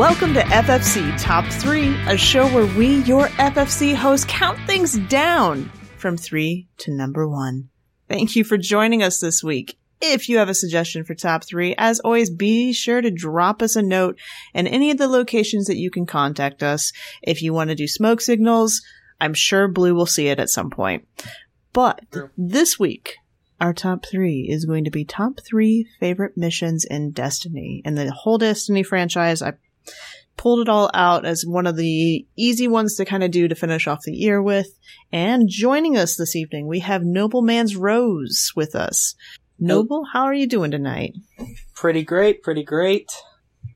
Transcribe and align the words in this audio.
Welcome 0.00 0.32
to 0.32 0.40
FFC 0.40 1.20
Top 1.20 1.44
3, 1.44 1.94
a 2.06 2.16
show 2.16 2.48
where 2.54 2.64
we, 2.74 3.02
your 3.02 3.26
FFC 3.26 3.94
hosts, 3.94 4.24
count 4.26 4.58
things 4.66 4.96
down 4.96 5.70
from 5.98 6.16
3 6.16 6.66
to 6.78 6.90
number 6.90 7.28
1. 7.28 7.68
Thank 8.08 8.34
you 8.34 8.42
for 8.42 8.56
joining 8.56 9.02
us 9.02 9.20
this 9.20 9.44
week. 9.44 9.78
If 10.00 10.30
you 10.30 10.38
have 10.38 10.48
a 10.48 10.54
suggestion 10.54 11.04
for 11.04 11.14
top 11.14 11.44
three, 11.44 11.74
as 11.76 12.00
always, 12.00 12.30
be 12.30 12.72
sure 12.72 13.02
to 13.02 13.10
drop 13.10 13.60
us 13.60 13.76
a 13.76 13.82
note 13.82 14.18
and 14.54 14.66
any 14.66 14.90
of 14.90 14.96
the 14.96 15.06
locations 15.06 15.66
that 15.66 15.76
you 15.76 15.90
can 15.90 16.06
contact 16.06 16.62
us. 16.62 16.94
If 17.20 17.42
you 17.42 17.52
want 17.52 17.68
to 17.68 17.76
do 17.76 17.86
smoke 17.86 18.22
signals, 18.22 18.80
I'm 19.20 19.34
sure 19.34 19.68
Blue 19.68 19.94
will 19.94 20.06
see 20.06 20.28
it 20.28 20.40
at 20.40 20.48
some 20.48 20.70
point. 20.70 21.06
But 21.74 22.00
this 22.38 22.78
week, 22.78 23.16
our 23.60 23.74
top 23.74 24.06
three 24.06 24.48
is 24.48 24.64
going 24.64 24.84
to 24.84 24.90
be 24.90 25.04
top 25.04 25.40
three 25.46 25.86
favorite 26.00 26.38
missions 26.38 26.86
in 26.86 27.10
Destiny. 27.10 27.82
And 27.84 27.98
the 27.98 28.10
whole 28.10 28.38
Destiny 28.38 28.82
franchise, 28.82 29.42
I 29.42 29.52
pulled 30.36 30.60
it 30.60 30.70
all 30.70 30.90
out 30.94 31.26
as 31.26 31.44
one 31.46 31.66
of 31.66 31.76
the 31.76 32.26
easy 32.34 32.66
ones 32.66 32.96
to 32.96 33.04
kind 33.04 33.22
of 33.22 33.30
do 33.30 33.46
to 33.46 33.54
finish 33.54 33.86
off 33.86 34.04
the 34.04 34.12
year 34.12 34.42
with. 34.42 34.68
And 35.12 35.48
joining 35.48 35.98
us 35.98 36.16
this 36.16 36.34
evening, 36.34 36.66
we 36.66 36.80
have 36.80 37.02
Nobleman's 37.02 37.76
Rose 37.76 38.52
with 38.56 38.74
us. 38.74 39.14
Noble, 39.58 40.06
how 40.14 40.22
are 40.24 40.32
you 40.32 40.46
doing 40.46 40.70
tonight? 40.70 41.12
Pretty 41.74 42.02
great, 42.02 42.42
pretty 42.42 42.64
great. 42.64 43.10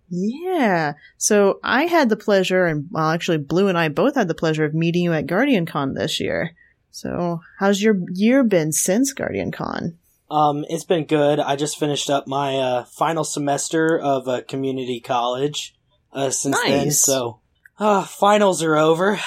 Yeah. 0.09 0.95
So 1.18 1.60
I 1.62 1.84
had 1.84 2.09
the 2.09 2.16
pleasure, 2.16 2.64
and 2.64 2.86
well, 2.90 3.10
actually, 3.10 3.38
Blue 3.38 3.68
and 3.68 3.76
I 3.76 3.88
both 3.88 4.14
had 4.14 4.28
the 4.28 4.34
pleasure 4.34 4.64
of 4.64 4.73
meeting 4.73 5.04
you 5.04 5.12
at 5.12 5.26
Guardian 5.26 5.66
Con 5.66 5.92
this 5.92 6.18
year. 6.18 6.52
So, 6.90 7.40
how's 7.59 7.82
your 7.82 7.96
year 8.12 8.45
been 8.45 8.73
since 8.73 9.12
Guardian 9.12 9.50
Con? 9.50 9.98
Um, 10.30 10.64
it's 10.68 10.84
been 10.84 11.04
good. 11.04 11.40
I 11.40 11.57
just 11.57 11.79
finished 11.79 12.09
up 12.09 12.26
my 12.26 12.57
uh, 12.57 12.84
final 12.84 13.24
semester 13.24 13.98
of 13.98 14.29
uh, 14.29 14.42
community 14.48 15.01
college 15.01 15.74
uh, 16.15 16.30
since 16.30 16.57
Nice. 16.65 16.70
then, 16.70 16.90
so 16.93 17.40
uh, 17.79 18.04
finals 18.04 18.62
are 18.62 18.76
over. 18.76 19.18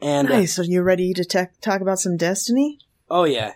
And 0.00 0.28
uh, 0.28 0.36
Nice. 0.38 0.58
Are 0.58 0.64
you 0.64 0.82
ready 0.82 1.12
to 1.14 1.24
ta- 1.24 1.46
talk 1.60 1.80
about 1.80 1.98
some 1.98 2.16
Destiny? 2.16 2.78
oh 3.10 3.24
yeah, 3.24 3.52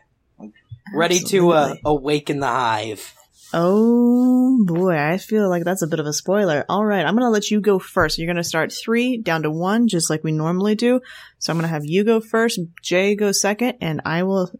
ready 0.94 1.18
to 1.20 1.50
uh, 1.52 1.56
Absolutely. 1.56 1.80
awaken 1.84 2.40
the 2.40 2.46
hive. 2.46 3.14
Oh 3.52 4.64
boy, 4.64 4.96
I 4.96 5.18
feel 5.18 5.48
like 5.48 5.64
that's 5.64 5.82
a 5.82 5.86
bit 5.88 5.98
of 6.00 6.06
a 6.06 6.12
spoiler. 6.12 6.64
All 6.68 6.84
right, 6.84 7.04
I'm 7.04 7.14
gonna 7.16 7.30
let 7.30 7.50
you 7.50 7.60
go 7.60 7.78
first. 7.80 8.16
You're 8.18 8.28
gonna 8.28 8.44
start 8.44 8.72
three 8.72 9.16
down 9.18 9.42
to 9.42 9.50
one, 9.50 9.88
just 9.88 10.08
like 10.08 10.22
we 10.22 10.32
normally 10.32 10.74
do. 10.76 11.00
So 11.38 11.52
I'm 11.52 11.58
gonna 11.58 11.68
have 11.68 11.84
you 11.84 12.04
go 12.04 12.20
first, 12.20 12.60
Jay 12.82 13.14
go 13.16 13.32
second, 13.32 13.74
and 13.80 14.00
I 14.04 14.22
will 14.22 14.50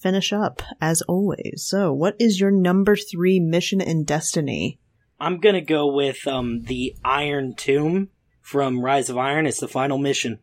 finish 0.00 0.32
up 0.32 0.62
as 0.80 1.00
always. 1.02 1.62
So, 1.64 1.92
what 1.92 2.16
is 2.18 2.40
your 2.40 2.50
number 2.50 2.96
three 2.96 3.38
mission 3.38 3.80
in 3.80 4.04
Destiny? 4.04 4.78
I'm 5.20 5.38
gonna 5.38 5.60
go 5.60 5.86
with 5.92 6.26
um 6.26 6.62
the 6.62 6.94
Iron 7.04 7.54
Tomb 7.54 8.08
from 8.40 8.80
Rise 8.84 9.10
of 9.10 9.18
Iron. 9.18 9.46
It's 9.46 9.60
the 9.60 9.68
final 9.68 9.98
mission. 9.98 10.38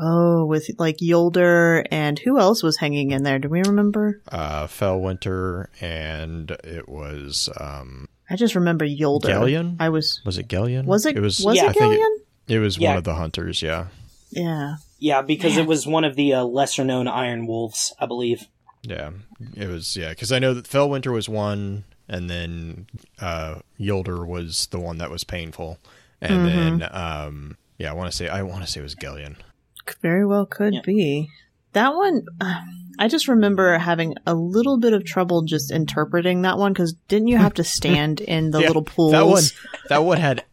Oh, 0.00 0.46
with 0.46 0.70
like 0.78 0.96
Jolder 0.98 1.84
and 1.90 2.18
who 2.18 2.38
else 2.38 2.62
was 2.62 2.78
hanging 2.78 3.10
in 3.10 3.24
there? 3.24 3.38
Do 3.38 3.48
we 3.48 3.60
remember? 3.62 4.22
uh, 4.28 4.66
Felwinter, 4.66 5.66
and 5.82 6.50
it 6.64 6.88
was 6.88 7.48
um, 7.60 8.08
I 8.30 8.36
just 8.36 8.54
remember 8.54 8.86
Jolder. 8.86 9.28
Gheleon? 9.28 9.76
I 9.80 9.90
was. 9.90 10.22
was 10.24 10.38
it 10.38 10.48
Gheleon? 10.48 10.84
Was 10.86 11.04
it? 11.04 11.16
It 11.16 11.20
was. 11.20 11.40
Was 11.44 11.56
yeah, 11.56 11.64
it 11.66 11.70
I 11.70 11.72
think 11.72 11.94
it- 11.94 12.54
It 12.54 12.58
was 12.58 12.78
Yeah. 12.78 12.88
one 12.90 12.98
of 12.98 13.04
the 13.04 13.14
hunters. 13.16 13.60
Yeah, 13.62 13.88
yeah. 14.30 14.76
Yeah, 14.98 15.20
because 15.22 15.56
Man. 15.56 15.64
it 15.64 15.68
was 15.68 15.86
one 15.86 16.04
of 16.04 16.16
the 16.16 16.32
uh, 16.34 16.44
lesser 16.44 16.84
known 16.84 17.06
Iron 17.08 17.46
Wolves, 17.46 17.92
I 17.98 18.06
believe. 18.06 18.46
yeah. 18.82 19.10
It 19.56 19.66
was. 19.68 19.96
Yeah, 19.96 20.10
because 20.10 20.32
I 20.32 20.38
know 20.38 20.54
that 20.54 20.64
Felwinter 20.68 21.12
was 21.12 21.28
one, 21.28 21.84
and 22.08 22.28
then 22.30 22.86
uh, 23.20 23.56
Jolder 23.78 24.26
was 24.26 24.66
the 24.68 24.80
one 24.80 24.98
that 24.98 25.10
was 25.10 25.24
painful, 25.24 25.78
and 26.20 26.44
Mm-hmm. 26.44 26.78
then 26.78 26.88
um, 26.92 27.56
yeah, 27.78 27.90
I 27.90 27.94
want 27.94 28.10
to 28.10 28.16
say 28.16 28.28
I 28.28 28.42
want 28.42 28.64
to 28.64 28.70
say 28.70 28.80
it 28.80 28.84
was 28.84 28.94
Gheleon. 28.94 29.36
Very 30.00 30.24
well 30.26 30.46
could 30.46 30.74
Yeah. 30.74 30.80
be. 30.84 31.28
That 31.72 31.94
one, 31.94 32.22
uh, 32.40 32.60
I 32.98 33.08
just 33.08 33.28
remember 33.28 33.78
having 33.78 34.14
a 34.26 34.34
little 34.34 34.78
bit 34.78 34.92
of 34.92 35.04
trouble 35.06 35.42
just 35.42 35.70
interpreting 35.72 36.42
that 36.42 36.58
one 36.58 36.72
because 36.72 36.94
didn't 37.08 37.28
you 37.28 37.38
have 37.38 37.54
to 37.54 37.64
stand 37.78 38.20
in 38.20 38.50
the 38.50 38.60
Yeah, 38.60 38.68
little 38.68 38.82
pools? 38.84 39.12
That 39.12 39.26
one, 39.26 39.44
that 39.88 40.04
one 40.04 40.18
had 40.18 40.44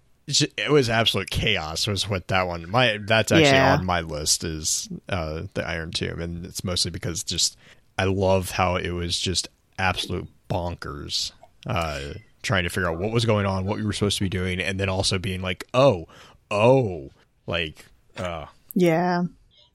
it 0.57 0.69
was 0.71 0.89
absolute 0.89 1.29
chaos. 1.29 1.87
Was 1.87 2.07
what 2.07 2.27
that 2.27 2.47
one. 2.47 2.69
My 2.69 2.99
that's 3.01 3.31
actually 3.31 3.57
Yeah. 3.57 3.73
on 3.73 3.85
my 3.85 4.01
list 4.01 4.43
is 4.43 4.87
uh, 5.09 5.43
the 5.55 5.67
Iron 5.67 5.91
Tomb, 5.91 6.21
and 6.21 6.45
it's 6.45 6.63
mostly 6.63 6.91
because 6.91 7.23
just 7.23 7.57
I 7.97 8.05
love 8.05 8.51
how 8.51 8.75
it 8.77 8.91
was 8.91 9.19
just 9.19 9.47
absolute 9.77 10.27
bonkers. 10.49 11.31
Uh, 11.69 12.13
trying 12.41 12.63
to 12.63 12.69
figure 12.69 12.89
out 12.89 12.99
what 12.99 13.11
was 13.11 13.25
going 13.25 13.45
on, 13.45 13.65
what 13.65 13.77
we 13.77 13.85
were 13.85 13.93
supposed 13.93 14.17
to 14.17 14.23
be 14.23 14.29
doing, 14.29 14.59
and 14.59 14.79
then 14.79 14.89
also 14.89 15.19
being 15.19 15.41
like, 15.41 15.65
oh, 15.73 16.05
oh, 16.49 17.09
like, 17.45 17.85
uh, 18.17 18.45
Yeah, 18.73 19.23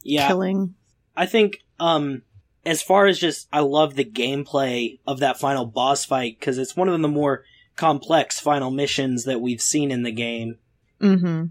Yeah, 0.02 0.28
killing. 0.28 0.74
I 1.16 1.26
think 1.26 1.60
um 1.80 2.22
as 2.66 2.82
far 2.82 3.06
as 3.06 3.18
just 3.18 3.48
I 3.52 3.60
love 3.60 3.94
the 3.94 4.04
gameplay 4.04 4.98
of 5.06 5.20
that 5.20 5.38
final 5.38 5.66
boss 5.66 6.04
fight 6.04 6.38
because 6.38 6.58
it's 6.58 6.76
one 6.76 6.88
of 6.88 7.00
the 7.00 7.08
more 7.08 7.44
complex 7.76 8.40
final 8.40 8.70
missions 8.70 9.24
that 9.24 9.40
we've 9.40 9.60
seen 9.60 9.90
in 9.90 10.02
the 10.02 10.12
game. 10.12 10.58
Mm-hmm. 11.00 11.46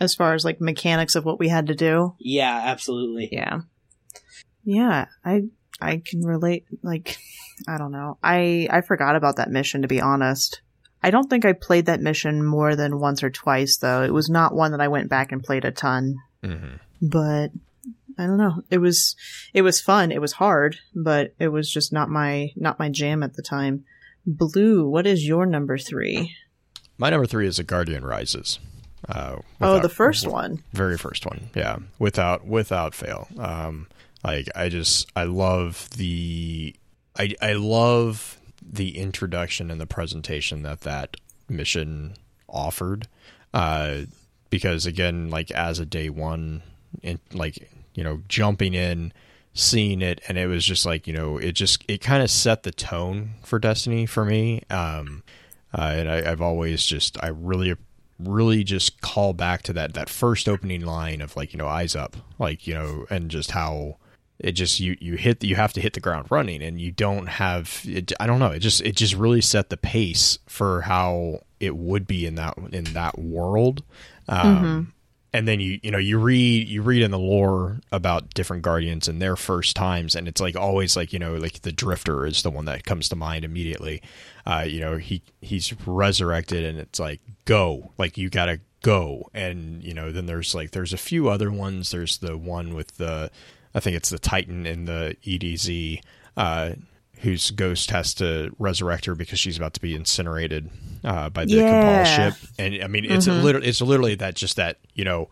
As 0.00 0.14
far 0.14 0.34
as 0.34 0.44
like 0.44 0.60
mechanics 0.60 1.14
of 1.14 1.24
what 1.24 1.38
we 1.38 1.48
had 1.48 1.66
to 1.68 1.74
do. 1.74 2.14
Yeah, 2.18 2.60
absolutely. 2.64 3.28
Yeah. 3.32 3.60
Yeah, 4.64 5.06
I 5.24 5.44
I 5.80 6.02
can 6.04 6.22
relate 6.22 6.66
like 6.82 7.18
I 7.68 7.78
don't 7.78 7.92
know. 7.92 8.18
I 8.22 8.68
I 8.70 8.80
forgot 8.82 9.16
about 9.16 9.36
that 9.36 9.50
mission 9.50 9.82
to 9.82 9.88
be 9.88 10.00
honest. 10.00 10.60
I 11.02 11.10
don't 11.10 11.28
think 11.30 11.44
I 11.44 11.52
played 11.52 11.86
that 11.86 12.00
mission 12.00 12.44
more 12.44 12.74
than 12.74 12.98
once 12.98 13.22
or 13.22 13.30
twice 13.30 13.76
though. 13.76 14.02
It 14.02 14.12
was 14.12 14.28
not 14.28 14.54
one 14.54 14.72
that 14.72 14.80
I 14.80 14.88
went 14.88 15.08
back 15.08 15.30
and 15.32 15.42
played 15.42 15.64
a 15.64 15.70
ton. 15.70 16.16
mhm. 16.42 16.80
But 17.00 17.52
I 18.18 18.26
don't 18.26 18.36
know. 18.38 18.62
It 18.70 18.78
was 18.78 19.14
it 19.54 19.62
was 19.62 19.80
fun. 19.80 20.10
It 20.10 20.20
was 20.20 20.32
hard, 20.32 20.78
but 20.94 21.34
it 21.38 21.48
was 21.48 21.70
just 21.70 21.92
not 21.92 22.08
my 22.10 22.50
not 22.56 22.78
my 22.80 22.88
jam 22.88 23.22
at 23.22 23.34
the 23.34 23.42
time. 23.42 23.84
Blue, 24.26 24.88
what 24.88 25.06
is 25.06 25.26
your 25.26 25.46
number 25.46 25.78
3? 25.78 26.34
my 26.98 27.10
number 27.10 27.26
three 27.26 27.46
is 27.46 27.60
a 27.60 27.64
Guardian 27.64 28.04
Rises. 28.04 28.58
Uh, 29.08 29.36
oh, 29.60 29.78
the 29.78 29.88
first 29.88 30.26
one. 30.26 30.62
very 30.72 30.98
first 30.98 31.24
one 31.24 31.48
yeah 31.54 31.78
without 32.00 32.44
without 32.44 32.92
fail 32.92 33.28
um 33.38 33.86
like 34.34 34.48
i 34.54 34.68
just 34.68 35.10
i 35.16 35.24
love 35.24 35.88
the 35.96 36.74
i 37.18 37.34
i 37.40 37.52
love 37.52 38.38
the 38.62 38.98
introduction 38.98 39.70
and 39.70 39.80
the 39.80 39.86
presentation 39.86 40.62
that 40.62 40.82
that 40.82 41.16
mission 41.48 42.14
offered. 42.48 43.08
Uh 43.54 44.02
because 44.50 44.86
again 44.86 45.30
like 45.30 45.50
as 45.50 45.78
a 45.78 45.86
day 45.86 46.08
one 46.08 46.62
and 47.02 47.18
like 47.32 47.70
you 47.94 48.04
know 48.04 48.22
jumping 48.28 48.74
in 48.74 49.12
seeing 49.54 50.00
it 50.00 50.20
and 50.28 50.38
it 50.38 50.46
was 50.46 50.64
just 50.64 50.86
like 50.86 51.06
you 51.06 51.12
know 51.12 51.38
it 51.38 51.52
just 51.52 51.84
it 51.88 52.00
kind 52.00 52.22
of 52.22 52.30
set 52.30 52.62
the 52.62 52.70
tone 52.70 53.30
for 53.42 53.58
destiny 53.58 54.06
for 54.06 54.24
me. 54.24 54.62
Um 54.70 55.22
uh, 55.72 55.92
and 55.96 56.10
I, 56.10 56.30
I've 56.30 56.40
always 56.40 56.82
just 56.82 57.22
I 57.22 57.28
really 57.28 57.76
really 58.18 58.64
just 58.64 59.00
call 59.00 59.32
back 59.32 59.62
to 59.62 59.72
that 59.74 59.94
that 59.94 60.08
first 60.08 60.48
opening 60.48 60.84
line 60.84 61.20
of 61.20 61.36
like 61.36 61.52
you 61.52 61.58
know 61.58 61.68
eyes 61.68 61.94
up 61.94 62.16
like 62.38 62.66
you 62.66 62.74
know 62.74 63.06
and 63.10 63.30
just 63.30 63.52
how 63.52 63.96
it 64.40 64.52
just 64.52 64.80
you 64.80 64.96
you 65.00 65.16
hit 65.16 65.42
you 65.42 65.56
have 65.56 65.72
to 65.72 65.80
hit 65.80 65.94
the 65.94 66.00
ground 66.00 66.26
running 66.30 66.62
and 66.62 66.80
you 66.80 66.92
don't 66.92 67.26
have 67.26 67.82
it, 67.84 68.12
I 68.20 68.26
don't 68.26 68.38
know 68.38 68.50
it 68.50 68.60
just 68.60 68.80
it 68.82 68.96
just 68.96 69.14
really 69.14 69.40
set 69.40 69.68
the 69.70 69.76
pace 69.76 70.38
for 70.46 70.82
how 70.82 71.40
it 71.60 71.76
would 71.76 72.06
be 72.06 72.26
in 72.26 72.36
that 72.36 72.56
in 72.72 72.84
that 72.84 73.18
world. 73.18 73.82
Um 74.28 74.92
and 75.32 75.46
then 75.46 75.60
you 75.60 75.78
you 75.82 75.90
know 75.90 75.98
you 75.98 76.18
read 76.18 76.68
you 76.68 76.82
read 76.82 77.02
in 77.02 77.10
the 77.10 77.18
lore 77.18 77.80
about 77.92 78.32
different 78.32 78.62
guardians 78.62 79.08
and 79.08 79.20
their 79.20 79.36
first 79.36 79.76
times 79.76 80.14
and 80.14 80.28
it's 80.28 80.40
like 80.40 80.56
always 80.56 80.96
like 80.96 81.12
you 81.12 81.18
know 81.18 81.34
like 81.36 81.62
the 81.62 81.72
drifter 81.72 82.24
is 82.24 82.42
the 82.42 82.50
one 82.50 82.64
that 82.66 82.84
comes 82.84 83.08
to 83.08 83.16
mind 83.16 83.44
immediately. 83.44 84.00
Uh 84.46 84.64
you 84.66 84.80
know 84.80 84.96
he 84.96 85.22
he's 85.40 85.74
resurrected 85.86 86.64
and 86.64 86.78
it's 86.78 87.00
like 87.00 87.20
go 87.44 87.92
like 87.98 88.16
you 88.16 88.30
gotta 88.30 88.60
go. 88.82 89.28
And 89.34 89.82
you 89.82 89.94
know 89.94 90.12
then 90.12 90.26
there's 90.26 90.54
like 90.54 90.70
there's 90.70 90.92
a 90.92 90.98
few 90.98 91.28
other 91.28 91.50
ones. 91.50 91.90
There's 91.90 92.18
the 92.18 92.36
one 92.36 92.74
with 92.74 92.96
the 92.96 93.30
i 93.74 93.80
think 93.80 93.96
it's 93.96 94.10
the 94.10 94.18
titan 94.18 94.66
in 94.66 94.84
the 94.84 95.16
edz 95.26 96.00
uh 96.36 96.74
whose 97.20 97.50
ghost 97.50 97.90
has 97.90 98.14
to 98.14 98.54
resurrect 98.58 99.04
her 99.04 99.14
because 99.14 99.38
she's 99.40 99.56
about 99.56 99.74
to 99.74 99.80
be 99.80 99.94
incinerated 99.94 100.70
uh, 101.02 101.28
by 101.28 101.44
the 101.44 101.54
Yeah. 101.56 102.04
Cabal 102.04 102.04
ship. 102.04 102.50
And 102.60 102.80
I 102.80 102.86
mean, 102.86 103.04
it's 103.04 103.26
literally 103.26 103.66
it's 103.66 103.80
literally 103.80 104.14
that 104.16 104.36
just 104.36 104.54
that 104.54 104.78
you 104.94 105.04
know 105.04 105.28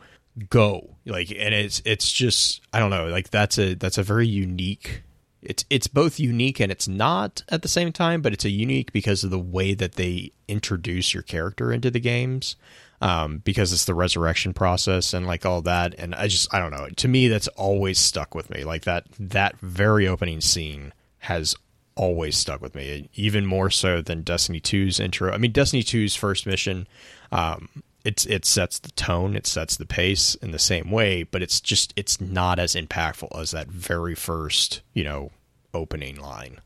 go 0.51 0.97
like, 1.05 1.31
and 1.31 1.55
it's 1.55 1.83
it's 1.85 2.11
just 2.11 2.61
I 2.73 2.81
don't 2.81 2.91
know 2.91 3.07
like 3.07 3.31
that's 3.31 3.57
a 3.59 3.75
that's 3.75 3.99
a 3.99 4.03
very 4.03 4.27
unique. 4.27 5.03
It's 5.43 5.65
it's 5.71 5.87
both 5.87 6.19
unique 6.19 6.59
and 6.59 6.73
it's 6.73 6.89
not 6.89 7.45
at 7.51 7.63
the 7.63 7.69
same 7.69 7.93
time, 7.93 8.21
but 8.21 8.33
it's 8.33 8.45
a 8.45 8.51
unique 8.51 8.91
because 8.91 9.23
of 9.23 9.31
the 9.31 9.39
way 9.39 9.73
that 9.75 9.93
they 9.93 10.33
introduce 10.49 11.15
your 11.15 11.23
character 11.23 11.73
into 11.73 11.91
the 11.93 12.01
games. 12.01 12.57
Um, 13.03 13.39
because 13.45 13.75
it's 13.75 13.85
the 13.85 13.95
resurrection 13.95 14.55
process 14.55 15.13
and 15.13 15.27
like 15.27 15.45
all 15.45 15.61
that, 15.63 15.95
and 15.99 16.15
I 16.15 16.29
just 16.29 16.53
I 16.55 16.59
don't 16.59 16.71
know. 16.71 16.89
To 16.89 17.09
me, 17.09 17.29
that's 17.29 17.49
always 17.49 17.99
stuck 17.99 18.35
with 18.35 18.49
me. 18.49 18.65
Like 18.65 18.85
that 18.85 19.05
that 19.19 19.59
very 19.61 20.09
opening 20.09 20.41
scene 20.41 20.95
has 21.19 21.55
always 21.95 22.39
stuck 22.39 22.63
with 22.63 22.75
me, 22.75 23.11
even 23.15 23.45
more 23.45 23.69
so 23.69 24.01
than 24.01 24.23
Destiny 24.23 24.61
2's 24.61 24.99
intro. 24.99 25.31
I 25.33 25.37
mean, 25.39 25.53
Destiny 25.53 25.83
2's 25.83 26.15
first 26.15 26.47
mission 26.47 26.87
um, 27.33 27.69
it's 28.05 28.25
it 28.27 28.45
sets 28.45 28.79
the 28.79 28.93
tone, 28.93 29.35
it 29.35 29.47
sets 29.47 29.77
the 29.77 29.87
pace 29.87 30.37
in 30.37 30.53
the 30.53 30.59
same 30.59 30.91
way, 30.91 31.25
but 31.25 31.43
it's 31.43 31.61
just 31.61 31.93
it's 31.97 32.21
not 32.21 32.59
as 32.59 32.75
impactful 32.75 33.37
as 33.39 33.51
that 33.51 33.69
very 33.69 34.15
first, 34.15 34.83
you 34.95 35.03
know, 35.03 35.33
opening 35.75 36.17
line. 36.17 36.61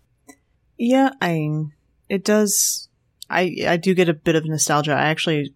Yeah, 0.77 1.11
I 1.21 1.49
it 2.09 2.25
does 2.25 2.89
I 3.31 3.57
I 3.67 3.77
do 3.79 3.95
get 3.95 4.09
a 4.09 4.15
bit 4.15 4.37
of 4.37 4.45
nostalgia. 4.45 4.93
I 4.93 5.09
actually 5.09 5.55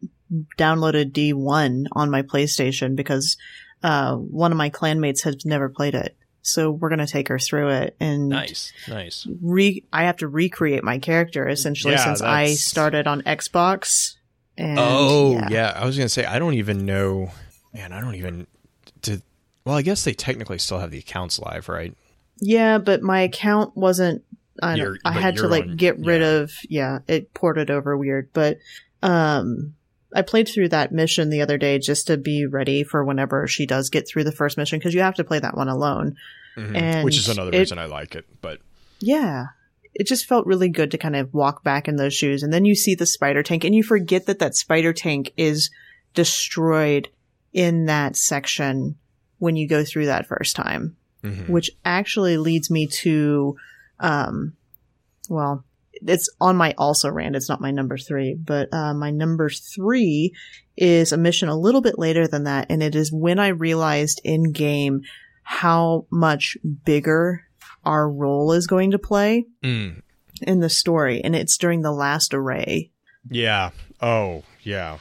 downloaded 0.58 1.12
D1 1.12 1.86
on 1.92 2.10
my 2.10 2.22
PlayStation 2.22 2.96
because 2.96 3.36
uh, 3.82 4.14
one 4.16 4.52
of 4.52 4.58
my 4.58 4.70
clanmates 4.70 5.22
has 5.24 5.44
never 5.44 5.68
played 5.68 5.94
it. 5.94 6.16
So 6.42 6.70
we're 6.70 6.90
gonna 6.90 7.06
take 7.06 7.28
her 7.28 7.38
through 7.38 7.70
it 7.70 7.96
and 8.00 8.28
Nice, 8.28 8.72
nice. 8.86 9.26
re 9.40 9.82
I 9.90 10.04
have 10.04 10.18
to 10.18 10.28
recreate 10.28 10.84
my 10.84 10.98
character 10.98 11.48
essentially 11.48 11.94
Yeah, 11.94 12.04
since 12.04 12.20
I 12.20 12.52
started 12.52 13.06
on 13.06 13.22
Xbox. 13.22 14.16
And 14.58 14.78
oh 14.78 15.32
yeah. 15.32 15.48
yeah. 15.50 15.72
I 15.74 15.86
was 15.86 15.96
gonna 15.96 16.08
say 16.10 16.26
I 16.26 16.38
don't 16.38 16.54
even 16.54 16.84
know. 16.84 17.30
Man, 17.72 17.92
I 17.92 18.00
don't 18.02 18.14
even. 18.16 18.46
Did 19.00 19.22
well? 19.64 19.74
I 19.74 19.80
guess 19.82 20.04
they 20.04 20.12
technically 20.12 20.58
still 20.58 20.78
have 20.78 20.90
the 20.90 20.98
accounts 20.98 21.38
live, 21.38 21.68
right? 21.68 21.94
Yeah, 22.40 22.76
but 22.76 23.00
my 23.02 23.22
account 23.22 23.74
wasn't. 23.76 24.22
I, 24.62 24.78
I 25.04 25.12
had 25.12 25.36
to 25.38 25.48
like 25.48 25.64
on- 25.64 25.76
get 25.76 25.98
rid 25.98 26.20
yeah. 26.20 26.28
of. 26.28 26.52
Yeah, 26.68 26.98
it 27.08 27.32
ported 27.32 27.70
over 27.70 27.96
weird, 27.96 28.30
but 28.34 28.58
um, 29.02 29.74
I 30.14 30.22
played 30.22 30.48
through 30.48 30.68
that 30.68 30.92
mission 30.92 31.28
the 31.28 31.42
other 31.42 31.58
day 31.58 31.78
just 31.78 32.06
to 32.06 32.16
be 32.16 32.46
ready 32.46 32.84
for 32.84 33.04
whenever 33.04 33.46
she 33.48 33.66
does 33.66 33.90
get 33.90 34.06
through 34.08 34.24
the 34.24 34.32
first 34.32 34.56
mission 34.56 34.78
because 34.78 34.94
you 34.94 35.00
have 35.00 35.16
to 35.16 35.24
play 35.24 35.40
that 35.40 35.56
one 35.56 35.68
alone. 35.68 36.16
Mhm. 36.56 36.76
And 36.76 37.04
Which 37.04 37.18
is 37.18 37.28
another 37.28 37.50
it- 37.52 37.58
reason 37.58 37.78
I 37.78 37.86
like 37.86 38.14
it. 38.14 38.24
But 38.40 38.60
Yeah. 39.00 39.46
It 39.96 40.06
just 40.08 40.26
felt 40.26 40.46
really 40.46 40.68
good 40.68 40.90
to 40.92 40.98
kind 40.98 41.14
of 41.14 41.32
walk 41.34 41.62
back 41.62 41.86
in 41.86 41.96
those 41.96 42.14
shoes. 42.14 42.42
And 42.42 42.52
then 42.52 42.64
you 42.64 42.74
see 42.74 42.94
the 42.94 43.06
spider 43.06 43.42
tank 43.44 43.62
and 43.64 43.74
you 43.74 43.82
forget 43.84 44.26
that 44.26 44.38
that 44.40 44.56
spider 44.56 44.92
tank 44.92 45.32
is 45.36 45.70
destroyed 46.14 47.08
in 47.52 47.86
that 47.86 48.16
section 48.16 48.96
when 49.38 49.56
you 49.56 49.68
go 49.68 49.84
through 49.84 50.06
that 50.06 50.26
first 50.26 50.56
time, 50.56 50.96
mhm. 51.22 51.48
which 51.48 51.70
actually 51.84 52.36
leads 52.36 52.70
me 52.70 52.86
to, 52.88 53.56
um, 54.00 54.54
well, 55.28 55.64
it's 56.06 56.28
on 56.40 56.56
my 56.56 56.74
also 56.78 57.10
rand. 57.10 57.36
It's 57.36 57.48
not 57.48 57.60
my 57.60 57.70
number 57.70 57.96
three, 57.98 58.34
but, 58.34 58.72
uh, 58.72 58.94
my 58.94 59.10
number 59.10 59.48
three 59.50 60.32
is 60.76 61.12
a 61.12 61.16
mission 61.16 61.48
a 61.48 61.56
little 61.58 61.80
bit 61.80 61.98
later 61.98 62.26
than 62.26 62.44
that. 62.44 62.66
And 62.70 62.82
it 62.82 62.94
is 62.94 63.12
when 63.12 63.38
I 63.38 63.48
realized 63.48 64.20
in 64.24 64.52
game 64.52 65.02
how 65.42 66.06
much 66.10 66.56
bigger 66.84 67.42
our 67.84 68.10
role 68.10 68.52
is 68.52 68.66
going 68.66 68.90
to 68.92 68.98
play 68.98 69.44
Mm. 69.62 70.02
in 70.42 70.60
the 70.60 70.70
story. 70.70 71.20
And 71.22 71.36
it's 71.36 71.56
during 71.58 71.82
the 71.82 71.92
last 71.92 72.34
array. 72.34 72.90
yeah. 73.30 73.70
Oh 74.02 74.42
yeah, 74.62 74.98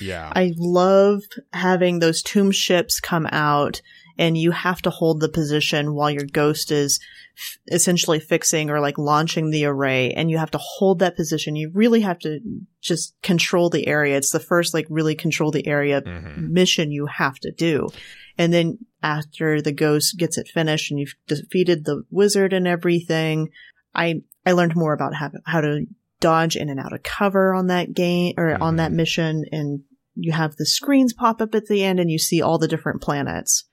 yeah. 0.00 0.32
I 0.34 0.52
love 0.56 1.22
having 1.52 1.98
those 1.98 2.22
tomb 2.22 2.52
ships 2.52 3.00
come 3.00 3.26
out 3.32 3.82
and 4.20 4.36
you 4.36 4.50
have 4.52 4.80
to 4.82 4.90
hold 4.90 5.18
the 5.20 5.28
position 5.30 5.94
while 5.94 6.10
your 6.10 6.26
ghost 6.30 6.70
is 6.70 7.00
f- 7.36 7.58
essentially 7.74 8.20
fixing 8.20 8.68
or 8.70 8.78
like 8.78 8.98
launching 8.98 9.50
the 9.50 9.64
array 9.64 10.12
and 10.12 10.30
you 10.30 10.36
have 10.38 10.50
to 10.50 10.58
hold 10.60 10.98
that 10.98 11.16
position. 11.16 11.56
You 11.56 11.70
really 11.74 12.02
have 12.02 12.18
to 12.20 12.38
just 12.82 13.14
control 13.22 13.70
the 13.70 13.88
area. 13.88 14.16
It's 14.18 14.30
the 14.30 14.38
first 14.38 14.74
like 14.74 14.86
really 14.90 15.14
control 15.14 15.50
the 15.50 15.66
area 15.66 16.02
Mhm. 16.02 16.50
mission 16.50 16.92
you 16.92 17.06
have 17.06 17.38
to 17.40 17.50
do. 17.50 17.88
And 18.36 18.52
then 18.52 18.78
after 19.02 19.62
the 19.62 19.72
ghost 19.72 20.18
gets 20.18 20.36
it 20.38 20.48
finished 20.48 20.90
and 20.90 21.00
you've 21.00 21.14
defeated 21.26 21.84
the 21.84 22.02
wizard 22.10 22.52
and 22.52 22.66
everything, 22.68 23.48
I 23.94 24.22
I 24.46 24.52
learned 24.52 24.76
more 24.76 24.92
about 24.92 25.14
how, 25.14 25.30
how 25.46 25.60
to 25.62 25.86
dodge 26.20 26.56
in 26.56 26.68
and 26.68 26.78
out 26.78 26.92
of 26.92 27.02
cover 27.02 27.54
on 27.54 27.68
that 27.68 27.94
game 27.94 28.34
or 28.36 28.62
on 28.62 28.76
that 28.76 28.92
Mhm. 28.92 28.96
mission 28.96 29.44
and 29.50 29.80
you 30.14 30.32
have 30.32 30.56
the 30.56 30.66
screens 30.66 31.14
pop 31.14 31.40
up 31.40 31.54
at 31.54 31.66
the 31.66 31.82
end 31.82 31.98
and 31.98 32.10
you 32.10 32.18
see 32.18 32.42
all 32.42 32.58
the 32.58 32.68
different 32.68 33.00
planets 33.00 33.64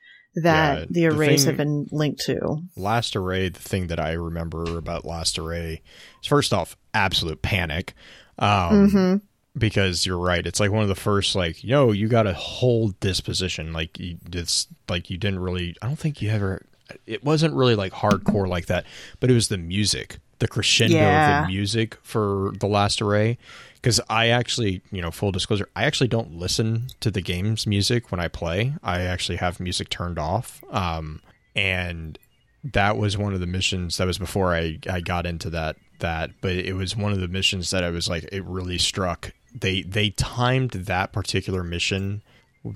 that 0.44 0.80
Yeah, 0.80 0.86
the 0.86 0.94
the 0.94 1.06
arrays 1.08 1.44
thing- 1.44 1.48
have 1.52 1.58
been 1.58 1.88
linked 1.92 2.22
to. 2.26 2.62
Last 2.76 3.16
Array, 3.16 3.50
the 3.50 3.60
thing 3.60 3.88
that 3.88 4.00
I 4.00 4.14
remember 4.14 4.78
about 4.78 5.06
Last 5.06 5.38
Array 5.40 5.82
is 6.22 6.28
first 6.28 6.54
off, 6.54 6.76
absolute 6.94 7.42
panic. 7.42 7.94
Um, 8.40 8.90
hmm 8.90 9.16
because 9.58 10.06
you're 10.06 10.20
right. 10.20 10.46
It's 10.46 10.60
like 10.60 10.70
one 10.70 10.84
of 10.84 10.88
the 10.88 10.94
first, 10.94 11.36
like, 11.36 11.64
yo, 11.64 11.92
you 11.92 12.08
got 12.08 12.24
to 12.24 12.34
hold 12.34 12.94
this 13.02 13.20
position. 13.22 13.74
Like, 13.74 13.98
you, 13.98 14.20
it's 14.32 14.68
like 14.88 15.10
you 15.10 15.18
didn't 15.18 15.40
really, 15.40 15.76
I 15.82 15.88
don't 15.88 15.96
think 15.98 16.22
you 16.22 16.30
ever, 16.30 16.64
it 17.08 17.24
wasn't 17.24 17.56
really 17.56 17.74
like 17.74 17.92
hardcore 17.92 18.48
like 18.48 18.68
that, 18.68 18.86
but 19.20 19.32
it 19.32 19.34
was 19.34 19.48
the 19.48 19.58
music, 19.58 20.20
the 20.38 20.48
crescendo 20.48 20.96
of 21.40 21.42
the 21.42 21.48
music 21.48 21.98
for 22.04 22.52
the 22.60 22.68
last 22.68 23.02
array. 23.02 23.40
Because 23.82 24.02
I 24.10 24.30
actually, 24.30 24.82
you 24.92 25.02
know, 25.02 25.12
full 25.12 25.32
disclosure, 25.32 25.70
I 25.76 25.86
actually 25.86 26.08
don't 26.08 26.34
listen 26.34 26.88
to 27.00 27.12
the 27.12 27.22
game's 27.22 27.66
music 27.66 28.12
when 28.12 28.20
I 28.20 28.28
play. 28.28 28.74
I 28.84 29.02
actually 29.02 29.38
have 29.38 29.60
music 29.60 29.90
turned 29.90 30.20
off. 30.20 30.64
Um, 30.72 31.22
and 31.56 32.20
that 32.64 32.98
was 32.98 33.18
one 33.18 33.34
of 33.34 33.40
the 33.40 33.48
missions 33.48 33.98
that 33.98 34.08
was 34.08 34.18
before 34.18 34.54
I, 34.54 34.80
I 34.90 35.02
got 35.02 35.26
into 35.26 35.50
that 35.52 35.78
that 36.00 36.32
but 36.42 36.52
it 36.52 36.74
was 36.74 36.96
one 36.96 37.12
of 37.12 37.20
the 37.20 37.28
missions 37.28 37.72
that 37.72 37.84
I 37.84 37.90
was 37.90 38.08
like 38.08 38.28
it 38.32 38.44
really 38.44 38.78
struck 38.78 39.32
they 39.54 39.82
they 39.82 40.12
timed 40.12 40.72
that 40.72 41.12
particular 41.12 41.64
mission 41.64 42.22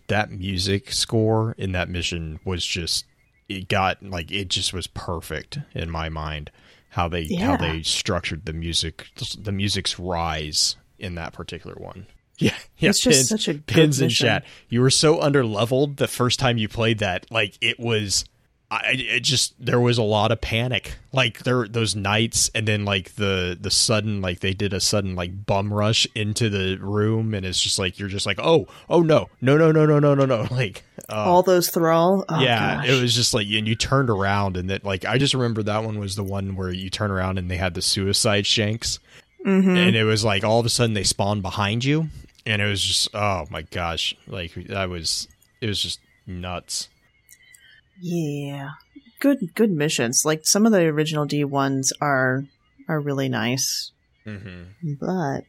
that 0.07 0.31
music 0.31 0.91
score 0.91 1.53
in 1.57 1.71
that 1.73 1.89
mission 1.89 2.39
was 2.45 2.65
just 2.65 3.05
it 3.49 3.67
got 3.67 4.01
like 4.01 4.31
it 4.31 4.47
just 4.47 4.73
was 4.73 4.87
perfect 4.87 5.59
in 5.73 5.89
my 5.89 6.09
mind 6.09 6.49
how 6.89 7.07
they 7.07 7.27
how 7.35 7.57
they 7.57 7.81
structured 7.83 8.45
the 8.45 8.53
music 8.53 9.07
the 9.37 9.51
music's 9.51 9.99
rise 9.99 10.75
in 11.01 11.15
that 11.15 11.33
particular 11.33 11.75
one. 11.77 12.07
Yeah. 12.37 12.55
Yeah 12.77 12.89
It's 12.89 12.99
just 13.01 13.17
pins, 13.19 13.29
such 13.29 13.47
a 13.47 13.53
good 13.53 13.67
pins 13.67 14.01
in 14.01 14.07
mission. 14.07 14.25
chat. 14.25 14.45
You 14.67 14.81
were 14.81 14.89
so 14.89 15.21
under 15.21 15.45
leveled 15.45 15.97
the 15.97 16.07
first 16.07 16.39
time 16.39 16.57
you 16.57 16.67
played 16.67 16.97
that 16.99 17.29
like 17.29 17.55
it 17.61 17.79
was 17.79 18.25
I 18.71 18.95
it 18.97 19.19
just 19.19 19.53
there 19.63 19.79
was 19.79 19.99
a 19.99 20.03
lot 20.03 20.31
of 20.31 20.41
panic. 20.41 20.97
Like 21.11 21.43
there 21.43 21.67
those 21.67 21.95
nights 21.95 22.49
and 22.55 22.67
then 22.67 22.83
like 22.85 23.15
the 23.15 23.55
the 23.59 23.69
sudden 23.69 24.21
like 24.21 24.39
they 24.39 24.53
did 24.55 24.73
a 24.73 24.79
sudden 24.79 25.15
like 25.15 25.45
bum 25.45 25.71
rush 25.71 26.07
into 26.15 26.49
the 26.49 26.77
room 26.77 27.35
and 27.35 27.45
it's 27.45 27.61
just 27.61 27.77
like 27.77 27.99
you're 27.99 28.09
just 28.09 28.25
like 28.25 28.39
oh 28.39 28.65
oh 28.89 29.01
no. 29.01 29.29
No 29.41 29.57
no 29.57 29.71
no 29.71 29.85
no 29.85 29.99
no 29.99 30.15
no 30.15 30.25
no. 30.25 30.47
Like 30.51 30.83
uh, 31.07 31.15
all 31.15 31.43
those 31.43 31.69
thrall. 31.69 32.25
Oh, 32.27 32.39
yeah 32.41 32.77
gosh. 32.77 32.89
it 32.89 32.99
was 33.01 33.13
just 33.13 33.35
like 33.35 33.45
and 33.45 33.67
you 33.67 33.75
turned 33.75 34.09
around 34.09 34.57
and 34.57 34.71
that 34.71 34.83
like 34.83 35.05
I 35.05 35.19
just 35.19 35.35
remember 35.35 35.61
that 35.63 35.83
one 35.83 35.99
was 35.99 36.15
the 36.15 36.23
one 36.23 36.55
where 36.55 36.71
you 36.71 36.89
turn 36.89 37.11
around 37.11 37.37
and 37.37 37.51
they 37.51 37.57
had 37.57 37.75
the 37.75 37.81
suicide 37.83 38.47
shanks 38.47 38.97
Mhm. 39.45 39.75
and 39.77 39.95
it 39.95 40.03
was 40.03 40.23
like 40.23 40.43
all 40.43 40.59
of 40.59 40.65
a 40.65 40.69
sudden 40.69 40.93
they 40.93 41.03
spawned 41.03 41.41
behind 41.41 41.83
you 41.83 42.09
and 42.45 42.61
it 42.61 42.65
was 42.65 42.81
just 42.83 43.09
oh 43.15 43.45
my 43.49 43.63
gosh 43.63 44.15
like 44.27 44.53
that 44.67 44.89
was 44.89 45.27
it 45.61 45.67
was 45.67 45.81
just 45.81 45.99
nuts 46.27 46.89
Yeah. 47.99 48.71
Good 49.19 49.53
good 49.53 49.71
missions. 49.71 50.23
Like 50.25 50.41
some 50.45 50.65
of 50.65 50.71
the 50.71 50.81
original 50.85 51.25
D 51.25 51.43
ones 51.43 51.93
are 52.01 52.45
are 52.87 52.99
really 52.99 53.29
nice. 53.29 53.91
mm-hmm. 54.25 54.93
But 54.99 55.45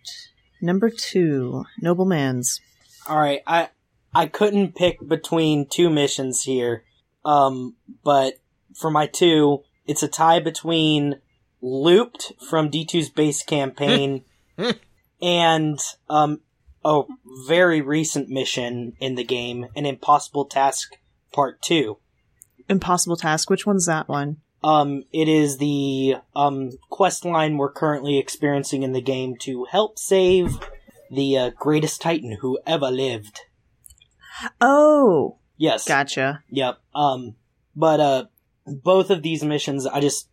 number 0.60 0.90
two, 0.90 1.64
Nobleman's. 1.82 2.60
All 3.08 3.18
right, 3.18 3.40
I 3.46 3.70
I 4.14 4.26
couldn't 4.26 4.74
pick 4.76 5.06
between 5.08 5.66
two 5.66 5.88
missions 5.88 6.42
here, 6.42 6.84
um, 7.24 7.76
but 8.04 8.38
for 8.74 8.90
my 8.90 9.06
two, 9.06 9.62
it's 9.86 10.02
a 10.02 10.08
tie 10.08 10.40
between 10.40 11.16
Looped 11.62 12.32
from 12.50 12.70
D2's 12.70 13.08
base 13.08 13.42
campaign 13.42 14.24
and 15.22 15.78
um 16.10 16.40
a 16.84 17.02
very 17.46 17.80
recent 17.80 18.28
mission 18.28 18.94
in 18.98 19.14
the 19.14 19.22
game, 19.24 19.66
an 19.76 19.86
Impossible 19.86 20.44
Task 20.44 20.96
Part 21.32 21.62
Two. 21.62 21.98
Impossible 22.68 23.16
Task. 23.16 23.48
Which 23.48 23.64
one's 23.64 23.86
that 23.86 24.08
one? 24.08 24.38
Um, 24.64 25.04
it 25.12 25.28
is 25.28 25.58
the 25.58 26.16
um 26.34 26.70
quest 26.90 27.24
line 27.24 27.56
we're 27.56 27.72
currently 27.72 28.18
experiencing 28.18 28.82
in 28.82 28.92
the 28.92 29.00
game 29.00 29.36
to 29.42 29.64
help 29.70 29.98
save 29.98 30.58
the 31.10 31.36
uh, 31.38 31.50
greatest 31.50 32.00
titan 32.00 32.38
who 32.40 32.58
ever 32.66 32.90
lived. 32.90 33.40
Oh, 34.60 35.38
Yes. 35.56 35.86
gotcha. 35.86 36.42
Yep. 36.50 36.78
Um, 36.94 37.36
but 37.76 38.00
uh, 38.00 38.24
both 38.66 39.10
of 39.10 39.22
these 39.22 39.44
missions, 39.44 39.86
I 39.86 40.00
just 40.00 40.28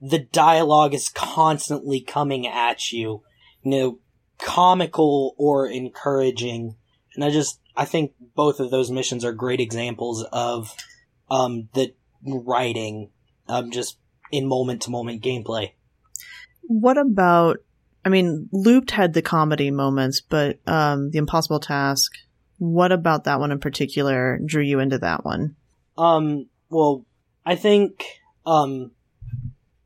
the 0.00 0.18
dialogue 0.18 0.94
is 0.94 1.08
constantly 1.08 2.00
coming 2.00 2.46
at 2.46 2.92
you, 2.92 3.22
you 3.62 3.70
know, 3.70 3.98
comical 4.38 5.34
or 5.38 5.66
encouraging, 5.66 6.76
and 7.14 7.24
I 7.24 7.30
just 7.30 7.60
I 7.76 7.84
think 7.84 8.12
both 8.34 8.60
of 8.60 8.70
those 8.70 8.90
missions 8.90 9.24
are 9.24 9.32
great 9.32 9.60
examples 9.60 10.24
of 10.32 10.74
um 11.30 11.68
the 11.74 11.94
writing, 12.26 13.10
um, 13.48 13.70
just 13.70 13.98
in 14.30 14.46
moment 14.46 14.82
to 14.82 14.90
moment 14.90 15.22
gameplay. 15.22 15.72
What 16.62 16.98
about? 16.98 17.58
I 18.04 18.10
mean, 18.10 18.48
Looped 18.52 18.90
had 18.90 19.14
the 19.14 19.22
comedy 19.22 19.70
moments, 19.70 20.20
but 20.20 20.58
um, 20.66 21.10
the 21.10 21.18
Impossible 21.18 21.60
Task. 21.60 22.12
What 22.58 22.92
about 22.92 23.24
that 23.24 23.40
one 23.40 23.50
in 23.50 23.58
particular 23.58 24.38
drew 24.44 24.62
you 24.62 24.78
into 24.78 24.98
that 24.98 25.24
one? 25.24 25.56
Um, 25.96 26.48
well, 26.68 27.04
I 27.46 27.56
think, 27.56 28.04
um, 28.46 28.92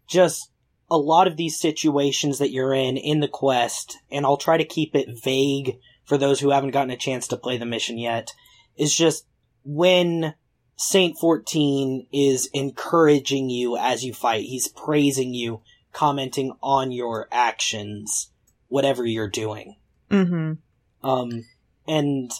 just 0.08 0.50
a 0.90 0.96
lot 0.96 1.26
of 1.26 1.36
these 1.36 1.60
situations 1.60 2.38
that 2.38 2.50
you're 2.50 2.74
in 2.74 2.96
in 2.96 3.20
the 3.20 3.28
quest, 3.28 3.98
and 4.10 4.24
I'll 4.24 4.38
try 4.38 4.56
to 4.56 4.64
keep 4.64 4.94
it 4.94 5.22
vague 5.22 5.78
for 6.04 6.16
those 6.16 6.40
who 6.40 6.50
haven't 6.50 6.70
gotten 6.70 6.90
a 6.90 6.96
chance 6.96 7.28
to 7.28 7.36
play 7.36 7.58
the 7.58 7.66
mission 7.66 7.98
yet, 7.98 8.32
is 8.76 8.94
just 8.94 9.26
when 9.64 10.34
Saint 10.76 11.18
14 11.18 12.06
is 12.10 12.48
encouraging 12.54 13.50
you 13.50 13.76
as 13.76 14.04
you 14.04 14.14
fight. 14.14 14.44
He's 14.44 14.68
praising 14.68 15.34
you, 15.34 15.60
commenting 15.92 16.52
on 16.62 16.90
your 16.90 17.28
actions, 17.30 18.30
whatever 18.68 19.04
you're 19.04 19.28
doing. 19.28 19.76
Mm-hmm. 20.10 20.52
Um, 21.08 21.44
and 21.86 22.30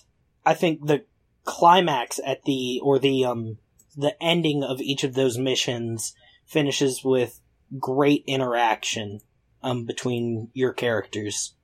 I 0.47 0.55
think 0.55 0.87
the 0.87 1.05
climax 1.45 2.19
at 2.25 2.45
the, 2.45 2.81
or 2.83 2.99
the, 2.99 3.27
um, 3.27 3.59
the 3.97 4.15
ending 4.23 4.65
of 4.65 4.81
each 4.81 5.05
of 5.05 5.15
those 5.15 5.37
missions 5.37 6.15
finishes 6.47 7.05
with 7.05 7.41
great 7.79 8.25
interaction, 8.27 9.21
um, 9.63 9.85
between 9.85 10.51
your 10.55 10.73
characters. 10.73 11.55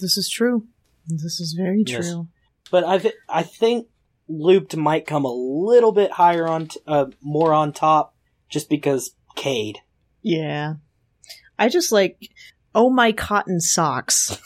This 0.00 0.16
is 0.16 0.28
true. 0.28 0.66
This 1.06 1.40
is 1.40 1.54
very 1.56 1.82
Yes. 1.86 2.10
true. 2.10 2.28
But 2.70 2.84
I, 2.84 3.12
I 3.28 3.42
think 3.42 3.86
Looped 4.28 4.76
might 4.76 5.06
come 5.06 5.24
a 5.24 5.32
little 5.32 5.92
bit 5.92 6.12
higher 6.12 6.46
on, 6.46 6.66
t- 6.68 6.80
uh, 6.86 7.06
more 7.22 7.52
on 7.54 7.72
top, 7.72 8.14
just 8.50 8.68
because 8.68 9.12
Cayde. 9.36 9.78
Yeah. 10.22 10.74
I 11.58 11.68
just 11.70 11.90
like, 11.92 12.28
oh 12.74 12.90
my 12.90 13.12
cotton 13.12 13.60
socks. 13.60 14.38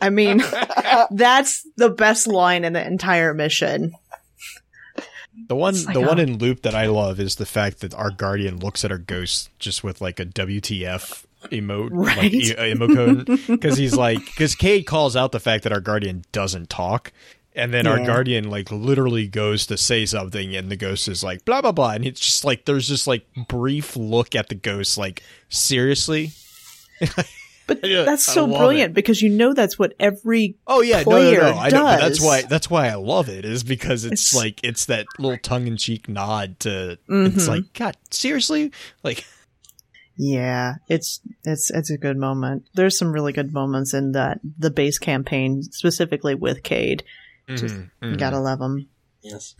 I 0.00 0.10
mean, 0.10 0.38
that's 1.10 1.66
the 1.76 1.88
best 1.88 2.26
line 2.26 2.64
in 2.64 2.74
the 2.74 2.86
entire 2.86 3.32
mission. 3.32 3.92
The 5.50 5.56
one, 5.56 5.74
like 5.82 5.94
the 5.94 6.00
one 6.00 6.20
oh. 6.20 6.22
in 6.22 6.38
loop 6.38 6.62
that 6.62 6.76
I 6.76 6.86
love 6.86 7.18
is 7.18 7.34
the 7.34 7.44
fact 7.44 7.80
that 7.80 7.92
our 7.94 8.12
guardian 8.12 8.60
looks 8.60 8.84
at 8.84 8.92
our 8.92 8.98
ghost 8.98 9.50
just 9.58 9.82
with 9.82 10.00
like 10.00 10.20
a 10.20 10.24
WTF 10.24 11.24
emote, 11.46 11.88
Right. 11.90 12.16
like 12.18 12.32
e- 12.32 12.54
uh, 12.54 12.60
emocode, 12.72 13.48
because 13.48 13.76
he's 13.76 13.96
like, 13.96 14.24
because 14.26 14.54
Cayde 14.54 14.86
calls 14.86 15.16
out 15.16 15.32
the 15.32 15.40
fact 15.40 15.64
that 15.64 15.72
our 15.72 15.80
guardian 15.80 16.24
doesn't 16.30 16.70
talk, 16.70 17.10
and 17.56 17.74
then 17.74 17.88
our 17.88 17.98
guardian 18.06 18.48
like 18.48 18.70
literally 18.70 19.26
goes 19.26 19.66
to 19.66 19.76
say 19.76 20.06
something, 20.06 20.54
and 20.54 20.70
the 20.70 20.76
ghost 20.76 21.08
is 21.08 21.24
like 21.24 21.44
blah 21.44 21.60
blah 21.60 21.72
blah, 21.72 21.90
and 21.90 22.06
it's 22.06 22.20
just 22.20 22.44
like 22.44 22.64
there's 22.64 22.86
just 22.86 23.08
like 23.08 23.26
brief 23.48 23.96
look 23.96 24.36
at 24.36 24.50
the 24.50 24.54
ghost, 24.54 24.96
like 24.98 25.20
seriously. 25.48 26.30
But 27.70 27.86
Yeah, 27.88 28.02
that's 28.02 28.24
so 28.24 28.46
love 28.46 28.58
brilliant 28.58 28.94
because 28.94 29.22
you 29.22 29.28
know 29.30 29.54
that's 29.54 29.78
what 29.78 29.94
every 30.00 30.56
Oh 30.66 30.80
yeah, 30.82 31.02
no, 31.06 31.12
no, 31.22 31.30
no. 31.32 31.52
I 31.52 31.68
know, 31.70 31.82
but 31.84 32.00
that's 32.00 32.20
why 32.20 32.42
that's 32.42 32.68
why 32.68 32.88
I 32.88 32.94
love 32.96 33.28
it 33.28 33.44
is 33.44 33.62
because 33.62 34.04
it's, 34.04 34.32
It's- 34.32 34.34
like 34.34 34.60
it's 34.64 34.86
that 34.86 35.06
little 35.18 35.38
tongue 35.38 35.66
in 35.68 35.76
cheek 35.76 36.08
nod 36.08 36.58
to 36.60 36.92
it's 36.92 37.44
Mhm. 37.44 37.48
like 37.48 37.72
God 37.74 37.96
seriously 38.10 38.72
like 39.04 39.24
Yeah, 40.16 40.74
it's 40.88 41.20
it's 41.44 41.70
it's 41.70 41.90
a 41.90 41.96
good 41.96 42.16
moment. 42.16 42.64
There's 42.74 42.98
some 42.98 43.12
really 43.12 43.32
good 43.32 43.52
moments 43.54 43.94
in 43.94 44.12
that 44.12 44.40
the 44.58 44.70
base 44.70 44.98
campaign, 44.98 45.62
specifically 45.62 46.34
with 46.34 46.62
Cayde. 46.62 47.04
Just- 47.48 47.74
mhm, 47.74 47.90
You 48.02 48.08
mhm. 48.08 48.18
gotta 48.18 48.38
love 48.40 48.60
him. 48.60 48.88
Yes. 49.22 49.54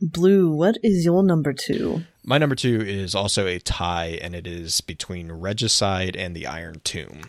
Blue, 0.00 0.50
what 0.50 0.76
is 0.82 1.04
your 1.04 1.22
number 1.22 1.52
two? 1.52 2.02
My 2.24 2.38
number 2.38 2.54
two 2.54 2.80
is 2.80 3.14
also 3.14 3.46
a 3.46 3.58
tie, 3.58 4.18
and 4.20 4.34
it 4.34 4.46
is 4.46 4.80
between 4.80 5.32
Regicide 5.32 6.16
and 6.16 6.34
the 6.34 6.46
Iron 6.46 6.80
Tomb. 6.84 7.22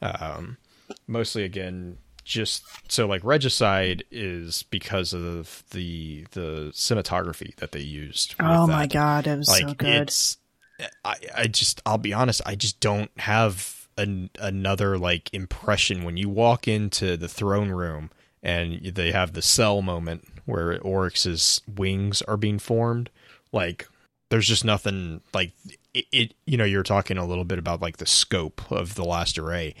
Um, 0.00 0.56
mostly, 1.06 1.44
again, 1.44 1.98
just 2.24 2.64
so 2.90 3.06
like 3.06 3.22
Regicide 3.24 4.04
is 4.10 4.62
because 4.64 5.12
of 5.12 5.62
the 5.70 6.26
the 6.32 6.70
cinematography 6.72 7.54
that 7.56 7.72
they 7.72 7.80
used. 7.80 8.34
Oh 8.40 8.66
that. 8.66 8.72
my 8.72 8.86
god, 8.86 9.26
it 9.26 9.36
was 9.36 9.48
like 9.48 9.68
so 9.68 9.74
good. 9.74 10.12
I, 11.04 11.16
I 11.34 11.46
just 11.46 11.80
i'll 11.86 11.98
be 11.98 12.12
honest 12.12 12.42
i 12.44 12.54
just 12.54 12.80
don't 12.80 13.10
have 13.18 13.88
an, 13.96 14.30
another 14.38 14.98
like 14.98 15.32
impression 15.32 16.04
when 16.04 16.16
you 16.16 16.28
walk 16.28 16.68
into 16.68 17.16
the 17.16 17.28
throne 17.28 17.70
room 17.70 18.10
and 18.42 18.84
they 18.84 19.12
have 19.12 19.32
the 19.32 19.42
cell 19.42 19.80
moment 19.80 20.24
where 20.46 20.80
oryx's 20.80 21.60
wings 21.76 22.22
are 22.22 22.36
being 22.36 22.58
formed 22.58 23.10
like 23.52 23.86
there's 24.30 24.48
just 24.48 24.64
nothing 24.64 25.20
like 25.34 25.52
it, 25.94 26.04
it 26.12 26.34
you 26.46 26.56
know 26.56 26.64
you're 26.64 26.82
talking 26.82 27.16
a 27.18 27.26
little 27.26 27.44
bit 27.44 27.58
about 27.58 27.80
like 27.80 27.98
the 27.98 28.06
scope 28.06 28.60
of 28.72 28.94
the 28.96 29.04
last 29.04 29.38
array. 29.38 29.74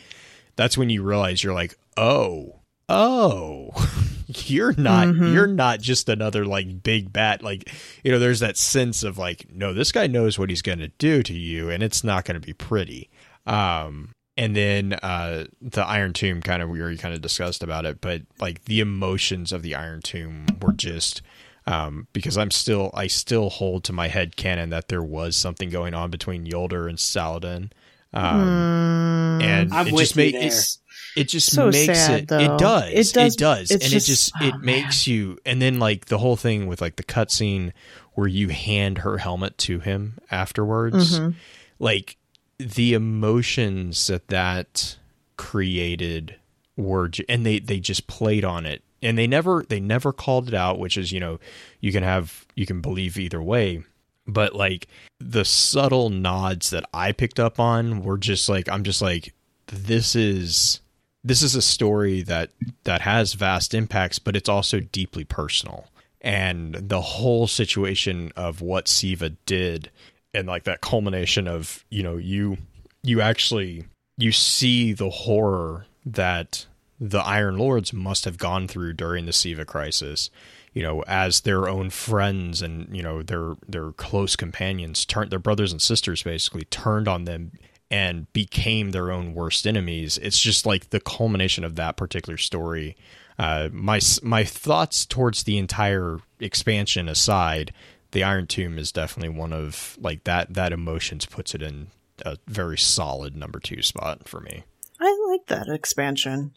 That's 0.54 0.78
when 0.78 0.88
you 0.88 1.02
realize 1.02 1.42
you're 1.42 1.52
like 1.52 1.76
oh 1.96 2.60
oh 2.88 3.70
you're 4.28 4.72
not 4.78 5.08
Mhm. 5.08 5.34
you're 5.34 5.46
not 5.48 5.80
just 5.80 6.08
another 6.08 6.46
like 6.46 6.82
big 6.82 7.12
bat. 7.12 7.42
Like 7.42 7.70
you 8.04 8.12
know 8.12 8.18
there's 8.20 8.40
that 8.40 8.56
sense 8.56 9.02
of 9.02 9.18
like 9.18 9.46
no 9.52 9.74
this 9.74 9.90
guy 9.92 10.06
knows 10.06 10.38
what 10.38 10.48
he's 10.48 10.62
going 10.62 10.78
to 10.78 10.88
do 10.98 11.22
to 11.24 11.34
you 11.34 11.68
and 11.68 11.82
it's 11.82 12.04
not 12.04 12.24
going 12.24 12.40
to 12.40 12.46
be 12.46 12.52
pretty. 12.54 13.10
Um 13.46 14.10
and 14.36 14.54
then 14.56 14.92
uh 15.02 15.44
the 15.60 15.82
iron 15.84 16.12
tomb 16.12 16.42
kind 16.42 16.62
of 16.62 16.68
we 16.68 16.80
already 16.80 16.96
kind 16.96 17.14
of 17.14 17.20
discussed 17.20 17.62
about 17.62 17.84
it 17.86 18.00
but 18.00 18.22
like 18.40 18.64
the 18.66 18.80
emotions 18.80 19.52
of 19.52 19.62
the 19.62 19.74
iron 19.74 20.00
tomb 20.02 20.46
were 20.60 20.72
just 20.72 21.22
um 21.66 22.06
because 22.12 22.36
i'm 22.36 22.50
still 22.50 22.90
i 22.94 23.06
still 23.06 23.48
hold 23.50 23.82
to 23.84 23.92
my 23.92 24.08
head 24.08 24.36
canon 24.36 24.70
that 24.70 24.88
there 24.88 25.02
was 25.02 25.36
something 25.36 25.70
going 25.70 25.94
on 25.94 26.10
between 26.10 26.44
Jolder 26.46 26.88
and 26.88 26.98
Saladin 27.00 27.70
um 28.14 29.38
Mm, 29.38 29.42
and 29.42 29.74
I'm 29.74 29.88
it 29.88 29.94
just 29.96 30.16
you 30.16 30.22
made 30.22 30.34
there. 30.34 30.42
it's 30.46 30.78
it 31.16 31.24
just 31.28 31.50
So 31.52 31.70
makes 31.70 31.98
sad, 31.98 32.22
it 32.22 32.28
though. 32.28 32.38
it 32.38 32.58
does 32.58 32.90
It 32.92 33.14
does- 33.14 33.34
it 33.34 33.38
does 33.38 33.70
and 33.70 33.80
just- 33.82 33.94
it 33.94 34.00
just 34.10 34.32
oh, 34.40 34.46
it 34.48 34.54
makes 34.60 35.06
you 35.06 35.38
and 35.46 35.60
then 35.62 35.78
like 35.78 36.06
the 36.06 36.18
whole 36.18 36.36
thing 36.36 36.66
with 36.66 36.80
like 36.80 36.96
the 36.96 37.02
cutscene 37.02 37.72
where 38.14 38.28
you 38.28 38.48
hand 38.48 38.98
her 38.98 39.18
helmet 39.18 39.56
to 39.58 39.80
him 39.80 40.18
afterwards 40.30 41.18
Mhm. 41.18 41.34
like 41.78 42.16
the 42.58 42.94
emotions 42.94 44.06
that 44.06 44.28
that 44.28 44.96
created 45.36 46.36
were 46.76 47.10
and 47.28 47.44
they 47.44 47.58
they 47.58 47.80
just 47.80 48.06
played 48.06 48.44
on 48.44 48.66
it. 48.66 48.82
And 49.02 49.16
they 49.16 49.26
never 49.26 49.64
they 49.68 49.80
never 49.80 50.12
called 50.12 50.48
it 50.48 50.54
out 50.54 50.78
which 50.78 50.96
is 50.96 51.12
you 51.12 51.20
know 51.20 51.38
you 51.80 51.92
can 51.92 52.02
have 52.02 52.46
you 52.54 52.66
can 52.66 52.80
believe 52.80 53.18
either 53.18 53.42
way. 53.42 53.82
But 54.26 54.54
like 54.54 54.88
the 55.20 55.44
subtle 55.44 56.10
nods 56.10 56.70
that 56.70 56.84
I 56.92 57.12
picked 57.12 57.38
up 57.38 57.60
on 57.60 58.02
were 58.02 58.18
just 58.18 58.48
like 58.48 58.68
I'm 58.68 58.84
just 58.84 59.02
like 59.02 59.34
this 59.66 60.14
is 60.14 60.80
this 61.22 61.42
is 61.42 61.54
a 61.54 61.62
story 61.62 62.22
that 62.22 62.50
that 62.84 63.02
has 63.02 63.34
vast 63.34 63.74
impacts 63.74 64.18
but 64.18 64.36
it's 64.36 64.48
also 64.48 64.80
deeply 64.80 65.24
personal. 65.24 65.88
And 66.22 66.74
the 66.74 67.02
whole 67.02 67.46
situation 67.46 68.32
of 68.34 68.60
what 68.60 68.88
Siva 68.88 69.30
did 69.30 69.90
and 70.34 70.46
like 70.46 70.64
that 70.64 70.80
culmination 70.80 71.48
of 71.48 71.84
you 71.90 72.02
know 72.02 72.16
you 72.16 72.56
you 73.02 73.20
actually 73.20 73.84
you 74.18 74.32
see 74.32 74.92
the 74.92 75.10
horror 75.10 75.86
that 76.04 76.66
the 76.98 77.18
Iron 77.18 77.58
Lords 77.58 77.92
must 77.92 78.24
have 78.24 78.38
gone 78.38 78.68
through 78.68 78.94
during 78.94 79.26
the 79.26 79.32
Siva 79.32 79.64
crisis 79.64 80.30
you 80.72 80.82
know 80.82 81.02
as 81.06 81.40
their 81.40 81.68
own 81.68 81.90
friends 81.90 82.62
and 82.62 82.94
you 82.94 83.02
know 83.02 83.22
their 83.22 83.54
their 83.68 83.92
close 83.92 84.36
companions 84.36 85.04
turned 85.04 85.30
their 85.30 85.38
brothers 85.38 85.72
and 85.72 85.80
sisters 85.80 86.22
basically 86.22 86.64
turned 86.64 87.08
on 87.08 87.24
them 87.24 87.52
and 87.90 88.32
became 88.32 88.90
their 88.90 89.12
own 89.12 89.32
worst 89.34 89.66
enemies. 89.66 90.18
It's 90.18 90.40
just 90.40 90.66
like 90.66 90.90
the 90.90 91.00
culmination 91.00 91.64
of 91.64 91.76
that 91.76 91.96
particular 91.96 92.36
story. 92.36 92.96
Uh, 93.38 93.68
my 93.72 94.00
my 94.22 94.44
thoughts 94.44 95.06
towards 95.06 95.44
the 95.44 95.58
entire 95.58 96.18
expansion 96.40 97.08
aside 97.08 97.72
the 98.16 98.24
Iron 98.24 98.46
Tomb 98.46 98.78
is 98.78 98.92
definitely 98.92 99.28
one 99.28 99.52
of 99.52 99.98
like 100.00 100.24
that 100.24 100.54
that 100.54 100.72
emotions 100.72 101.26
puts 101.26 101.54
it 101.54 101.60
in 101.60 101.88
a 102.24 102.38
very 102.48 102.78
solid 102.78 103.36
number 103.36 103.60
two 103.60 103.82
spot 103.82 104.26
for 104.26 104.40
me. 104.40 104.64
I 104.98 105.28
like 105.30 105.46
that 105.48 105.68
expansion, 105.68 106.52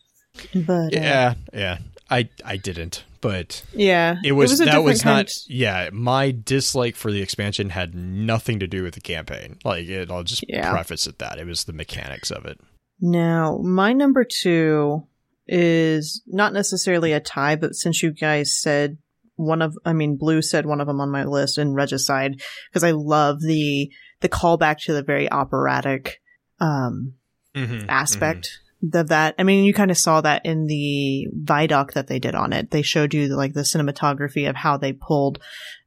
but 0.56 0.86
uh, 0.86 0.90
Yeah, 0.94 1.34
yeah. 1.54 1.80
I 2.10 2.30
I 2.46 2.56
didn't, 2.56 3.04
but 3.20 3.62
yeah, 3.74 4.16
it 4.24 4.32
was, 4.32 4.62
a 4.62 4.64
that 4.64 4.86
was 4.86 5.04
not 5.04 5.34
yeah, 5.48 5.90
my 5.92 6.32
dislike 6.32 6.96
for 6.96 7.12
the 7.12 7.22
expansion 7.22 7.72
had 7.72 7.94
nothing 7.94 8.60
to 8.60 8.68
do 8.68 8.82
with 8.84 8.94
the 8.94 9.02
campaign. 9.02 9.58
Like 9.66 9.90
it 9.90 10.10
I'll 10.10 10.24
just 10.24 10.46
Yeah. 10.48 10.72
preface 10.72 11.08
it 11.08 11.20
that. 11.20 11.40
It 11.40 11.46
was 11.46 11.66
the 11.66 11.74
mechanics 11.74 12.32
of 12.32 12.46
it. 12.46 12.58
Now, 13.02 13.58
my 13.58 13.92
number 13.92 14.24
two 14.24 15.04
is 15.46 16.24
not 16.26 16.54
necessarily 16.54 17.12
a 17.12 17.20
tie, 17.20 17.58
but 17.58 17.76
since 17.76 18.02
you 18.02 18.12
guys 18.14 18.56
said 18.58 18.98
one 19.40 19.62
of, 19.62 19.78
I 19.86 19.94
mean, 19.94 20.18
Blue 20.18 20.42
said 20.42 20.66
one 20.66 20.82
of 20.82 20.88
them 20.88 21.00
on 21.00 21.10
my 21.10 21.24
list 21.24 21.58
in 21.58 21.74
Regicide, 21.74 22.42
because 22.70 22.84
I 22.84 22.92
love 22.92 23.42
the, 23.42 23.90
the 24.20 24.30
callback 24.30 24.80
to 24.84 24.94
the 24.94 25.04
very 25.04 25.32
operatic, 25.32 26.22
um, 26.60 27.14
Mm-hmm. 27.56 27.90
aspect 27.90 28.60
of 28.94 29.08
that. 29.10 29.34
I 29.40 29.44
mean, 29.44 29.66
you 29.66 29.74
kind 29.74 29.90
of 29.90 29.98
saw 29.98 30.22
that 30.22 30.46
in 30.46 30.68
the 30.68 31.28
Vidoc 31.44 31.94
that 31.94 32.06
they 32.06 32.20
did 32.20 32.36
on 32.36 32.54
it. 32.54 32.70
They 32.70 32.84
showed 32.84 33.14
you 33.14 33.28
like 33.36 33.54
the 33.54 33.62
cinematography 33.62 34.48
of 34.48 34.56
how 34.56 34.78
they 34.78 34.94
pulled, 34.94 35.42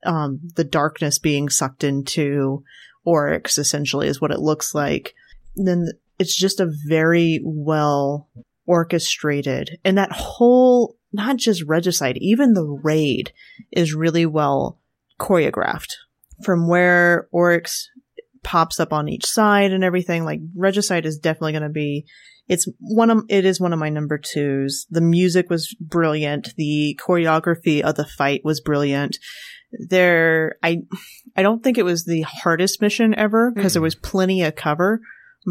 um, 0.05 0.41
the 0.57 0.65
darkness 0.65 1.21
being 1.21 1.49
sucked 1.49 1.85
into 1.85 2.65
Oryx 3.05 3.59
essentially 3.59 4.09
is 4.09 4.21
what 4.21 4.33
it 4.33 4.41
looks 4.41 4.75
like. 4.75 5.15
Then 5.55 5.87
it's 6.19 6.37
just 6.37 6.59
a 6.59 6.73
very 6.89 7.41
well 7.45 8.29
orchestrated 8.67 9.79
and 9.85 9.97
that 9.99 10.13
whole, 10.13 10.97
not 11.13 11.37
just 11.37 11.65
Regicide, 11.67 12.17
even 12.19 12.55
the 12.55 12.67
raid 12.67 13.33
is 13.71 13.95
really 13.95 14.27
well 14.27 14.79
choreographed 15.21 15.93
from 16.43 16.69
where 16.69 17.29
Oryx 17.33 17.89
pops 18.43 18.81
up 18.81 18.93
on 18.93 19.09
each 19.09 19.27
side 19.27 19.73
and 19.73 19.85
everything. 19.85 20.25
Like 20.25 20.41
Regicide 20.57 21.07
is 21.07 21.19
definitely 21.19 21.53
going 21.53 21.63
to 21.63 21.69
be 21.69 22.07
it's 22.49 22.69
one 22.81 23.11
of 23.11 23.25
it 23.29 23.45
is 23.45 23.61
one 23.61 23.73
of 23.73 23.79
my 23.79 23.89
number 23.89 24.19
twos. 24.19 24.87
The 24.91 25.01
music 25.01 25.49
was 25.49 25.75
brilliant. 25.81 26.55
The 26.57 26.99
choreography 27.01 27.83
of 27.83 27.95
the 27.95 28.05
fight 28.05 28.43
was 28.45 28.61
brilliant. 28.61 29.19
There, 29.89 30.57
I 30.63 30.83
I 31.37 31.43
don't 31.43 31.63
think 31.63 31.79
it 31.79 31.85
was 31.85 32.05
the 32.05 32.23
hardest 32.23 32.83
mission 32.83 33.15
ever 33.15 33.53
because 33.55 33.73
there 33.75 33.81
mm-hmm. 33.81 33.85
was 33.85 33.95
plenty 33.95 34.43
of 34.43 34.57
cover, 34.57 35.01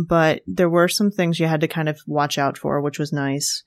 but 0.08 0.42
there 0.46 0.70
were 0.70 0.88
some 0.88 1.12
things 1.12 1.40
you 1.40 1.48
had 1.48 1.62
to 1.62 1.68
kind 1.68 1.90
of 1.90 2.00
watch 2.06 2.38
out 2.38 2.58
for, 2.58 2.82
which 2.82 3.00
was 3.00 3.14
nice. 3.14 3.64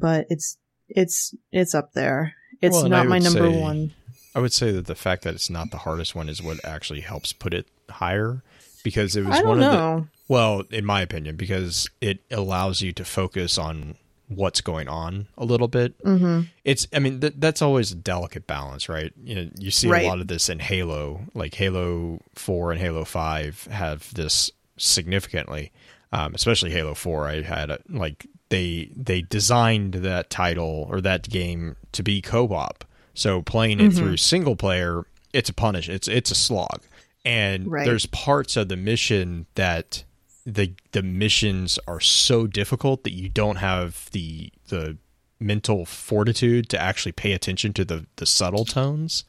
But 0.00 0.26
it's 0.28 0.56
it's 0.90 1.34
it's 1.52 1.74
up 1.74 1.92
there. 1.92 2.34
It's 2.60 2.74
Well, 2.74 2.88
not 2.88 3.06
my 3.06 3.18
number 3.18 3.50
say- 3.50 3.60
one. 3.60 3.92
I 4.34 4.38
would 4.38 4.52
say 4.52 4.70
that 4.70 4.86
the 4.86 4.94
fact 4.94 5.22
that 5.24 5.34
it's 5.34 5.50
not 5.50 5.70
the 5.72 5.78
hardest 5.78 6.14
one 6.14 6.28
is 6.28 6.40
what 6.40 6.64
actually 6.64 7.00
helps 7.00 7.32
put 7.32 7.52
it 7.52 7.66
higher 7.88 8.42
because 8.84 9.16
it 9.16 9.24
was 9.24 9.42
one 9.42 9.60
of 9.60 9.72
the 9.72 10.06
well, 10.28 10.62
in 10.70 10.84
my 10.84 11.00
opinion, 11.00 11.34
because 11.34 11.90
it 12.00 12.20
allows 12.30 12.80
you 12.80 12.92
to 12.92 13.04
focus 13.04 13.58
on 13.58 13.96
what's 14.28 14.60
going 14.60 14.86
on 14.86 15.26
a 15.36 15.44
little 15.44 15.66
bit. 15.66 15.94
hmm 16.04 16.42
It's, 16.64 16.86
I 16.94 17.00
mean, 17.00 17.20
th- 17.20 17.32
that's 17.38 17.60
always 17.60 17.90
a 17.90 17.96
delicate 17.96 18.46
balance, 18.46 18.88
right? 18.88 19.12
You 19.24 19.34
know, 19.34 19.50
you 19.58 19.72
see 19.72 19.88
Right. 19.88 20.04
a 20.04 20.08
lot 20.08 20.20
of 20.20 20.28
this 20.28 20.48
in 20.48 20.60
Halo, 20.60 21.22
like 21.34 21.54
Halo 21.54 22.20
Four 22.36 22.70
and 22.70 22.80
Halo 22.80 23.04
Five 23.04 23.64
have 23.72 24.14
this 24.14 24.52
significantly, 24.76 25.72
um, 26.12 26.34
especially 26.36 26.70
Halo 26.70 26.94
Four. 26.94 27.26
I 27.26 27.42
had 27.42 27.70
a, 27.70 27.80
like 27.88 28.26
they 28.50 28.90
they 28.94 29.22
designed 29.22 29.94
that 29.94 30.28
title 30.30 30.86
or 30.90 31.00
that 31.00 31.28
game 31.30 31.76
to 31.92 32.02
be 32.02 32.20
co-op, 32.20 32.84
so 33.14 33.42
playing 33.42 33.80
it 33.80 33.90
Mhm. 33.92 33.96
through 33.96 34.16
single 34.18 34.56
player, 34.56 35.06
it's 35.32 35.48
a 35.48 35.54
punish. 35.54 35.88
It's 35.88 36.06
it's 36.08 36.30
a 36.30 36.34
slog, 36.34 36.82
and 37.24 37.66
Right. 37.70 37.84
there's 37.86 38.06
parts 38.06 38.56
of 38.56 38.68
the 38.68 38.76
mission 38.76 39.46
that 39.54 40.04
the 40.46 40.72
the 40.92 41.02
missions 41.02 41.78
are 41.86 42.00
so 42.00 42.46
difficult 42.46 43.04
that 43.04 43.12
you 43.12 43.28
don't 43.28 43.56
have 43.56 44.08
the 44.12 44.50
the 44.68 44.96
mental 45.38 45.86
fortitude 45.86 46.68
to 46.68 46.78
actually 46.80 47.12
pay 47.12 47.32
attention 47.32 47.72
to 47.72 47.84
the 47.84 48.06
the 48.16 48.26
subtle 48.26 48.64
tones 48.64 49.24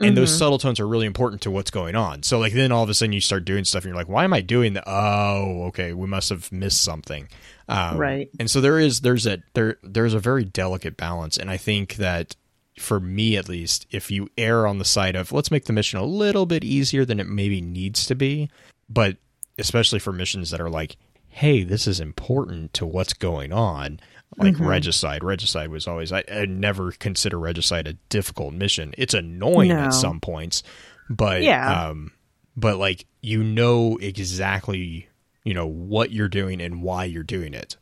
and 0.00 0.16
those 0.16 0.30
Mhm. 0.34 0.38
subtle 0.38 0.58
tones 0.58 0.80
are 0.80 0.88
really 0.88 1.04
important 1.06 1.42
to 1.42 1.50
what's 1.50 1.70
going 1.70 1.94
on 1.94 2.22
so 2.22 2.38
like 2.38 2.54
then 2.54 2.72
all 2.72 2.82
of 2.82 2.88
a 2.88 2.94
sudden 2.94 3.12
you 3.12 3.20
start 3.20 3.44
doing 3.44 3.64
stuff 3.64 3.84
and 3.84 3.90
you're 3.90 3.96
like 3.96 4.08
why 4.08 4.24
am 4.24 4.32
i 4.32 4.40
doing 4.40 4.72
that 4.72 4.84
oh 4.86 5.64
okay 5.64 5.92
we 5.92 6.06
must 6.06 6.30
have 6.30 6.50
missed 6.50 6.80
something 6.82 7.28
um, 7.72 7.96
Right. 7.98 8.28
and 8.38 8.50
so 8.50 8.60
there 8.60 8.78
is 8.78 9.00
there's 9.00 9.26
a 9.26 9.42
there 9.54 9.78
there's 9.82 10.14
a 10.14 10.18
very 10.18 10.44
delicate 10.44 10.96
balance 10.96 11.36
and 11.36 11.50
i 11.50 11.56
think 11.56 11.96
that 11.96 12.36
for 12.78 12.98
me 13.00 13.36
at 13.36 13.48
least 13.48 13.86
if 13.90 14.10
you 14.10 14.28
err 14.38 14.66
on 14.66 14.78
the 14.78 14.84
side 14.84 15.14
of 15.16 15.30
let's 15.32 15.50
make 15.50 15.64
the 15.66 15.72
mission 15.72 15.98
a 15.98 16.04
little 16.04 16.46
bit 16.46 16.64
easier 16.64 17.04
than 17.04 17.20
it 17.20 17.26
maybe 17.26 17.60
needs 17.60 18.06
to 18.06 18.14
be 18.14 18.48
but 18.88 19.16
especially 19.58 19.98
for 19.98 20.12
missions 20.12 20.50
that 20.50 20.60
are 20.60 20.70
like 20.70 20.96
hey 21.28 21.62
this 21.64 21.86
is 21.86 22.00
important 22.00 22.72
to 22.74 22.86
what's 22.86 23.12
going 23.14 23.52
on 23.52 24.00
like 24.38 24.54
Mhm. 24.54 24.66
regicide 24.66 25.22
regicide 25.22 25.68
was 25.68 25.86
always 25.86 26.10
I, 26.12 26.24
I 26.32 26.46
never 26.46 26.92
consider 26.92 27.38
regicide 27.38 27.86
a 27.86 27.92
difficult 28.08 28.54
mission 28.54 28.94
it's 28.96 29.12
annoying 29.14 29.68
No. 29.68 29.76
at 29.80 29.94
some 29.94 30.20
points 30.20 30.62
but 31.10 31.42
Yeah. 31.42 31.88
um 31.88 32.12
but 32.56 32.78
like 32.78 33.04
you 33.20 33.42
know 33.44 33.98
exactly 34.00 35.08
you 35.44 35.54
know 35.54 35.66
what 35.66 36.12
you're 36.12 36.28
doing 36.28 36.60
and 36.60 36.82
why 36.82 37.04
you're 37.04 37.22
doing 37.22 37.54
it. 37.54 37.76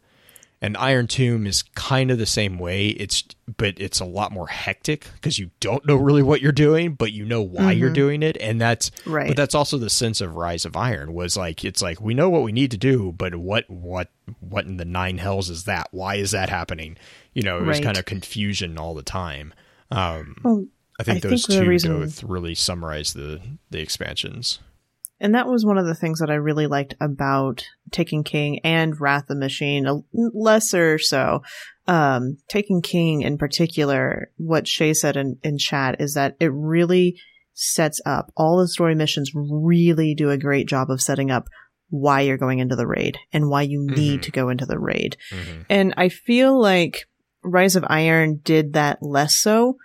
And 0.63 0.77
iron 0.77 1.07
tomb 1.07 1.47
is 1.47 1.63
kind 1.63 2.11
of 2.11 2.19
the 2.19 2.27
same 2.27 2.59
way. 2.59 2.89
It's 2.89 3.25
but 3.57 3.81
it's 3.81 3.99
a 3.99 4.05
lot 4.05 4.31
more 4.31 4.47
hectic 4.49 5.07
because 5.15 5.39
you 5.39 5.51
don't 5.59 5.87
know 5.87 5.97
really 5.97 6.23
what 6.23 6.43
you're 6.43 6.53
doing 6.53 6.93
but 6.95 7.13
you 7.13 7.25
know 7.25 7.41
why 7.41 7.73
you're 7.73 7.89
Mhm. 7.91 7.95
doing 7.95 8.23
it. 8.23 8.37
And 8.39 8.61
that's 8.61 8.91
Right. 9.07 9.27
but 9.29 9.39
that's 9.39 9.55
also 9.55 9.79
the 9.79 9.89
sense 9.89 10.21
of 10.21 10.35
rise 10.37 10.67
of 10.67 10.77
iron 10.77 11.15
was 11.15 11.35
like 11.37 11.65
it's 11.65 11.81
like 11.81 11.99
we 12.03 12.13
know 12.13 12.29
what 12.29 12.43
we 12.43 12.53
need 12.53 12.71
to 12.73 12.77
do 12.77 13.11
but 13.17 13.35
what 13.37 13.69
what 13.71 14.11
what 14.41 14.67
in 14.67 14.77
the 14.77 14.85
nine 14.85 15.17
hells 15.17 15.49
is 15.49 15.65
that? 15.65 15.89
Why 15.93 16.17
is 16.17 16.31
that 16.33 16.51
happening? 16.51 16.99
You 17.33 17.43
know 17.43 17.57
it 17.59 17.65
was 17.65 17.79
Right. 17.79 17.85
kind 17.85 17.97
of 17.99 18.05
confusion 18.05 18.77
all 18.79 18.95
the 18.95 19.03
time. 19.03 19.55
Um 19.91 20.37
Well, 20.45 20.67
i 20.99 21.03
think 21.03 21.25
I 21.25 21.29
those 21.31 21.47
think 21.47 21.61
two 21.63 21.67
reason- 21.69 21.99
both 22.01 22.23
really 22.23 22.55
summarize 22.55 23.15
the 23.15 23.41
the 23.71 23.81
expansions 23.81 24.59
And 25.21 25.35
that 25.35 25.47
was 25.47 25.65
one 25.67 25.77
of 25.79 25.87
the 25.87 25.95
things 25.95 26.21
that 26.21 26.31
I 26.31 26.35
really 26.35 26.67
liked 26.67 26.95
about 27.01 27.65
Taken 27.91 28.25
King 28.25 28.61
and 28.65 28.99
Wrath 28.99 29.25
of 29.25 29.29
the 29.29 29.35
Machine, 29.37 29.87
a 29.87 30.01
lesser 30.13 30.99
so. 30.99 31.43
Um, 31.87 32.39
Taken 32.49 32.81
King 32.83 33.23
in 33.23 33.37
particular, 33.37 34.31
what 34.37 34.67
Shay 34.67 34.95
said 34.95 35.17
in, 35.17 35.39
in 35.43 35.59
chat 35.59 36.01
is 36.01 36.15
that 36.15 36.37
it 36.41 36.51
really 36.53 37.21
sets 37.53 38.01
up 38.07 38.33
all 38.37 38.59
the 38.59 38.69
story 38.69 38.95
missions 38.95 39.33
really 39.35 40.15
do 40.15 40.31
a 40.31 40.39
great 40.39 40.67
job 40.67 40.91
of 40.91 41.03
setting 41.03 41.31
up 41.31 41.49
why 41.91 42.21
you're 42.21 42.39
going 42.39 42.61
into 42.61 42.77
the 42.77 42.87
raid 42.87 43.19
and 43.33 43.51
why 43.51 43.63
you 43.63 43.85
need 43.85 44.21
Mhm. 44.21 44.23
to 44.23 44.31
go 44.31 44.49
into 44.49 44.65
the 44.65 44.79
raid. 44.79 45.17
Mhm. 45.33 45.67
And 45.69 45.95
I 45.97 46.09
feel 46.09 46.59
like 46.59 47.07
Rise 47.43 47.75
of 47.75 47.85
Iron 47.89 48.41
did 48.45 48.75
that 48.75 49.03
less 49.03 49.37
so 49.37 49.77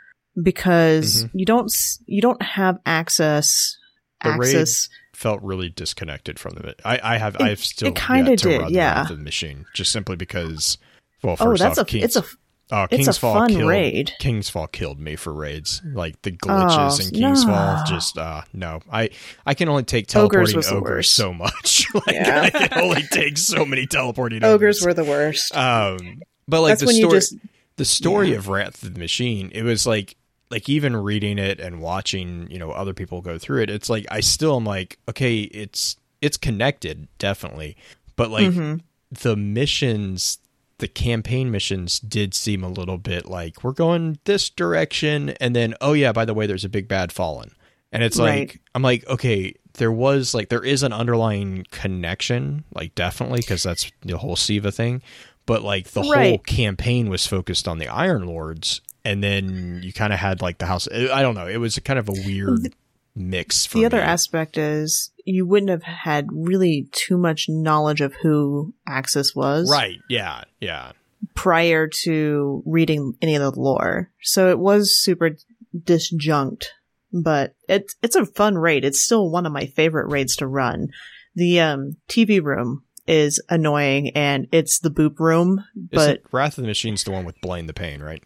because 0.42 1.24
Mhm. 1.24 1.30
you 1.34 1.46
don't 1.46 1.72
you 2.06 2.22
don't 2.22 2.42
have 2.42 2.78
access 2.86 3.78
The 4.24 4.30
raid 4.32 4.56
access 4.56 4.90
felt 5.16 5.42
really 5.42 5.70
disconnected 5.70 6.38
from 6.40 6.56
the 6.56 6.76
I 6.86 7.00
I 7.16 7.18
have 7.18 7.36
It- 7.36 7.42
I've 7.42 7.60
still 7.64 7.90
it 7.90 7.96
kinda 7.96 8.36
to 8.38 8.50
did, 8.50 8.62
run 8.62 8.74
yeah. 8.74 9.04
The 9.08 9.16
machine 9.18 9.66
just 9.74 9.92
simply 9.92 10.16
because 10.16 10.78
well 11.24 11.38
Oh, 11.40 11.46
first 11.46 11.62
that's 11.62 11.78
off 11.80 11.88
a 11.88 11.90
King- 11.90 12.04
it's 12.04 12.16
a 12.16 12.24
oh, 12.72 12.84
it's 12.84 12.94
a 12.94 12.98
King's 12.98 13.18
Fall 13.18 13.34
fun 13.36 13.50
killed, 13.50 13.70
raid. 13.70 14.12
King's 14.20 14.50
Fall 14.50 14.68
killed 14.68 15.00
me 15.00 15.16
for 15.16 15.34
raids. 15.34 15.82
Like 15.94 16.22
the 16.24 16.32
glitches 16.32 17.00
Oh, 17.02 17.06
in 17.08 17.12
King's 17.14 17.44
Fall, 17.44 17.78
no. 17.78 17.84
just 17.88 18.18
uh 18.18 18.42
no. 18.54 18.82
I 18.92 19.10
I 19.46 19.54
can 19.54 19.70
only 19.70 19.84
take 19.84 20.06
Ogres 20.16 20.52
teleporting 20.54 20.78
ogres 20.78 20.82
worst. 20.98 21.16
so 21.16 21.34
much. 21.34 21.86
like 21.94 22.16
Yeah. 22.16 22.42
I 22.42 22.50
can 22.50 22.80
only 22.82 23.04
take 23.12 23.38
so 23.38 23.66
many 23.66 23.86
teleporting 23.88 24.44
ogres 24.44 24.82
ogres. 24.82 24.86
were 24.86 24.94
the 24.94 25.04
worst. 25.10 25.56
um 25.56 26.22
but 26.48 26.62
like 26.62 26.78
that's 26.78 26.82
the 26.82 26.94
story 26.94 27.12
just 27.20 27.36
the 27.78 27.86
story 27.86 28.32
Yeah. 28.32 28.38
of 28.38 28.48
Wrath 28.48 28.84
of 28.84 28.94
the 28.94 29.00
Machine, 29.00 29.52
it 29.54 29.64
was 29.64 29.86
like 29.88 30.16
like 30.56 30.70
even 30.70 30.96
reading 30.96 31.38
it 31.38 31.60
and 31.60 31.82
watching, 31.82 32.50
you 32.50 32.58
know, 32.58 32.72
other 32.72 32.94
people 32.94 33.22
go 33.22 33.38
through 33.38 33.62
it, 33.64 33.70
it's 33.70 33.90
like 33.90 34.06
I 34.10 34.22
still 34.22 34.56
am 34.56 34.64
like, 34.66 34.98
okay, 35.10 35.40
it's 35.42 35.98
it's 36.22 36.38
connected, 36.38 37.08
definitely. 37.20 37.76
But 38.16 38.32
like 38.32 38.48
Mhm. 38.48 38.82
the 39.12 39.36
missions 39.36 40.40
the 40.78 40.88
campaign 40.90 41.52
missions 41.52 42.00
did 42.00 42.34
seem 42.34 42.62
a 42.64 42.68
little 42.70 42.98
bit 42.98 43.26
like 43.26 43.64
we're 43.64 43.72
going 43.72 44.18
this 44.26 44.50
direction 44.50 45.30
and 45.42 45.56
then 45.56 45.74
oh 45.80 45.94
yeah 45.94 46.12
by 46.12 46.26
the 46.26 46.34
way 46.34 46.46
there's 46.48 46.66
a 46.66 46.70
big 46.70 46.88
bad 46.90 47.12
fallen 47.14 47.50
and 47.94 48.04
it's 48.04 48.18
like 48.18 48.28
Right. 48.50 48.60
i'm 48.76 48.82
like 48.82 49.08
okay 49.08 49.54
there 49.76 49.92
was 49.92 50.34
like 50.34 50.50
there 50.50 50.66
is 50.66 50.84
an 50.84 50.92
underlying 50.92 51.66
connection 51.72 52.66
like 52.74 52.94
definitely 52.94 53.40
because 53.40 53.64
that's 53.64 53.90
the 54.02 54.18
whole 54.18 54.36
siva 54.36 54.70
thing 54.70 55.02
but 55.46 55.62
like 55.64 55.92
the 55.92 56.02
whole 56.30 56.40
campaign 56.40 57.10
was 57.10 57.26
focused 57.26 57.70
on 57.70 57.78
the 57.80 57.88
iron 57.88 58.26
lords 58.26 58.82
and 59.06 59.24
then 59.24 59.80
you 59.84 59.94
kind 59.94 60.12
of 60.12 60.20
had 60.20 60.42
like 60.42 60.58
the 60.58 60.66
house. 60.66 60.88
I 60.92 61.22
don't 61.22 61.36
know. 61.36 61.48
It 61.48 61.58
was 61.58 61.78
kind 61.80 62.00
of 62.00 62.10
a 62.10 62.14
weird 62.14 62.74
mix 63.16 63.66
for 63.66 63.78
the 63.78 63.86
other 63.86 64.02
aspect 64.02 64.58
is 64.58 65.12
you 65.24 65.48
wouldn't 65.48 65.70
have 65.70 65.84
had 65.84 66.28
really 66.34 66.90
too 66.92 67.18
much 67.18 67.46
knowledge 67.48 68.02
of 68.02 68.14
who 68.16 68.74
Aksis 68.90 69.34
was 69.34 69.72
right. 69.72 70.00
Yeah. 70.10 70.44
Yeah. 70.60 70.92
prior 71.34 71.88
to 72.04 72.62
reading 72.66 73.14
any 73.22 73.36
of 73.36 73.42
the 73.42 73.60
lore. 73.60 74.12
So 74.22 74.50
it 74.50 74.60
was 74.60 75.02
super 75.02 75.38
disjunct, 75.78 76.66
but 77.14 77.56
it's 77.70 77.96
it's 78.02 78.16
a 78.18 78.26
fun 78.26 78.56
raid. 78.58 78.84
It's 78.84 79.02
still 79.04 79.30
one 79.30 79.46
of 79.46 79.54
my 79.54 79.66
favorite 79.68 80.10
raids 80.10 80.36
to 80.38 80.48
run. 80.48 80.90
The 81.36 81.62
um 81.62 81.96
TV 82.10 82.44
room 82.44 82.84
is 83.08 83.42
annoying 83.50 84.10
and 84.10 84.48
it's 84.52 84.80
the 84.80 84.90
boop 84.90 85.20
room, 85.20 85.64
but 85.76 86.02
Isn't 86.02 86.22
wrath 86.34 86.58
of 86.58 86.64
the 86.64 86.68
machine's 86.68 87.04
the 87.04 87.12
one 87.12 87.24
with 87.24 87.40
blame 87.40 87.68
the 87.68 87.74
pain 87.74 88.02
right 88.02 88.24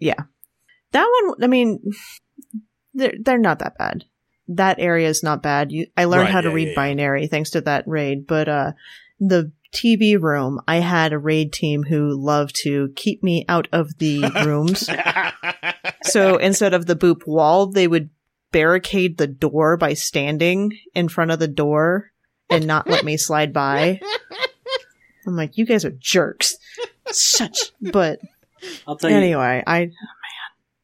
Yeah. 0.00 0.22
That 0.92 1.08
one, 1.22 1.44
I 1.44 1.46
mean, 1.46 1.80
they're, 2.94 3.14
they're 3.20 3.38
not 3.38 3.60
that 3.60 3.78
bad. 3.78 4.04
That 4.48 4.80
area 4.80 5.08
is 5.08 5.22
not 5.22 5.42
bad. 5.42 5.70
You, 5.70 5.86
I 5.96 6.06
learned 6.06 6.24
Right, 6.24 6.32
how 6.32 6.40
to 6.40 6.48
yeah, 6.48 6.54
read 6.54 6.62
yeah, 6.64 6.70
yeah. 6.70 6.76
binary 6.76 7.26
thanks 7.28 7.50
to 7.50 7.60
that 7.60 7.86
raid, 7.86 8.26
but, 8.26 8.48
uh, 8.48 8.72
the 9.20 9.52
TV 9.72 10.20
room, 10.20 10.60
I 10.66 10.76
had 10.76 11.12
a 11.12 11.18
raid 11.18 11.52
team 11.52 11.84
who 11.84 12.20
loved 12.20 12.56
to 12.64 12.92
keep 12.96 13.22
me 13.22 13.44
out 13.48 13.68
of 13.72 13.98
the 13.98 14.22
rooms. 14.44 14.88
so 16.02 16.36
instead 16.38 16.74
of 16.74 16.86
the 16.86 16.96
boop 16.96 17.26
wall, 17.26 17.66
they 17.66 17.86
would 17.86 18.10
barricade 18.50 19.16
the 19.16 19.28
door 19.28 19.76
by 19.76 19.94
standing 19.94 20.76
in 20.94 21.08
front 21.08 21.30
of 21.30 21.38
the 21.38 21.48
door 21.48 22.10
and 22.48 22.66
not 22.66 22.88
let 22.88 23.04
me 23.04 23.16
slide 23.16 23.52
by. 23.52 24.00
I'm 25.26 25.36
like, 25.36 25.56
you 25.56 25.66
guys 25.66 25.84
are 25.84 25.92
jerks. 25.92 26.56
Such, 27.12 27.72
but 27.80 28.20
I'll 28.86 28.96
tell 28.96 29.10
you, 29.10 29.16
anyway, 29.16 29.62
I, 29.66 29.78
man, 29.78 29.92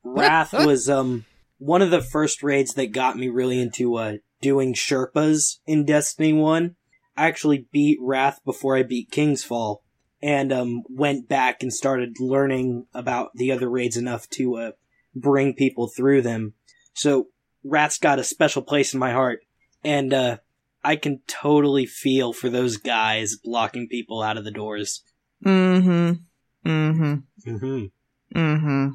Wrath 0.04 0.52
was 0.66 0.88
um 0.88 1.24
one 1.59 1.82
of 1.82 1.90
the 1.90 2.02
first 2.02 2.42
raids 2.42 2.74
that 2.74 2.92
got 2.92 3.16
me 3.16 3.28
really 3.28 3.61
into 3.61 3.96
uh 3.96 4.14
doing 4.40 4.74
Sherpas 4.74 5.59
in 5.66 5.85
Destiny 5.85 6.32
1. 6.32 6.76
I 7.16 7.26
actually 7.26 7.66
beat 7.72 7.98
Wrath 8.00 8.40
before 8.44 8.76
I 8.76 8.82
beat 8.82 9.11
King's 9.11 9.44
Fall 9.44 9.82
and 10.22 10.52
um 10.52 10.82
went 10.88 11.28
back 11.28 11.62
and 11.62 11.72
started 11.72 12.20
learning 12.20 12.87
about 12.94 13.30
the 13.35 13.52
other 13.52 13.68
raids 13.68 13.96
enough 13.96 14.28
to 14.30 14.56
uh 14.56 14.70
bring 15.14 15.54
people 15.54 15.88
through 15.88 16.22
them. 16.22 16.54
So 16.94 17.28
Wrath's 17.64 17.98
got 17.98 18.18
a 18.18 18.24
special 18.24 18.62
place 18.62 18.94
in 18.94 19.00
my 19.00 19.12
heart 19.12 19.40
and 19.82 20.12
uh 20.12 20.38
I 20.85 20.94
can 20.94 21.20
totally 21.26 21.85
feel 21.85 22.32
for 22.32 22.48
those 22.48 22.76
guys 22.76 23.35
blocking 23.42 23.88
people 23.88 24.22
out 24.22 24.37
of 24.37 24.44
the 24.44 24.52
doors. 24.52 25.02
Mm-hmm. 25.44 26.22
Mm-hmm. 26.66 27.50
Mm-hmm. 27.50 28.38
Mm-hmm. 28.38 28.88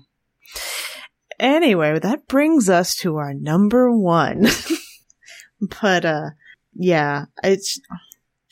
Anyway, 1.40 2.00
that 2.00 2.28
brings 2.28 2.70
us 2.70 2.96
to 2.96 3.18
our 3.18 3.34
number 3.34 3.92
one. 3.92 4.48
but 5.82 6.06
uh 6.06 6.30
yeah, 6.74 7.26
it's 7.44 7.80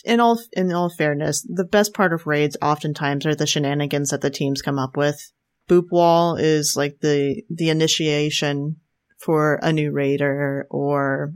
in 0.03 0.19
all 0.19 0.39
in 0.53 0.71
all 0.73 0.89
fairness, 0.89 1.45
the 1.47 1.63
best 1.63 1.93
part 1.93 2.13
of 2.13 2.27
raids 2.27 2.57
oftentimes 2.61 3.25
are 3.25 3.35
the 3.35 3.47
shenanigans 3.47 4.09
that 4.09 4.21
the 4.21 4.29
teams 4.29 4.61
come 4.61 4.79
up 4.79 4.97
with. 4.97 5.31
Boop 5.67 5.91
wall 5.91 6.35
is 6.35 6.73
like 6.75 6.99
the 7.01 7.43
the 7.49 7.69
initiation 7.69 8.77
for 9.19 9.59
a 9.61 9.73
new 9.73 9.91
raider 9.91 10.65
or 10.69 11.33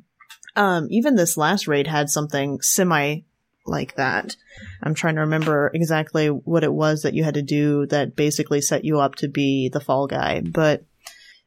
um 0.55 0.87
even 0.89 1.15
this 1.15 1.37
last 1.37 1.67
raid 1.67 1.87
had 1.87 2.09
something 2.09 2.61
semi 2.61 3.19
like 3.65 3.95
that. 3.95 4.35
I'm 4.81 4.93
trying 4.93 5.15
to 5.15 5.21
remember 5.21 5.71
exactly 5.73 6.27
what 6.27 6.63
it 6.63 6.73
was 6.73 7.01
that 7.01 7.13
you 7.13 7.23
had 7.23 7.35
to 7.35 7.41
do 7.41 7.85
that 7.87 8.15
basically 8.15 8.61
set 8.61 8.83
you 8.83 8.99
up 8.99 9.15
to 9.15 9.27
be 9.27 9.69
the 9.69 9.79
fall 9.79 10.07
guy, 10.07 10.41
but 10.41 10.85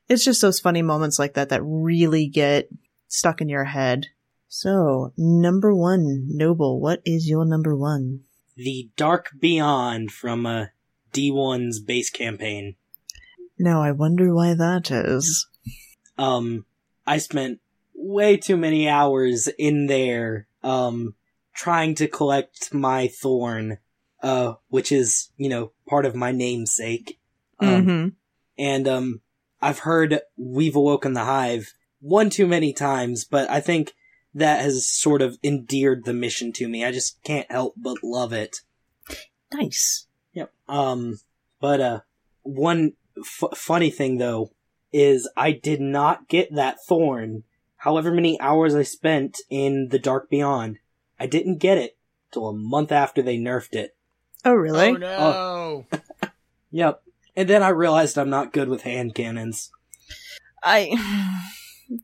it's 0.08 0.24
just 0.24 0.40
those 0.40 0.60
funny 0.60 0.82
moments 0.82 1.18
like 1.18 1.34
that 1.34 1.48
that 1.48 1.62
really 1.64 2.26
get 2.26 2.68
stuck 3.08 3.40
in 3.40 3.48
your 3.48 3.64
head. 3.64 4.06
So, 4.48 5.12
number 5.16 5.74
one, 5.74 6.28
Noble, 6.28 6.80
what 6.80 7.02
is 7.04 7.28
your 7.28 7.44
number 7.44 7.76
one? 7.76 8.20
The 8.56 8.88
Dark 8.96 9.32
Beyond 9.38 10.12
from 10.12 10.46
uh, 10.46 10.66
D1's 11.12 11.80
base 11.80 12.10
campaign. 12.10 12.76
Now, 13.58 13.82
I 13.82 13.90
wonder 13.90 14.34
why 14.34 14.54
that 14.54 14.90
is. 14.90 15.46
Um, 16.16 16.64
I 17.06 17.18
spent 17.18 17.60
way 17.94 18.36
too 18.36 18.56
many 18.56 18.88
hours 18.88 19.48
in 19.58 19.86
there, 19.86 20.46
um, 20.62 21.14
trying 21.56 21.94
to 21.96 22.06
collect 22.06 22.72
my 22.72 23.08
thorn, 23.08 23.78
uh, 24.22 24.54
which 24.68 24.92
is, 24.92 25.30
you 25.36 25.48
know, 25.48 25.72
part 25.88 26.04
of 26.06 26.14
my 26.14 26.30
namesake. 26.30 27.18
Um, 27.58 27.84
hmm 27.84 28.08
and, 28.58 28.88
um, 28.88 29.20
I've 29.60 29.80
heard 29.80 30.20
We've 30.36 30.76
Awoken 30.76 31.14
the 31.14 31.24
Hive 31.24 31.72
one 32.00 32.30
too 32.30 32.46
many 32.46 32.72
times, 32.72 33.24
but 33.24 33.50
I 33.50 33.60
think 33.60 33.94
that 34.34 34.60
has 34.60 34.88
sort 34.88 35.22
of 35.22 35.38
endeared 35.42 36.04
the 36.04 36.12
mission 36.12 36.52
to 36.52 36.68
me. 36.68 36.84
I 36.84 36.92
just 36.92 37.22
can't 37.22 37.50
help 37.50 37.74
but 37.76 37.98
love 38.02 38.32
it. 38.32 38.58
Nice. 39.52 40.06
Yep. 40.34 40.52
Um, 40.68 41.18
but, 41.60 41.80
uh, 41.80 42.00
one 42.42 42.92
f- 43.18 43.56
funny 43.56 43.90
thing 43.90 44.18
though 44.18 44.50
is 44.92 45.28
I 45.36 45.52
did 45.52 45.80
not 45.80 46.28
get 46.28 46.54
that 46.54 46.78
thorn. 46.86 47.44
However 47.78 48.10
many 48.10 48.40
hours 48.40 48.74
I 48.74 48.82
spent 48.82 49.38
in 49.50 49.88
the 49.88 49.98
Dark 49.98 50.28
Beyond, 50.30 50.78
I 51.18 51.26
didn't 51.26 51.58
get 51.58 51.78
it 51.78 51.96
till 52.32 52.46
a 52.48 52.52
month 52.52 52.92
after 52.92 53.22
they 53.22 53.38
nerfed 53.38 53.74
it. 53.74 53.96
Oh, 54.44 54.52
really? 54.54 54.88
Oh, 54.88 54.92
no! 54.92 55.16
Oh. 55.18 55.84
Yep. 56.70 57.02
And 57.34 57.48
then 57.48 57.62
I 57.62 57.68
realized 57.68 58.18
I'm 58.18 58.30
not 58.30 58.52
good 58.52 58.68
with 58.68 58.82
hand 58.82 59.14
cannons. 59.14 59.70
I. 60.62 60.96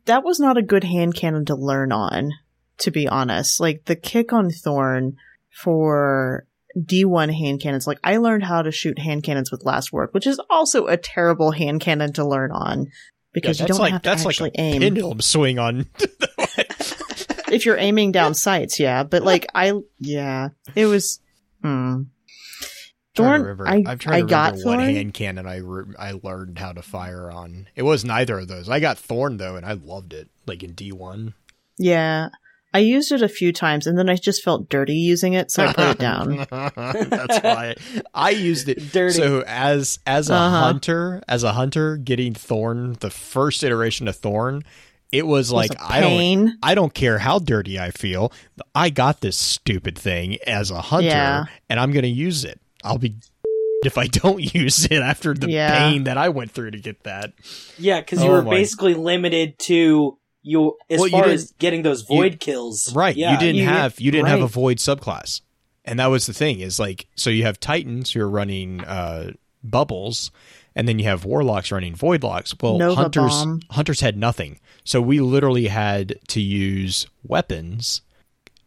That 0.05 0.25
was 0.25 0.39
not 0.39 0.57
a 0.57 0.63
good 0.63 0.85
hand 0.85 1.15
cannon 1.17 1.45
to 1.47 1.55
learn 1.57 1.91
on, 1.91 2.31
to 2.79 2.91
be 2.91 3.09
honest. 3.09 3.59
Like, 3.61 3.87
the 3.87 3.97
kick 3.97 4.33
on 4.33 4.51
Thorn 4.51 5.17
for 5.51 6.47
D1 6.79 7.35
hand 7.37 7.61
cannons, 7.61 7.87
like, 7.87 7.99
I 8.05 8.19
learned 8.19 8.45
how 8.45 8.63
to 8.63 8.71
shoot 8.71 8.99
hand 8.99 9.25
cannons 9.25 9.51
with 9.51 9.65
Last 9.65 9.93
Word, 9.93 10.11
which 10.13 10.27
is 10.27 10.41
also 10.49 10.87
a 10.87 10.97
terrible 10.97 11.51
hand 11.51 11.81
cannon 11.81 12.13
to 12.15 12.25
learn 12.25 12.53
on. 12.53 12.87
Because 13.33 13.59
Yeah, 13.59 13.65
you 13.65 13.69
that's 13.69 13.79
don't 13.79 13.83
like 13.85 13.93
have 13.93 14.03
to 14.03 14.09
that's 14.11 14.27
actually 14.27 14.51
like 14.51 14.59
a 14.59 14.61
aim. 14.61 14.81
pendulum 14.83 15.21
swing 15.21 15.59
on. 15.59 15.87
If 17.53 17.67
you're 17.67 17.79
aiming 17.79 18.13
down 18.13 18.35
sights, 18.35 18.81
yeah. 18.81 19.03
But 19.05 19.23
like 19.23 19.47
I, 19.55 19.73
yeah, 19.99 20.49
it 20.75 20.87
was. 20.87 21.21
Hmm. 21.63 22.03
Thorn, 23.15 23.43
remember- 23.43 23.69
I, 23.69 23.85
I'm 23.87 23.99
trying 23.99 24.17
I 24.17 24.21
to 24.21 24.27
got 24.27 24.53
remember 24.55 24.71
what 24.71 24.81
hand 24.81 25.13
cannon 25.15 25.47
I 25.47 25.57
re- 25.59 25.95
I 25.99 26.13
learned 26.23 26.59
how 26.59 26.73
to 26.73 26.81
fire 26.81 27.31
on. 27.31 27.69
It 27.77 27.83
was 27.83 28.05
neither 28.07 28.39
of 28.39 28.49
those. 28.49 28.71
I 28.71 28.81
got 28.81 28.97
Thorn 28.99 29.37
though, 29.37 29.57
and 29.57 29.67
I 29.67 29.73
loved 29.75 30.15
it. 30.15 30.31
Like 30.47 30.63
in 30.63 30.73
D 30.73 30.93
one. 30.93 31.35
Yeah, 31.79 32.31
I 32.73 32.79
used 32.79 33.13
it 33.13 33.21
a 33.21 33.29
few 33.29 33.53
times, 33.53 33.87
and 33.87 33.99
then 33.99 34.09
I 34.09 34.17
just 34.17 34.43
felt 34.43 34.71
dirty 34.71 34.95
using 34.95 35.35
it, 35.35 35.51
so 35.51 35.67
I 35.67 35.73
put 35.75 35.89
it 35.91 35.99
down. 35.99 36.47
That's 36.51 37.39
why 37.45 37.75
I 38.15 38.31
used 38.31 38.71
it. 38.71 38.93
Dirty. 38.93 39.13
So 39.13 39.43
as 39.47 39.99
as 40.07 40.31
a 40.31 40.35
Uh-huh. 40.35 40.61
hunter, 40.63 41.23
as 41.29 41.43
a 41.45 41.53
hunter, 41.53 41.99
getting 41.99 42.33
Thorn, 42.33 42.97
the 43.01 43.11
first 43.11 43.63
iteration 43.63 44.09
of 44.09 44.17
Thorn, 44.17 44.63
it 45.13 45.27
was 45.27 45.53
like 45.53 45.71
It 45.73 45.79
was 45.79 45.91
a 45.91 45.93
I 45.93 46.01
don't. 46.01 46.53
I 46.63 46.75
don't 46.75 46.95
care 46.95 47.19
how 47.19 47.39
dirty 47.39 47.79
I 47.79 47.91
feel. 47.91 48.33
I 48.75 48.91
got 48.91 49.21
this 49.21 49.37
stupid 49.37 49.99
thing 49.99 50.39
as 50.47 50.71
a 50.71 50.81
hunter, 50.81 51.09
Yeah. 51.09 51.45
and 51.69 51.79
I'm 51.79 51.93
going 51.93 52.03
to 52.05 52.09
use 52.09 52.45
it. 52.45 52.61
I'll 52.83 52.99
be 52.99 53.15
if 53.85 53.99
I 53.99 54.07
don't 54.07 54.55
use 54.55 54.85
it 54.87 54.93
after 55.03 55.35
the 55.35 55.51
Yeah. 55.51 55.79
pain 55.79 56.05
that 56.05 56.17
I 56.19 56.31
went 56.31 56.51
through 56.53 56.71
to 56.73 56.79
get 56.81 57.03
that. 57.05 57.33
Yeah, 57.79 58.01
because 58.01 58.23
you 58.23 58.29
Oh 58.31 58.33
were 58.33 58.43
my- 58.43 58.51
basically 58.51 58.95
limited 58.95 59.59
to 59.61 60.19
your 60.43 60.75
as 60.91 60.99
Well, 60.99 61.09
you 61.09 61.13
far 61.13 61.23
didn't- 61.25 61.35
as 61.35 61.53
getting 61.59 61.83
those 61.83 62.03
void 62.03 62.41
kills. 62.41 62.93
Right. 62.95 63.15
Yeah, 63.17 63.33
you 63.33 63.39
didn't 63.39 63.57
you- 63.57 63.67
have 63.67 64.01
you 64.01 64.11
didn't 64.11 64.29
have 64.29 64.41
a 64.43 64.47
void 64.49 64.79
subclass. 64.79 65.41
And 65.85 65.99
that 65.99 66.07
was 66.07 66.27
the 66.27 66.33
thing 66.33 66.61
is 66.61 66.79
like 66.81 67.07
so 67.17 67.29
you 67.29 67.43
have 67.45 67.61
titans 67.61 68.13
who 68.13 68.21
are 68.23 68.29
running 68.31 68.81
uh 68.85 69.33
bubbles 69.65 70.31
and 70.75 70.87
then 70.89 70.99
you 70.99 71.05
have 71.07 71.25
warlocks 71.25 71.71
running 71.73 71.95
void 71.95 72.23
locks. 72.23 72.55
Well, 72.61 72.79
Nova 72.79 72.95
hunters 73.03 73.31
bomb. 73.31 73.61
hunters 73.71 74.01
had 74.01 74.17
nothing. 74.17 74.59
So 74.85 75.01
we 75.01 75.21
literally 75.21 75.67
had 75.69 76.19
to 76.29 76.41
use 76.41 77.07
weapons. 77.23 78.03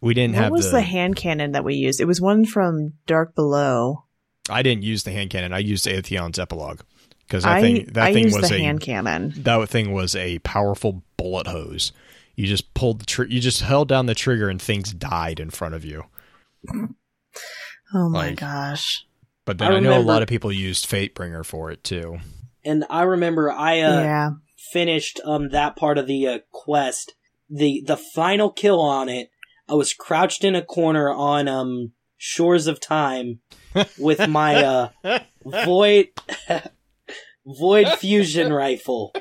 We 0.02 0.14
didn't 0.14 0.36
What 0.36 0.42
have 0.44 0.52
What 0.52 0.58
was 0.58 0.72
the 0.72 0.82
hand 0.82 1.16
cannon 1.16 1.54
that 1.54 1.64
we 1.64 1.76
used? 1.76 2.00
It 2.00 2.06
was 2.06 2.22
one 2.22 2.46
from 2.46 2.94
Dark 3.08 3.34
Below. 3.36 4.04
I 4.50 4.62
didn't 4.62 4.84
use 4.84 5.04
the 5.04 5.12
hand 5.12 5.32
cannon. 5.32 5.54
I 5.54 5.60
used 5.60 5.88
Atheon's 5.88 6.38
epilogue 6.38 6.82
because 7.26 7.44
that 7.44 7.54
I 7.58 7.62
thing 7.62 7.86
that 7.94 8.04
I 8.04 8.14
thing 8.14 8.26
used 8.26 8.40
was 8.40 8.50
the 8.50 8.56
a 8.58 8.60
hand 8.60 8.82
cannon. 8.82 9.34
that 9.38 9.70
thing 9.70 9.92
was 9.92 10.16
a 10.16 10.38
powerful 10.40 11.04
bullet 11.18 11.48
hose. 11.48 11.92
You 12.36 12.46
just 12.46 12.74
pulled 12.76 13.00
the 13.02 13.06
tr- 13.06 13.24
you 13.24 13.40
just 13.40 13.62
held 13.62 13.88
down 13.88 14.06
the 14.06 14.14
trigger 14.14 14.50
and 14.50 14.62
things 14.62 14.94
died 14.94 15.40
in 15.40 15.50
front 15.50 15.74
of 15.74 15.84
you. 15.84 16.04
Oh 17.94 18.10
my 18.10 18.28
Like- 18.30 18.40
gosh. 18.40 19.06
But 19.46 19.62
I 19.62 19.70
then 19.70 19.78
I, 19.78 19.80
know 19.80 19.98
a 19.98 20.02
lot 20.02 20.22
of 20.22 20.28
people 20.28 20.52
used 20.52 20.90
Fatebringer 20.90 21.46
for 21.46 21.72
it 21.72 21.84
too. 21.84 22.20
And 22.64 22.84
I 22.90 23.04
remember 23.04 23.52
I 23.52 23.80
uh, 23.80 24.02
yeah. 24.02 24.30
finished 24.74 25.20
um 25.24 25.50
that 25.50 25.76
part 25.76 25.98
of 25.98 26.08
the 26.08 26.28
uh, 26.28 26.40
quest. 26.52 27.14
The 27.50 27.84
the 27.86 27.98
final 27.98 28.52
kill 28.52 28.82
on 28.82 29.08
it, 29.08 29.30
I 29.70 29.76
was 29.76 29.94
crouched 29.94 30.44
in 30.44 30.56
a 30.56 30.64
corner 30.64 31.12
on 31.12 31.48
um 31.48 31.92
Shores 32.18 32.66
of 32.68 32.80
Time 32.80 33.40
with 34.00 34.28
my 34.28 34.64
uh 34.64 34.90
void 35.46 36.08
void 37.46 37.88
fusion 38.00 38.52
rifle. 38.52 39.14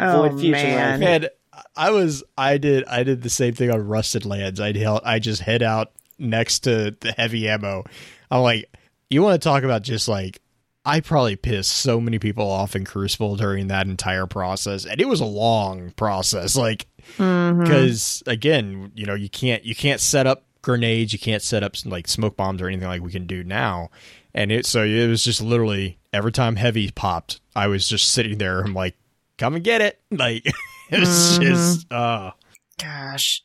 Oh 0.00 0.22
Void 0.22 0.40
fusion 0.40 0.52
man. 0.52 1.00
rifle. 1.00 1.20
Man, 1.20 1.28
I 1.76 1.90
was 1.90 2.24
I 2.36 2.58
did 2.58 2.84
I 2.86 3.02
did 3.02 3.22
the 3.22 3.30
same 3.30 3.54
thing 3.54 3.70
on 3.70 3.86
Rusted 3.86 4.24
Lands. 4.24 4.60
I'd 4.60 4.82
I 4.82 5.18
just 5.18 5.42
head 5.42 5.62
out 5.62 5.92
next 6.18 6.60
to 6.60 6.96
the 7.00 7.12
heavy 7.12 7.48
ammo. 7.48 7.84
I'm 8.30 8.42
like, 8.42 8.70
you 9.10 9.22
want 9.22 9.40
to 9.40 9.46
talk 9.48 9.62
about 9.62 9.82
just 9.82 10.08
like 10.08 10.40
I 10.84 11.00
probably 11.00 11.36
pissed 11.36 11.72
so 11.72 12.00
many 12.00 12.18
people 12.18 12.48
off 12.50 12.74
in 12.76 12.84
Crucible 12.84 13.36
during 13.36 13.66
that 13.68 13.86
entire 13.86 14.26
process, 14.26 14.84
and 14.86 15.00
it 15.00 15.08
was 15.08 15.20
a 15.20 15.24
long 15.26 15.90
process. 15.96 16.56
Like 16.56 16.86
because 17.16 18.22
again, 18.26 18.92
you 18.94 19.06
know, 19.06 19.14
you 19.14 19.28
can't 19.28 19.64
you 19.64 19.74
can't 19.74 20.00
set 20.00 20.26
up 20.26 20.44
grenades, 20.62 21.12
you 21.12 21.18
can't 21.18 21.42
set 21.42 21.62
up 21.62 21.74
like 21.84 22.08
smoke 22.08 22.36
bombs 22.36 22.60
or 22.62 22.68
anything 22.68 22.88
like 22.88 23.02
we 23.02 23.12
can 23.12 23.26
do 23.26 23.42
now. 23.44 23.90
And 24.34 24.52
it 24.52 24.66
so 24.66 24.82
it 24.84 25.08
was 25.08 25.24
just 25.24 25.40
literally 25.42 25.98
every 26.12 26.32
time 26.32 26.56
heavy 26.56 26.90
popped, 26.90 27.40
I 27.56 27.66
was 27.66 27.88
just 27.88 28.12
sitting 28.12 28.38
there. 28.38 28.60
I'm 28.60 28.74
like, 28.74 28.96
come 29.36 29.54
and 29.54 29.64
get 29.64 29.80
it. 29.80 30.00
Like 30.10 30.44
it's 30.90 31.38
Mhm. 31.38 31.42
just 31.42 31.92
uh 31.92 32.30
Gosh. 32.82 33.42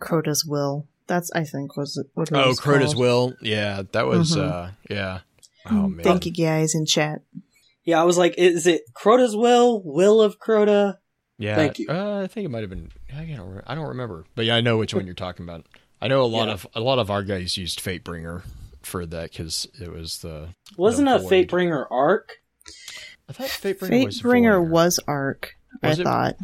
Crota's 0.00 0.44
will. 0.44 0.86
That's 1.08 1.30
I 1.34 1.42
think 1.44 1.76
was 1.76 1.96
it- 1.96 2.06
what 2.14 2.28
it 2.30 2.34
oh, 2.36 2.48
was 2.48 2.60
Crota's 2.60 2.92
called. 2.94 2.96
will. 3.00 3.34
Yeah, 3.42 3.82
that 3.92 4.06
was 4.06 4.36
Mhm. 4.36 4.42
uh 4.50 4.70
yeah. 4.88 5.20
Oh 5.66 5.88
man. 5.88 6.04
Thank 6.04 6.26
you 6.26 6.32
guys 6.32 6.74
in 6.74 6.86
chat. 6.86 7.22
Yeah, 7.84 8.00
I 8.00 8.04
was 8.04 8.18
like, 8.18 8.34
is 8.38 8.66
it 8.66 8.82
Crota's 8.94 9.34
will? 9.34 9.82
Will 9.84 10.20
of 10.20 10.38
Crota? 10.38 10.98
Yeah, 11.38 11.54
Thank 11.56 11.78
you. 11.78 11.86
Uh, 11.88 12.20
I 12.22 12.26
think 12.26 12.44
it 12.44 12.48
might 12.50 12.60
have 12.60 12.70
been. 12.70 12.90
I 13.10 13.24
can't. 13.24 13.40
Remember, 13.40 13.64
I 13.66 13.74
don't 13.74 13.88
remember, 13.88 14.24
but 14.34 14.44
yeah, 14.44 14.56
I 14.56 14.60
know 14.60 14.76
which 14.76 14.92
one 14.94 15.06
you're 15.06 15.14
talking 15.14 15.44
about. 15.44 15.64
I 16.00 16.08
know 16.08 16.22
a 16.22 16.26
lot 16.26 16.48
Yeah. 16.48 16.54
of 16.54 16.66
a 16.74 16.80
lot 16.80 16.98
of 16.98 17.10
our 17.10 17.22
guys 17.22 17.56
used 17.56 17.80
Fatebringer 17.82 18.42
for 18.82 19.06
that 19.06 19.30
because 19.32 19.66
it 19.80 19.90
was 19.90 20.18
the. 20.18 20.48
Wasn't 20.76 21.08
the 21.08 21.16
a 21.16 21.18
void. 21.20 21.30
Fatebringer 21.48 21.86
arc? 21.90 22.38
I 23.28 23.32
thought 23.32 23.48
Fatebringer 23.48 24.04
was 24.04 24.20
Fatebringer 24.20 24.60
void. 24.60 24.70
was 24.70 25.00
Arc, 25.08 25.54
Was 25.82 25.98
I 25.98 26.02
it? 26.02 26.04
thought. 26.04 26.36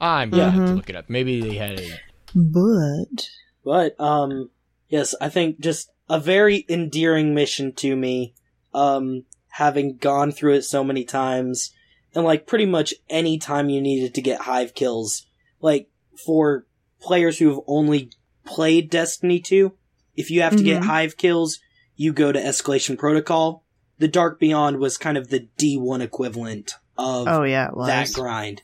I'm 0.00 0.30
gonna 0.30 0.50
have 0.50 0.66
to 0.66 0.72
Mhm. 0.72 0.76
look 0.76 0.90
it 0.90 0.96
up. 0.96 1.08
Maybe 1.08 1.40
they 1.40 1.54
had 1.54 1.78
a. 1.80 1.98
But 2.34 3.28
But 3.64 3.98
um 4.00 4.50
yes, 4.88 5.14
I 5.20 5.28
think 5.28 5.60
just 5.60 5.90
a 6.08 6.18
very 6.18 6.64
endearing 6.68 7.34
mission 7.34 7.72
to 7.74 7.96
me. 7.96 8.34
Um 8.74 9.24
having 9.48 9.96
gone 9.96 10.30
through 10.32 10.54
it 10.54 10.62
so 10.62 10.84
many 10.84 11.04
times 11.04 11.72
and 12.14 12.24
like 12.24 12.46
pretty 12.46 12.66
much 12.66 12.94
any 13.08 13.38
time 13.38 13.68
you 13.68 13.80
needed 13.80 14.14
to 14.14 14.22
get 14.22 14.42
hive 14.42 14.74
kills. 14.74 15.26
Like 15.60 15.88
for 16.24 16.66
players 17.00 17.38
who've 17.38 17.60
only 17.66 18.10
played 18.44 18.90
Destiny 18.90 19.40
2, 19.40 19.72
if 20.16 20.30
you 20.30 20.42
have 20.42 20.56
to 20.56 20.62
get 20.62 20.82
Mhm. 20.82 20.86
hive 20.86 21.16
kills, 21.16 21.58
you 21.96 22.12
go 22.12 22.32
to 22.32 22.40
Escalation 22.40 22.96
Protocol. 22.98 23.64
The 23.98 24.08
Dark 24.08 24.40
Beyond 24.40 24.78
was 24.78 24.96
kind 24.96 25.18
of 25.18 25.28
the 25.28 25.48
D1 25.58 26.00
equivalent 26.00 26.74
of 26.96 27.28
Oh 27.28 27.42
yeah, 27.44 27.68
that 27.86 28.12
grind. 28.12 28.62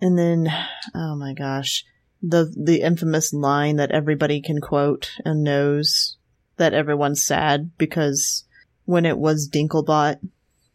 And 0.00 0.18
then, 0.18 0.48
oh 0.94 1.14
my 1.16 1.34
gosh, 1.34 1.84
the 2.22 2.52
the 2.56 2.80
infamous 2.82 3.32
line 3.32 3.76
that 3.76 3.90
everybody 3.92 4.40
can 4.40 4.60
quote 4.60 5.12
and 5.24 5.42
knows 5.44 6.16
that 6.56 6.74
everyone's 6.74 7.22
sad 7.24 7.70
because 7.78 8.44
when 8.84 9.06
it 9.06 9.18
was 9.18 9.48
Dinklebot, 9.48 10.16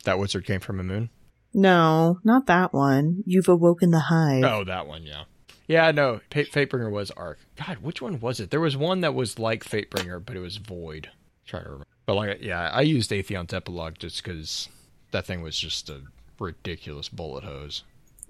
That 0.06 0.20
wizard 0.20 0.46
came 0.46 0.60
from 0.62 0.80
a 0.80 0.84
moon. 0.84 1.10
no, 1.54 2.20
not 2.24 2.46
that 2.48 2.74
one. 2.74 3.24
You've 3.26 3.50
awoken 3.50 3.92
the 3.92 4.00
hive. 4.00 4.44
Oh, 4.44 4.64
that 4.64 4.88
one, 4.88 5.04
yeah. 5.04 5.24
Yeah, 5.68 5.92
no, 5.92 6.20
Fate, 6.30 6.52
Fatebringer 6.52 6.92
was 6.92 7.10
Arc. 7.12 7.40
God, 7.56 7.78
which 7.80 8.02
one 8.02 8.20
was 8.20 8.40
it? 8.40 8.50
There 8.52 8.60
was 8.60 8.76
one 8.78 9.02
that 9.02 9.14
was 9.16 9.40
like 9.40 9.64
Fatebringer, 9.64 10.24
but 10.24 10.36
it 10.36 10.40
was 10.42 10.58
Void. 10.58 11.10
trying 11.46 11.64
to 11.64 11.70
remember. 11.70 11.88
But 12.06 12.16
like, 12.16 12.38
yeah, 12.42 12.70
I 12.70 12.82
used 12.82 13.12
Atheon's 13.12 13.54
Epilogue 13.54 13.96
just 13.98 14.24
because 14.24 14.68
that 15.12 15.26
thing 15.26 15.42
was 15.42 15.58
just 15.58 15.90
a 15.90 16.02
ridiculous 16.40 17.08
bullet 17.10 17.44
hose. 17.46 17.84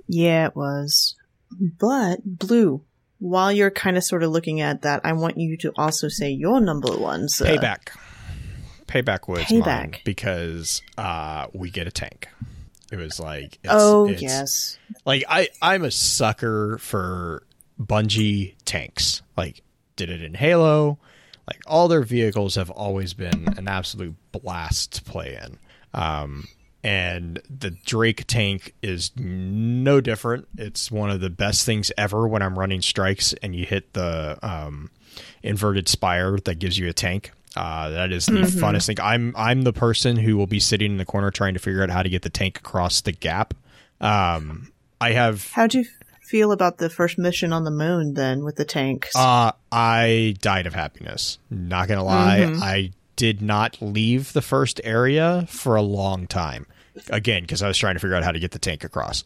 Yeah, 0.08 0.46
it 0.48 0.56
was. 0.56 1.16
But 1.80 2.20
Blue, 2.24 2.84
while 3.24 3.52
you're 3.54 3.72
kind 3.72 3.96
of 3.96 4.04
sort 4.04 4.22
of 4.22 4.32
looking 4.32 4.60
at 4.60 4.82
that, 4.82 5.00
I 5.06 5.14
want 5.14 5.38
you 5.38 5.56
to 5.58 5.72
also 5.78 6.10
say 6.10 6.30
your 6.30 6.60
number 6.60 6.96
ones. 6.98 7.42
uh, 7.42 7.46
Payback. 7.46 7.90
Payback 8.88 9.28
was 9.30 9.44
Payback. 9.44 9.66
mine 9.66 9.96
because 10.04 10.82
uh, 10.98 11.48
we 11.54 11.72
get 11.72 11.88
a 11.88 11.92
tank. 11.92 12.28
It 12.92 12.98
was 12.98 13.20
like, 13.20 13.58
it's, 13.64 13.72
oh 13.72 14.06
it's- 14.08 14.22
yes, 14.22 14.78
like 15.06 15.24
I 15.30 15.48
I'm 15.62 15.84
a 15.84 15.90
sucker 15.90 16.78
for 16.80 17.44
Bungie 17.82 18.56
tanks. 18.66 19.22
Like 19.38 19.62
did 19.96 20.10
it 20.10 20.22
in 20.22 20.34
Halo. 20.34 21.00
Like 21.48 21.62
all 21.66 21.88
their 21.88 22.04
vehicles 22.04 22.56
have 22.56 22.70
always 22.70 23.14
been 23.14 23.48
an 23.58 23.68
absolute 23.68 24.16
blast 24.32 24.94
to 24.94 25.02
play 25.02 25.40
in. 25.42 25.58
Um 26.00 26.48
and 26.84 27.42
the 27.50 27.72
Drake 27.72 28.26
tank 28.28 28.74
is 28.82 29.12
no 29.16 30.02
different. 30.02 30.48
It's 30.58 30.92
one 30.92 31.10
of 31.10 31.22
the 31.22 31.30
best 31.30 31.66
things 31.66 31.92
ever 31.98 32.28
when 32.28 32.42
I'm 32.42 32.58
running 32.60 32.82
strikes 32.82 33.34
and 33.42 33.56
you 33.56 33.66
hit 33.66 33.94
the 33.94 34.38
um, 34.44 34.90
inverted 35.42 35.88
spire 35.88 36.38
that 36.40 36.56
gives 36.60 36.78
you 36.78 36.90
a 36.90 36.94
tank. 36.94 37.32
Uh, 37.56 37.90
that 37.90 38.12
is 38.12 38.26
the 38.26 38.34
funnest 38.34 38.88
thing. 38.88 39.00
I'm 39.00 39.34
I'm 39.38 39.62
the 39.62 39.74
person 39.74 40.18
who 40.18 40.36
will 40.38 40.48
be 40.48 40.60
sitting 40.60 40.92
in 40.92 40.98
the 40.98 41.06
corner 41.06 41.30
trying 41.32 41.54
to 41.54 41.60
figure 41.60 41.84
out 41.84 41.90
how 41.92 42.02
to 42.04 42.10
get 42.10 42.24
the 42.24 42.30
tank 42.30 42.58
across 42.58 43.02
the 43.02 43.12
gap. 43.12 43.54
Um, 44.02 44.72
I 45.00 45.12
have 45.12 45.52
How 45.52 45.68
do 45.68 45.80
you 45.80 45.86
feel 46.22 46.52
about 46.52 46.80
the 46.80 46.90
first 46.90 47.20
mission 47.20 47.54
on 47.54 47.64
the 47.64 47.72
moon 47.72 48.16
then 48.16 48.44
with 48.44 48.56
the 48.56 48.66
tanks? 48.66 49.16
Uh, 49.16 49.52
I 49.72 50.34
died 50.42 50.66
of 50.66 50.74
happiness. 50.74 51.38
Not 51.52 51.88
gonna 51.88 52.04
lie, 52.04 52.40
Mm-hmm. 52.40 52.64
I 52.64 52.92
did 53.16 53.42
not 53.42 53.82
leave 53.82 54.34
the 54.34 54.42
first 54.42 54.82
area 54.84 55.46
for 55.50 55.76
a 55.76 55.82
long 55.82 56.28
time. 56.28 56.66
Again, 57.10 57.42
because 57.42 57.62
I 57.64 57.68
was 57.68 57.78
trying 57.78 57.96
to 57.96 58.00
figure 58.00 58.16
out 58.16 58.24
how 58.24 58.32
to 58.32 58.40
get 58.40 58.52
the 58.52 58.60
tank 58.60 58.84
across. 58.84 59.24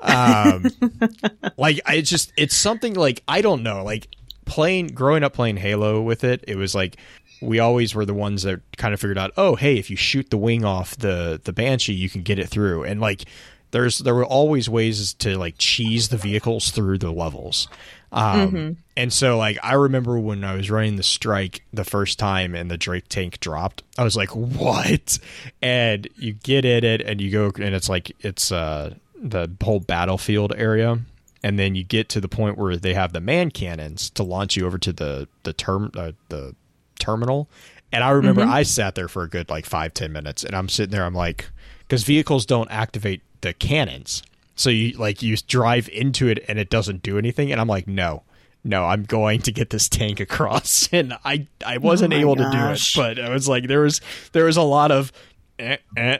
Um, 0.00 0.66
like 1.56 1.80
I 1.86 1.96
it's 1.96 2.10
just 2.10 2.32
it's 2.36 2.56
something 2.56 2.94
like 2.94 3.22
I 3.28 3.40
don't 3.40 3.62
know. 3.62 3.84
Like 3.84 4.08
playing, 4.44 4.88
growing 4.88 5.22
up 5.22 5.34
playing 5.34 5.58
Halo 5.58 6.00
with 6.00 6.24
it, 6.24 6.44
it 6.48 6.56
was 6.56 6.74
like 6.74 6.96
we 7.42 7.58
always 7.58 7.94
were 7.94 8.06
the 8.06 8.14
ones 8.14 8.44
that 8.44 8.60
kind 8.76 8.94
of 8.94 9.00
figured 9.00 9.18
out. 9.18 9.32
Oh, 9.36 9.56
hey, 9.56 9.76
if 9.76 9.90
you 9.90 9.96
shoot 9.96 10.30
the 10.30 10.38
wing 10.38 10.64
off 10.64 10.96
the 10.96 11.40
the 11.42 11.52
Banshee, 11.52 11.92
you 11.92 12.08
can 12.08 12.22
get 12.22 12.38
it 12.38 12.48
through. 12.48 12.84
And 12.84 13.00
like 13.00 13.24
there's 13.72 13.98
there 13.98 14.14
were 14.14 14.24
always 14.24 14.68
ways 14.68 15.14
to 15.14 15.36
like 15.36 15.56
cheese 15.58 16.08
the 16.08 16.16
vehicles 16.16 16.70
through 16.70 16.98
the 16.98 17.10
levels. 17.10 17.68
Um, 18.12 18.76
And 18.96 19.10
so, 19.12 19.38
like, 19.38 19.58
I 19.62 19.72
remember 19.74 20.18
when 20.18 20.44
I 20.44 20.54
was 20.54 20.70
running 20.70 20.96
the 20.96 21.02
strike 21.02 21.64
the 21.72 21.84
first 21.84 22.18
time 22.18 22.54
and 22.54 22.70
the 22.70 22.76
Drake 22.76 23.08
tank 23.08 23.40
dropped, 23.40 23.82
I 23.96 24.04
was 24.04 24.16
like, 24.16 24.36
what? 24.36 25.18
And 25.62 26.06
you 26.16 26.34
get 26.34 26.64
in 26.66 26.84
it 26.84 27.00
and 27.00 27.20
you 27.20 27.30
go, 27.30 27.46
and 27.46 27.74
it's 27.74 27.88
like, 27.88 28.14
it's 28.20 28.52
uh, 28.52 28.94
the 29.16 29.48
whole 29.62 29.80
battlefield 29.80 30.52
area. 30.56 30.98
And 31.42 31.58
then 31.58 31.74
you 31.74 31.84
get 31.84 32.08
to 32.10 32.20
the 32.20 32.28
point 32.28 32.58
where 32.58 32.76
they 32.76 32.94
have 32.94 33.12
the 33.14 33.20
man 33.20 33.50
cannons 33.50 34.10
to 34.10 34.22
launch 34.22 34.56
you 34.56 34.66
over 34.66 34.78
to 34.78 34.92
the, 34.92 35.26
the 35.42 35.52
term, 35.52 35.90
uh, 35.96 36.12
the 36.28 36.54
terminal. 36.98 37.48
And 37.92 38.04
I 38.04 38.10
remember 38.10 38.42
I 38.42 38.62
sat 38.62 38.94
there 38.94 39.08
for 39.08 39.22
a 39.22 39.28
good 39.28 39.50
like 39.50 39.66
five, 39.66 39.92
ten 39.94 40.12
minutes 40.12 40.44
and 40.44 40.54
I'm 40.54 40.68
sitting 40.68 40.92
there, 40.92 41.04
I'm 41.04 41.14
like, 41.14 41.50
because 41.80 42.04
vehicles 42.04 42.46
don't 42.46 42.70
activate 42.70 43.22
the 43.40 43.52
cannons. 43.52 44.22
So 44.54 44.70
you 44.70 44.96
like 44.98 45.22
you 45.22 45.36
drive 45.36 45.88
into 45.90 46.28
it 46.28 46.44
and 46.48 46.58
it 46.58 46.70
doesn't 46.70 47.02
do 47.02 47.18
anything, 47.18 47.50
and 47.52 47.60
I'm 47.60 47.68
like, 47.68 47.86
no, 47.88 48.22
no, 48.64 48.84
I'm 48.84 49.04
going 49.04 49.40
to 49.42 49.52
get 49.52 49.70
this 49.70 49.88
tank 49.88 50.20
across, 50.20 50.88
and 50.92 51.14
I 51.24 51.46
I 51.64 51.78
wasn't 51.78 52.12
Oh 52.12 52.16
my 52.16 52.20
able 52.20 52.36
to 52.36 52.50
do 52.50 52.58
it, 52.58 52.82
but 52.94 53.18
I 53.18 53.30
was 53.30 53.48
like, 53.48 53.66
there 53.66 53.80
was 53.80 54.00
there 54.32 54.44
was 54.44 54.56
a 54.56 54.62
lot 54.62 54.90
of 54.90 55.10
eh, 55.58 55.78
eh, 55.96 56.18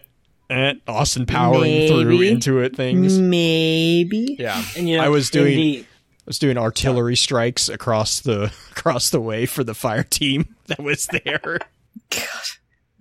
eh, 0.50 0.74
Austin 0.88 1.26
powering 1.26 1.88
through 1.88 2.20
into 2.22 2.58
it 2.60 2.74
things. 2.74 3.18
Maybe. 3.18 4.36
Yeah, 4.38 4.62
And 4.76 4.88
you 4.88 4.96
know, 4.96 5.04
I 5.04 5.08
was 5.08 5.30
doing 5.30 5.56
the- 5.56 5.80
I 5.80 6.24
was 6.26 6.38
doing 6.38 6.56
artillery 6.56 7.16
strikes 7.16 7.68
across 7.68 8.20
the 8.20 8.52
across 8.70 9.10
the 9.10 9.20
way 9.20 9.44
for 9.44 9.64
the 9.64 9.74
fire 9.74 10.04
team 10.04 10.54
that 10.68 10.78
was 10.80 11.06
there. 11.24 11.58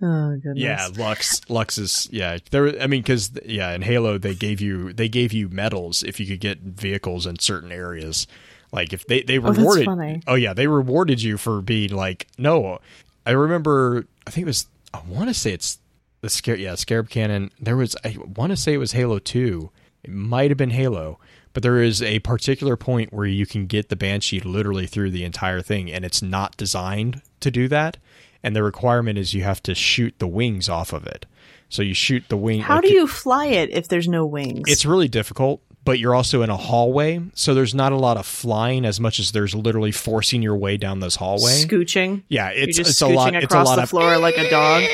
Oh 0.02 0.36
goodness. 0.42 0.58
Yeah, 0.58 0.88
Lux. 0.96 1.40
Lux 1.48 1.78
is 1.78 2.08
yeah. 2.10 2.38
There, 2.50 2.80
I 2.82 2.88
mean, 2.88 3.02
because 3.02 3.30
yeah, 3.44 3.72
in 3.72 3.82
Halo 3.82 4.18
they 4.18 4.34
gave 4.34 4.60
you 4.60 4.92
they 4.92 5.08
gave 5.08 5.32
you 5.32 5.48
medals 5.48 6.02
if 6.02 6.18
you 6.18 6.26
could 6.26 6.40
get 6.40 6.58
vehicles 6.58 7.26
in 7.26 7.38
certain 7.38 7.70
areas. 7.70 8.26
Like 8.72 8.92
if 8.92 9.06
they 9.06 9.22
they 9.22 9.38
oh, 9.38 9.42
that's 9.42 9.58
rewarded. 9.58 9.84
funny. 9.84 10.22
Oh 10.26 10.34
yeah, 10.34 10.54
they 10.54 10.66
rewarded 10.66 11.22
you 11.22 11.38
for 11.38 11.60
being 11.62 11.94
like 11.94 12.26
no. 12.36 12.80
I 13.24 13.30
remember. 13.30 14.06
I 14.26 14.30
think 14.30 14.42
it 14.42 14.48
was. 14.48 14.66
I 14.92 15.00
want 15.06 15.28
to 15.28 15.34
say 15.34 15.52
it's 15.52 15.78
the 16.20 16.28
scare. 16.28 16.56
Yeah, 16.56 16.74
Scarab 16.74 17.08
Cannon. 17.08 17.52
There 17.60 17.76
was. 17.76 17.94
I 18.04 18.16
want 18.36 18.50
to 18.50 18.56
say 18.56 18.74
it 18.74 18.78
was 18.78 18.92
Halo 18.92 19.20
Two. 19.20 19.70
It 20.02 20.10
might 20.10 20.50
have 20.50 20.58
been 20.58 20.70
Halo. 20.70 21.20
But 21.52 21.62
there 21.62 21.82
is 21.82 22.00
a 22.00 22.20
particular 22.20 22.76
point 22.76 23.12
where 23.12 23.26
you 23.26 23.44
can 23.44 23.66
get 23.66 23.90
the 23.90 23.96
Banshee 23.96 24.40
literally 24.40 24.86
through 24.86 25.10
the 25.10 25.22
entire 25.22 25.60
thing, 25.60 25.92
and 25.92 26.04
it's 26.04 26.22
not 26.22 26.56
designed 26.56 27.20
to 27.40 27.50
do 27.50 27.68
that. 27.68 27.98
And 28.42 28.56
the 28.56 28.62
requirement 28.62 29.18
is 29.18 29.34
you 29.34 29.42
have 29.44 29.62
to 29.64 29.74
shoot 29.74 30.14
the 30.18 30.26
wings 30.26 30.68
off 30.68 30.92
of 30.92 31.06
it. 31.06 31.26
So 31.68 31.80
you 31.82 31.94
shoot 31.94 32.24
the 32.28 32.36
wing. 32.36 32.60
How 32.60 32.76
like, 32.76 32.84
do 32.84 32.92
you 32.92 33.06
fly 33.06 33.46
it 33.46 33.70
if 33.70 33.88
there's 33.88 34.08
no 34.08 34.26
wings? 34.26 34.64
It's 34.66 34.84
really 34.84 35.08
difficult, 35.08 35.62
but 35.84 35.98
you're 35.98 36.14
also 36.14 36.42
in 36.42 36.50
a 36.50 36.56
hallway, 36.56 37.20
so 37.34 37.54
there's 37.54 37.74
not 37.74 37.92
a 37.92 37.96
lot 37.96 38.18
of 38.18 38.26
flying 38.26 38.84
as 38.84 39.00
much 39.00 39.18
as 39.18 39.32
there's 39.32 39.54
literally 39.54 39.92
forcing 39.92 40.42
your 40.42 40.56
way 40.56 40.76
down 40.76 41.00
this 41.00 41.16
hallway. 41.16 41.52
scooching. 41.52 42.24
yeah, 42.28 42.50
it's 42.50 42.78
it's 42.78 43.00
a 43.00 43.06
lot. 43.08 43.34
It's 43.34 43.44
a 43.44 43.46
across 43.46 43.68
lot 43.68 43.76
the 43.76 43.82
of 43.84 43.90
floor 43.90 44.18
like 44.18 44.36
a 44.36 44.50
dog. 44.50 44.84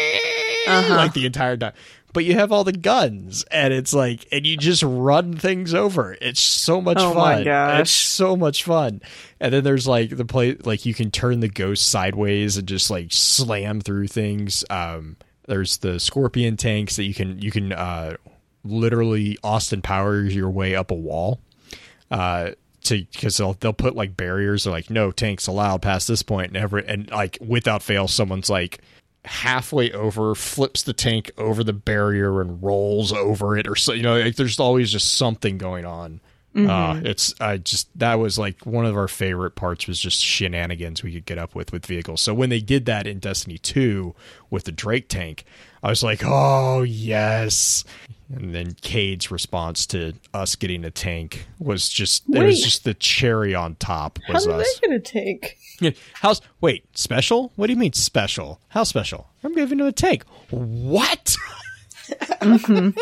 Uh-huh. 0.69 0.97
like 0.97 1.15
the 1.15 1.25
entire 1.25 1.57
time. 1.57 1.73
But 2.19 2.25
you 2.25 2.35
have 2.35 2.51
all 2.51 2.65
the 2.65 2.73
guns, 2.73 3.45
and 3.45 3.73
it's 3.73 3.95
like, 3.95 4.27
and 4.33 4.45
you 4.45 4.57
just 4.57 4.83
run 4.83 5.37
things 5.37 5.73
over. 5.73 6.17
It's 6.21 6.41
so 6.41 6.81
much 6.81 6.97
Oh 6.99 7.15
fun. 7.15 7.39
It's 7.79 7.93
so 7.93 8.35
much 8.35 8.65
fun. 8.65 9.03
And 9.39 9.55
then 9.55 9.63
there's 9.63 9.87
like 9.87 10.11
the 10.11 10.25
play, 10.25 10.57
like 10.57 10.85
you 10.85 10.95
can 10.95 11.13
turn 11.13 11.39
the 11.39 11.49
ghost 11.49 11.89
sideways 11.89 12.57
and 12.57 12.67
just 12.67 12.91
like 12.91 13.13
slam 13.13 13.81
through 13.81 14.09
things. 14.09 14.65
Um, 14.69 15.17
there's 15.47 15.77
the 15.77 16.01
scorpion 16.01 16.57
tanks 16.57 16.97
that 16.97 17.05
you 17.05 17.15
can 17.15 17.39
you 17.39 17.53
can 17.53 17.71
uh, 17.73 18.17
literally 18.65 19.39
Austin 19.45 19.81
Powers 19.81 20.35
your 20.35 20.51
way 20.51 20.75
up 20.75 20.91
a 20.91 20.97
wall. 20.97 21.39
Uh, 22.11 22.51
to 22.83 23.05
because 23.13 23.37
they'll 23.37 23.53
they'll 23.53 23.73
put 23.73 23.95
like 23.95 24.17
barriers. 24.17 24.65
They're 24.65 24.73
like 24.73 24.91
no 24.91 25.13
tanks 25.13 25.47
allowed 25.47 25.83
past 25.83 26.09
this 26.09 26.23
point, 26.25 26.49
and 26.49 26.57
every 26.57 26.85
and 26.85 27.09
like 27.13 27.39
without 27.41 27.81
fail, 27.81 28.09
someone's 28.09 28.51
like 28.51 28.81
halfway 29.29 29.93
over, 29.93 30.35
flips 30.35 30.83
the 30.83 30.93
tank 30.93 31.31
over 31.39 31.63
the 31.63 31.73
barrier 31.73 32.41
and 32.41 32.63
rolls 32.63 33.13
over 33.13 33.57
it, 33.57 33.69
or 33.69 33.77
so 33.77 33.93
you 33.93 34.03
know. 34.03 34.19
Like, 34.19 34.37
there's 34.37 34.59
always 34.59 34.91
just 34.91 35.15
something 35.15 35.59
going 35.59 35.85
on. 35.85 36.21
Uh, 36.57 37.01
it's 37.05 37.35
I 37.41 37.59
just 37.59 37.89
that 37.99 38.15
was 38.15 38.37
like 38.37 38.67
one 38.67 38.85
of 38.85 38.97
our 38.97 39.07
favorite 39.07 39.55
parts 39.55 39.87
was 39.87 40.01
just 40.01 40.21
shenanigans 40.21 41.05
we 41.05 41.13
could 41.13 41.27
get 41.27 41.39
up 41.39 41.55
with 41.55 41.71
with 41.73 41.87
vehicles. 41.87 42.21
So 42.21 42.35
when 42.35 42.51
they 42.51 42.59
did 42.61 42.87
that 42.87 43.07
in 43.07 43.21
Destiny 43.21 43.59
Two 43.59 44.17
with 44.51 44.65
the 44.65 44.73
Drake 44.73 45.09
tank, 45.09 45.45
I 45.83 45.89
was 45.91 46.03
like, 46.03 46.23
oh 46.25 46.83
yes. 46.83 47.85
And 48.35 48.55
then 48.55 48.75
Cayde's 48.83 49.31
response 49.31 49.87
to 49.87 50.13
us 50.35 50.55
getting 50.55 50.85
a 50.85 50.91
tank 50.91 51.47
was 51.59 51.89
just 51.89 52.25
it 52.29 52.43
was 52.43 52.63
just 52.63 52.85
the 52.85 52.93
cherry 52.95 53.55
on 53.55 53.77
top 53.77 54.19
How 54.27 54.35
was 54.35 54.45
did 54.45 54.55
us. 54.55 54.75
that 54.81 54.87
gonna 54.87 55.01
take? 55.01 55.57
How's 56.15 56.43
wait 56.61 56.85
special? 56.97 57.53
What 57.57 57.69
do 57.69 57.73
you 57.73 57.79
mean 57.79 57.95
special? 57.95 58.61
How 58.69 58.85
special? 58.85 59.31
I'm 59.43 59.55
giving 59.55 59.79
you 59.79 59.87
a 59.87 59.93
tank. 59.93 60.25
What? 60.51 61.37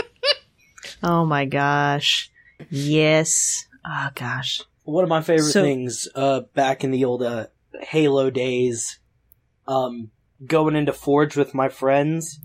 Oh 1.02 1.24
my 1.26 1.44
gosh. 1.44 2.30
Yes. 2.70 3.66
Oh 3.84 4.08
gosh. 4.14 4.60
one 4.84 5.02
of 5.04 5.10
my 5.10 5.20
favorite 5.20 5.50
So- 5.52 5.62
things 5.62 6.08
uh, 6.14 6.40
back 6.54 6.84
in 6.84 6.90
the 6.90 7.04
old 7.04 7.22
uh, 7.22 7.46
Halo 7.80 8.30
days, 8.30 8.98
um, 9.66 10.10
going 10.46 10.76
into 10.76 10.92
Forge 10.92 11.36
with 11.36 11.54
my 11.54 11.68
friends, 11.68 12.38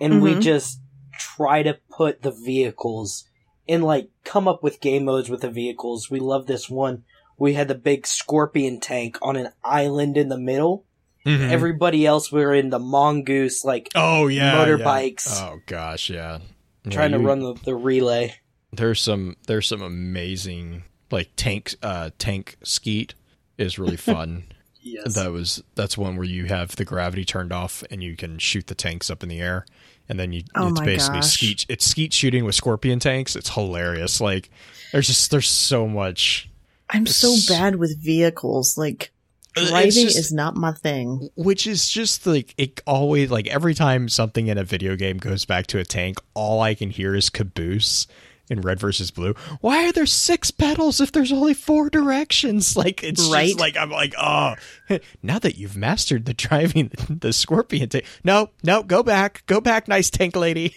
and 0.00 0.22
we 0.22 0.34
Mhm. 0.34 0.42
just 0.42 0.80
try 1.18 1.62
to 1.62 1.78
put 1.96 2.22
the 2.22 2.30
vehicles 2.32 3.24
and 3.68 3.84
like 3.84 4.10
come 4.24 4.46
up 4.48 4.62
with 4.62 4.80
game 4.80 5.04
modes 5.04 5.28
with 5.30 5.40
the 5.42 5.50
vehicles. 5.50 6.10
We 6.10 6.20
love 6.20 6.46
this 6.46 6.68
one. 6.68 7.04
We 7.38 7.54
had 7.54 7.68
the 7.68 7.74
big 7.74 8.06
scorpion 8.06 8.80
tank 8.80 9.18
on 9.22 9.36
an 9.36 9.50
island 9.64 10.16
in 10.16 10.28
the 10.28 10.38
middle, 10.38 10.84
Mhm. 11.26 11.50
Everybody 11.50 12.04
else 12.04 12.30
we 12.30 12.40
were 12.44 12.54
in 12.54 12.68
the 12.68 12.78
mongoose, 12.78 13.64
like 13.64 13.88
oh 13.94 14.26
yeah, 14.26 14.54
motorbikes. 14.56 15.26
yeah. 15.40 15.48
Oh 15.52 15.58
gosh, 15.66 16.10
yeah. 16.10 16.40
Yeah, 16.84 16.90
trying 16.90 17.12
to 17.12 17.18
run 17.18 17.40
the, 17.40 17.54
the 17.64 17.74
relay. 17.74 18.34
There's 18.72 19.00
some 19.00 19.36
there's 19.46 19.66
some 19.66 19.80
amazing 19.80 20.82
like 21.10 21.30
tank 21.36 21.76
uh 21.82 22.10
tank 22.18 22.56
skeet 22.62 23.14
is 23.56 23.78
really 23.78 23.96
fun. 24.12 24.44
Yes. 24.82 25.14
That 25.14 25.32
was 25.32 25.62
that's 25.74 25.96
one 25.96 26.16
where 26.16 26.26
you 26.26 26.44
have 26.44 26.76
the 26.76 26.84
gravity 26.84 27.24
turned 27.24 27.52
off 27.54 27.82
and 27.90 28.02
you 28.02 28.16
can 28.16 28.38
shoot 28.38 28.66
the 28.66 28.74
tanks 28.74 29.08
up 29.08 29.22
in 29.22 29.30
the 29.30 29.40
air, 29.40 29.64
and 30.08 30.18
then 30.20 30.32
you 30.32 30.42
Oh 30.54 30.68
it's 30.68 30.80
basically 30.80 31.20
gosh. 31.20 31.32
skeet 31.32 31.66
it's 31.68 31.84
skeet 31.86 32.12
shooting 32.12 32.44
with 32.44 32.54
scorpion 32.54 32.98
tanks. 32.98 33.36
It's 33.36 33.50
hilarious. 33.50 34.20
Like 34.20 34.50
there's 34.92 35.06
just 35.06 35.30
there's 35.30 35.48
so 35.48 35.86
much. 35.88 36.48
I'm 36.90 37.06
so 37.06 37.34
bad 37.48 37.76
with 37.76 37.98
vehicles. 38.02 38.76
Like 38.78 39.12
uh, 39.56 39.66
driving 39.68 39.90
just- 39.90 40.18
is 40.18 40.32
not 40.32 40.56
my 40.56 40.72
thing. 40.72 41.28
which 41.36 41.66
is 41.66 41.88
just 41.88 42.26
like 42.26 42.54
it 42.58 42.80
always 42.86 43.30
like 43.30 43.46
every 43.46 43.74
time 43.74 44.08
something 44.08 44.48
in 44.48 44.58
a 44.58 44.64
video 44.64 44.96
game 44.96 45.16
goes 45.18 45.44
back 45.44 45.66
to 45.68 45.78
a 45.78 45.84
tank, 45.84 46.18
all 46.34 46.60
I 46.60 46.74
can 46.74 46.90
hear 46.90 47.14
is 47.14 47.30
caboose 47.30 48.06
in 48.50 48.60
Red 48.60 48.78
versus 48.80 49.10
Blue. 49.10 49.34
Why 49.60 49.86
are 49.86 49.92
there 49.92 50.06
six 50.06 50.50
pedals 50.50 51.00
if 51.00 51.12
there's 51.12 51.32
only 51.32 51.54
four 51.54 51.88
directions? 51.90 52.76
Like 52.84 53.02
it's 53.02 53.28
Right. 53.28 53.46
just 53.48 53.60
like 53.60 53.76
I'm 53.76 53.90
like 53.90 54.14
oh, 54.18 54.54
now 55.22 55.38
that 55.38 55.56
you've 55.56 55.76
mastered 55.76 56.24
the 56.26 56.34
driving 56.34 56.90
the 57.08 57.32
Scorpion 57.32 57.88
tank, 57.88 58.04
no, 58.24 58.50
no, 58.62 58.82
go 58.82 59.02
back, 59.02 59.42
go 59.46 59.60
back, 59.60 59.88
nice 59.88 60.10
tank 60.10 60.36
lady. 60.36 60.76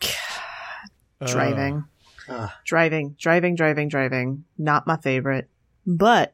Uh, 1.20 1.26
Driving. 1.26 1.84
Ah. 2.28 2.56
driving, 2.64 3.16
driving, 3.18 3.56
driving, 3.56 3.88
driving. 3.88 4.44
Not 4.56 4.86
my 4.86 4.96
favorite. 4.98 5.48
But 5.84 6.32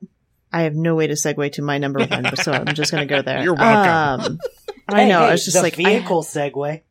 I 0.52 0.62
have 0.62 0.74
no 0.74 0.94
way 0.94 1.06
to 1.06 1.14
segue 1.14 1.52
to 1.52 1.62
my 1.62 1.78
number 1.78 2.04
one, 2.04 2.36
so 2.36 2.52
I'm 2.52 2.74
just 2.74 2.90
going 2.92 3.06
to 3.08 3.14
go 3.14 3.22
there. 3.22 3.42
You're 3.42 3.54
welcome. 3.54 4.32
Um, 4.32 4.38
I 4.88 5.04
know. 5.06 5.20
hey, 5.20 5.26
I 5.28 5.30
was 5.32 5.44
just 5.44 5.56
the 5.56 5.62
like, 5.62 5.78
I, 5.80 5.84
vehicle 5.84 6.22
segue. 6.22 6.82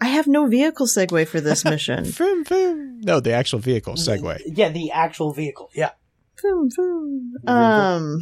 I 0.00 0.06
have 0.08 0.26
no 0.26 0.46
vehicle 0.46 0.86
segue 0.86 1.26
for 1.28 1.40
this 1.40 1.64
mission. 1.64 2.04
vroom, 2.04 2.44
vroom. 2.44 3.00
No, 3.00 3.20
the 3.20 3.32
actual 3.32 3.58
vehicle 3.58 3.94
segue. 3.94 4.40
Yeah, 4.46 4.68
the 4.70 4.90
actual 4.92 5.32
vehicle. 5.32 5.70
Yeah. 5.74 5.90
Vroom, 6.40 6.68
vroom. 6.74 7.34
Um, 7.46 8.20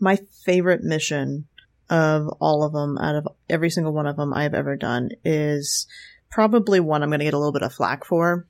my 0.00 0.18
favorite 0.44 0.82
mission 0.82 1.46
of 1.90 2.28
all 2.40 2.64
of 2.64 2.72
them, 2.72 2.98
out 2.98 3.16
of 3.16 3.28
every 3.50 3.70
single 3.70 3.92
one 3.92 4.06
of 4.06 4.16
them 4.16 4.32
I've 4.32 4.54
ever 4.54 4.76
done, 4.76 5.10
is 5.24 5.86
probably 6.30 6.80
one 6.80 7.02
I'm 7.02 7.10
going 7.10 7.18
to 7.18 7.24
get 7.24 7.34
a 7.34 7.38
little 7.38 7.52
bit 7.52 7.62
of 7.62 7.74
flack 7.74 8.04
for, 8.04 8.46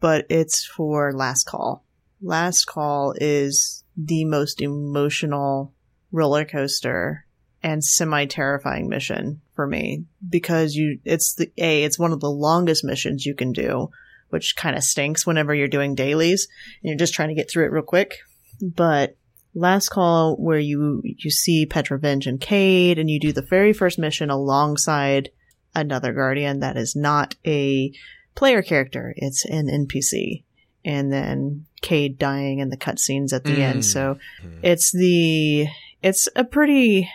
but 0.00 0.26
it's 0.28 0.64
for 0.64 1.12
Last 1.12 1.44
Call. 1.44 1.84
Last 2.20 2.66
Call 2.66 3.14
is 3.16 3.84
the 3.96 4.24
most 4.24 4.60
emotional 4.60 5.72
roller 6.12 6.44
coaster 6.44 7.26
and 7.62 7.84
semi 7.84 8.24
terrifying 8.26 8.88
mission 8.88 9.40
for 9.54 9.66
me 9.66 10.04
because 10.28 10.74
you 10.74 10.98
it's 11.04 11.34
the 11.34 11.50
a 11.58 11.82
it's 11.84 11.98
one 11.98 12.12
of 12.12 12.20
the 12.20 12.30
longest 12.30 12.84
missions 12.84 13.26
you 13.26 13.34
can 13.34 13.52
do 13.52 13.90
which 14.30 14.54
kind 14.56 14.76
of 14.76 14.82
stinks 14.84 15.26
whenever 15.26 15.54
you're 15.54 15.68
doing 15.68 15.94
dailies 15.94 16.48
and 16.82 16.88
you're 16.88 16.98
just 16.98 17.14
trying 17.14 17.28
to 17.28 17.34
get 17.34 17.50
through 17.50 17.64
it 17.66 17.72
real 17.72 17.82
quick 17.82 18.18
but 18.62 19.16
last 19.54 19.88
call 19.88 20.36
where 20.36 20.58
you 20.58 21.02
you 21.04 21.30
see 21.30 21.66
Petra 21.66 21.98
Venj 21.98 22.26
and 22.26 22.40
Cayde 22.40 22.98
and 22.98 23.10
you 23.10 23.18
do 23.20 23.32
the 23.32 23.42
very 23.42 23.72
first 23.72 23.98
mission 23.98 24.30
alongside 24.30 25.30
another 25.74 26.12
guardian 26.12 26.60
that 26.60 26.76
is 26.76 26.94
not 26.96 27.34
a 27.46 27.92
player 28.34 28.62
character 28.62 29.12
it's 29.16 29.44
an 29.44 29.66
NPC 29.68 30.44
and 30.84 31.12
then 31.12 31.66
Cayde 31.82 32.18
dying 32.18 32.60
in 32.60 32.70
the 32.70 32.76
cutscenes 32.76 33.32
at 33.32 33.44
the 33.44 33.56
Mm. 33.58 33.62
end 33.62 33.84
so 33.84 34.16
Mhm. 34.42 34.58
it's 34.62 34.92
the 34.92 35.66
it's 36.02 36.28
a 36.36 36.44
pretty 36.44 37.10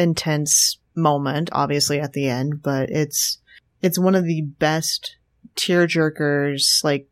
intense 0.00 0.78
moment 0.96 1.48
obviously 1.52 2.00
at 2.00 2.12
the 2.12 2.28
end 2.28 2.62
but 2.62 2.90
it's 2.90 3.38
it's 3.82 3.98
one 3.98 4.14
of 4.14 4.24
the 4.24 4.42
best 4.42 5.16
tear 5.54 5.86
jerkers 5.86 6.82
like 6.82 7.06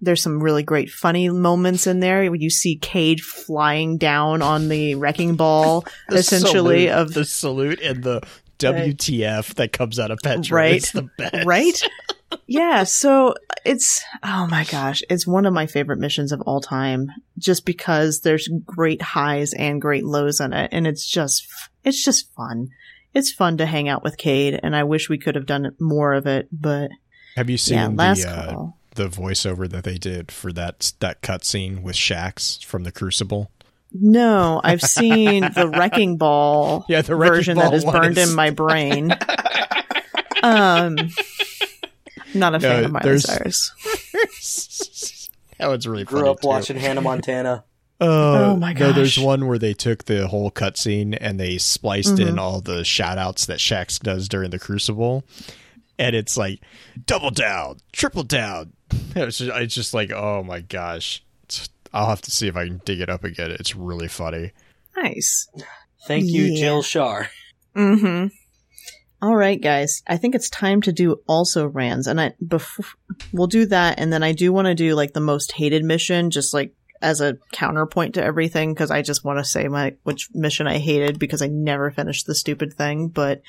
there's 0.00 0.22
some 0.22 0.42
really 0.42 0.62
great 0.62 0.90
funny 0.90 1.28
moments 1.30 1.86
in 1.86 2.00
there. 2.00 2.30
When 2.30 2.40
you 2.40 2.50
see 2.50 2.76
Cayde 2.76 3.20
flying 3.20 3.96
down 3.96 4.42
on 4.42 4.68
the 4.68 4.94
wrecking 4.94 5.36
ball 5.36 5.86
The 6.08 6.16
essentially 6.16 6.86
salute- 6.86 6.90
of 6.90 7.14
the 7.14 7.24
salute 7.24 7.80
and 7.80 8.04
the 8.04 8.22
WTF 8.58 9.54
that 9.54 9.72
comes 9.72 9.98
out 9.98 10.10
of 10.10 10.18
Petra. 10.22 10.54
Right. 10.54 10.76
It's 10.76 10.92
the 10.92 11.08
best. 11.16 11.46
right 11.46 11.82
yeah 12.46 12.82
so 12.82 13.34
it's 13.64 14.02
oh 14.22 14.46
my 14.48 14.64
gosh 14.64 15.02
it's 15.08 15.26
one 15.26 15.46
of 15.46 15.52
my 15.52 15.66
favorite 15.66 15.98
missions 15.98 16.32
of 16.32 16.40
all 16.42 16.60
time 16.60 17.08
just 17.38 17.64
because 17.64 18.20
there's 18.20 18.48
great 18.64 19.00
highs 19.00 19.52
and 19.52 19.80
great 19.80 20.04
lows 20.04 20.40
in 20.40 20.52
it 20.52 20.68
and 20.72 20.86
it's 20.86 21.06
just 21.06 21.46
it's 21.84 22.04
just 22.04 22.32
fun 22.34 22.68
it's 23.14 23.32
fun 23.32 23.56
to 23.56 23.66
hang 23.66 23.88
out 23.88 24.02
with 24.02 24.16
Cayde 24.16 24.58
and 24.62 24.74
I 24.74 24.84
wish 24.84 25.08
we 25.08 25.18
could 25.18 25.36
have 25.36 25.46
done 25.46 25.74
more 25.78 26.14
of 26.14 26.26
it 26.26 26.48
but 26.50 26.90
Have 27.36 27.48
you 27.48 27.58
seen 27.58 27.78
yeah 27.78 27.88
last 27.88 28.22
the 28.22 28.30
uh, 28.30 28.52
call 28.52 28.78
the 28.96 29.08
voiceover 29.08 29.68
that 29.70 29.84
they 29.84 29.98
did 29.98 30.32
for 30.32 30.52
that 30.52 30.92
that 31.00 31.22
cutscene 31.22 31.82
with 31.82 31.94
Shax 31.96 32.64
from 32.64 32.82
the 32.82 32.92
Crucible? 32.92 33.50
No 34.00 34.60
I've 34.64 34.82
seen 34.82 35.42
the 35.42 35.68
wrecking 35.76 36.16
ball 36.16 36.84
Yeah, 36.88 37.02
the 37.02 37.14
Wrecking 37.16 37.34
version 37.34 37.54
Ball 37.56 37.70
that 37.70 37.76
is 37.76 37.84
one 37.84 38.00
burned 38.00 38.18
in 38.18 38.34
my 38.34 38.50
brain 38.62 39.12
um 40.42 40.96
not 42.34 42.54
a 42.54 42.60
fan 42.60 42.84
of 42.84 42.92
Miley 42.92 43.04
there's- 43.04 43.24
Cyrus 43.24 45.28
that 45.58 45.68
one's 45.68 45.86
really 45.88 46.04
Grew 46.04 46.20
funny 46.20 46.30
up 46.30 46.40
too. 46.40 46.48
watching 46.48 46.76
Hannah 46.76 47.00
Montana. 47.00 47.64
Oh, 47.98 48.50
Oh 48.52 48.56
my 48.56 48.74
No, 48.74 48.92
there's 48.92 49.18
one 49.18 49.46
where 49.46 49.58
they 49.58 49.72
took 49.72 50.04
the 50.04 50.28
whole 50.28 50.50
cutscene 50.50 51.16
and 51.18 51.40
they 51.40 51.56
spliced 51.56 52.18
in 52.18 52.34
Mhm. 52.34 52.38
all 52.38 52.60
the 52.60 52.84
shout 52.84 53.16
outs 53.16 53.46
that 53.46 53.58
Shax 53.58 53.98
does 53.98 54.28
during 54.28 54.50
the 54.50 54.58
Crucible. 54.58 55.24
And 55.98 56.14
it's 56.14 56.36
like 56.36 56.60
double 57.06 57.30
down, 57.30 57.78
triple 57.92 58.22
down. 58.22 58.74
It's 59.14 59.38
just, 59.38 59.50
it's 59.56 59.74
just 59.74 59.94
like, 59.94 60.12
oh 60.12 60.42
my 60.42 60.60
gosh. 60.60 61.24
It's- 61.96 62.02
I'll 62.02 62.10
have 62.10 62.22
to 62.22 62.30
see 62.30 62.46
if 62.48 62.56
I 62.56 62.66
can 62.66 62.80
dig 62.84 63.00
it 63.00 63.08
up 63.08 63.24
again. 63.24 63.50
It's 63.52 63.74
really 63.74 64.08
funny. 64.08 64.52
nice 64.96 65.48
Thank 66.06 66.26
you, 66.26 66.44
Yeah. 66.44 66.60
Jill 66.60 66.82
Shar. 66.82 67.30
Mm-hmm. 67.74 68.26
All 69.22 69.34
right, 69.34 69.60
guys. 69.60 70.02
I 70.06 70.18
think 70.18 70.34
it's 70.34 70.48
time 70.50 70.82
to 70.82 70.92
do 70.92 71.20
also 71.26 71.66
Rands, 71.66 72.06
and 72.06 72.20
I 72.20 72.34
before 72.46 72.84
we'll 73.32 73.46
do 73.48 73.66
that, 73.66 73.98
and 73.98 74.12
then 74.12 74.22
I 74.22 74.32
do 74.32 74.52
want 74.52 74.66
to 74.66 74.74
do 74.74 74.94
like 74.94 75.14
the 75.14 75.20
most 75.20 75.52
hated 75.52 75.82
mission, 75.84 76.30
just 76.30 76.54
like 76.54 76.74
as 77.02 77.20
a 77.20 77.38
counterpoint 77.52 78.14
to 78.14 78.22
everything, 78.24 78.72
because 78.72 78.90
I 78.90 79.02
just 79.02 79.24
want 79.24 79.38
to 79.38 79.44
say 79.44 79.68
my 79.68 79.94
which 80.04 80.28
mission 80.32 80.66
I 80.66 80.78
hated 80.78 81.18
because 81.18 81.42
I 81.42 81.46
never 81.48 81.90
finished 81.90 82.26
the 82.26 82.34
stupid 82.34 82.74
thing. 82.74 83.08
But 83.08 83.42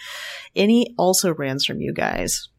any 0.56 0.96
also 0.98 1.34
Rands 1.34 1.66
from 1.66 1.80
you 1.80 1.94
guys? 1.94 2.50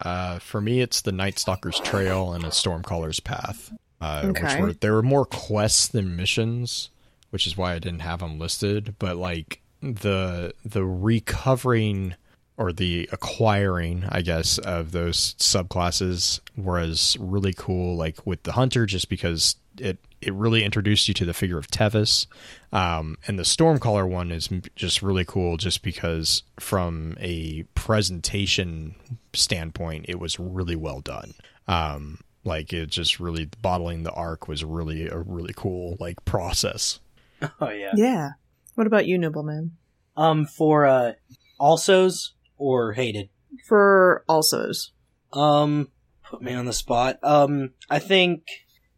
Uh, 0.00 0.38
for 0.38 0.60
me, 0.60 0.80
it's 0.80 1.00
the 1.00 1.12
Night 1.12 1.38
Stalker's 1.38 1.80
Trail 1.80 2.32
and 2.32 2.44
a 2.44 2.48
Stormcaller's 2.48 3.18
Path, 3.20 3.72
uh, 4.00 4.28
which 4.28 4.56
were 4.58 4.72
there 4.72 4.94
were 4.94 5.02
more 5.02 5.24
quests 5.24 5.88
than 5.88 6.16
missions, 6.16 6.90
which 7.30 7.46
is 7.46 7.56
why 7.56 7.74
I 7.74 7.78
didn't 7.78 8.00
have 8.00 8.20
them 8.20 8.38
listed. 8.38 8.94
But 8.98 9.16
like 9.16 9.60
the 9.80 10.54
the 10.64 10.84
recovering 10.84 12.14
or 12.56 12.72
the 12.72 13.08
acquiring, 13.12 14.04
I 14.08 14.20
guess, 14.22 14.58
of 14.58 14.90
those 14.90 15.34
subclasses 15.34 16.40
was 16.56 17.16
really 17.20 17.54
cool. 17.56 17.96
Like 17.96 18.26
with 18.26 18.42
the 18.42 18.52
Hunter, 18.52 18.86
just 18.86 19.08
because 19.08 19.56
it 19.78 19.98
it 20.20 20.34
really 20.34 20.64
introduced 20.64 21.06
you 21.06 21.14
to 21.14 21.24
the 21.24 21.34
figure 21.34 21.58
of 21.58 21.68
Tevis, 21.68 22.26
um, 22.72 23.16
and 23.26 23.38
the 23.38 23.44
Stormcaller 23.44 24.08
one 24.08 24.32
is 24.32 24.48
just 24.74 25.02
really 25.02 25.24
cool, 25.24 25.56
just 25.56 25.82
because 25.82 26.42
from 26.58 27.16
a 27.20 27.62
presentation 27.74 28.96
standpoint, 29.32 30.06
it 30.08 30.18
was 30.18 30.40
really 30.40 30.76
well 30.76 31.00
done. 31.00 31.34
Um, 31.68 32.18
like 32.44 32.72
it 32.72 32.86
just 32.86 33.20
really 33.20 33.48
bottling 33.62 34.02
the 34.02 34.12
arc 34.12 34.48
was 34.48 34.64
really 34.64 35.08
a 35.08 35.18
really 35.18 35.54
cool 35.56 35.96
like 36.00 36.24
process. 36.24 37.00
Oh 37.60 37.70
yeah. 37.70 37.92
Yeah. 37.94 38.30
What 38.74 38.88
about 38.88 39.06
you, 39.06 39.16
Nibbleman? 39.16 39.70
Um, 40.16 40.44
for 40.44 40.86
uh, 40.86 41.12
alsos 41.60 42.30
or 42.56 42.94
hated. 42.94 43.28
For 43.64 44.24
alsos. 44.28 44.90
Um, 45.32 45.88
put 46.24 46.42
me 46.42 46.54
on 46.54 46.64
the 46.64 46.72
spot. 46.72 47.20
Um, 47.22 47.70
I 47.88 48.00
think 48.00 48.42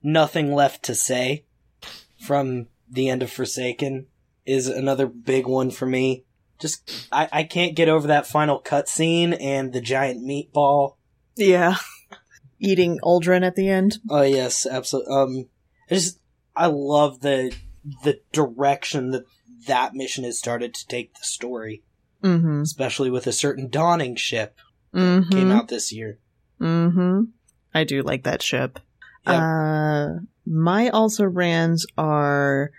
nothing 0.02 0.54
left 0.54 0.82
to 0.84 0.94
say 0.94 1.44
from 2.18 2.68
the 2.90 3.10
end 3.10 3.22
of 3.22 3.30
Forsaken 3.30 4.06
is 4.46 4.66
another 4.66 5.06
big 5.06 5.46
one 5.46 5.70
for 5.70 5.86
me. 5.86 6.24
Just 6.58 7.08
I, 7.12 7.28
I 7.32 7.42
can't 7.44 7.76
get 7.76 7.88
over 7.88 8.08
that 8.08 8.26
final 8.26 8.60
cutscene 8.60 9.36
and 9.40 9.72
the 9.72 9.80
giant 9.80 10.22
meatball. 10.22 10.96
Yeah. 11.36 11.76
Eating 12.60 12.98
Uldren 13.02 13.44
at 13.44 13.56
the 13.56 13.68
end. 13.68 13.98
Oh 14.08 14.22
yes, 14.22 14.66
absolutely. 14.66 15.12
Um, 15.14 15.48
I 15.90 15.94
just 15.94 16.20
I 16.54 16.66
love 16.66 17.20
the 17.20 17.52
the 18.04 18.20
direction 18.32 19.10
that 19.10 19.24
that 19.66 19.94
mission 19.94 20.24
has 20.24 20.38
started 20.38 20.74
to 20.74 20.86
take 20.86 21.14
the 21.14 21.24
story, 21.24 21.82
Mm-hmm. 22.22 22.60
especially 22.62 23.10
with 23.10 23.26
a 23.26 23.32
certain 23.32 23.68
dawning 23.68 24.14
ship 24.16 24.58
Mm-hmm. 24.94 25.30
came 25.30 25.50
out 25.50 25.68
this 25.68 25.92
year. 25.92 26.18
Mm-hmm. 26.60 27.22
I 27.72 27.84
do 27.84 28.02
like 28.02 28.24
that 28.24 28.42
ship. 28.42 28.78
Yep. 29.26 29.36
Uh, 29.40 30.08
my 30.46 30.88
also 30.88 31.24
rans 31.24 31.86
are 31.96 32.72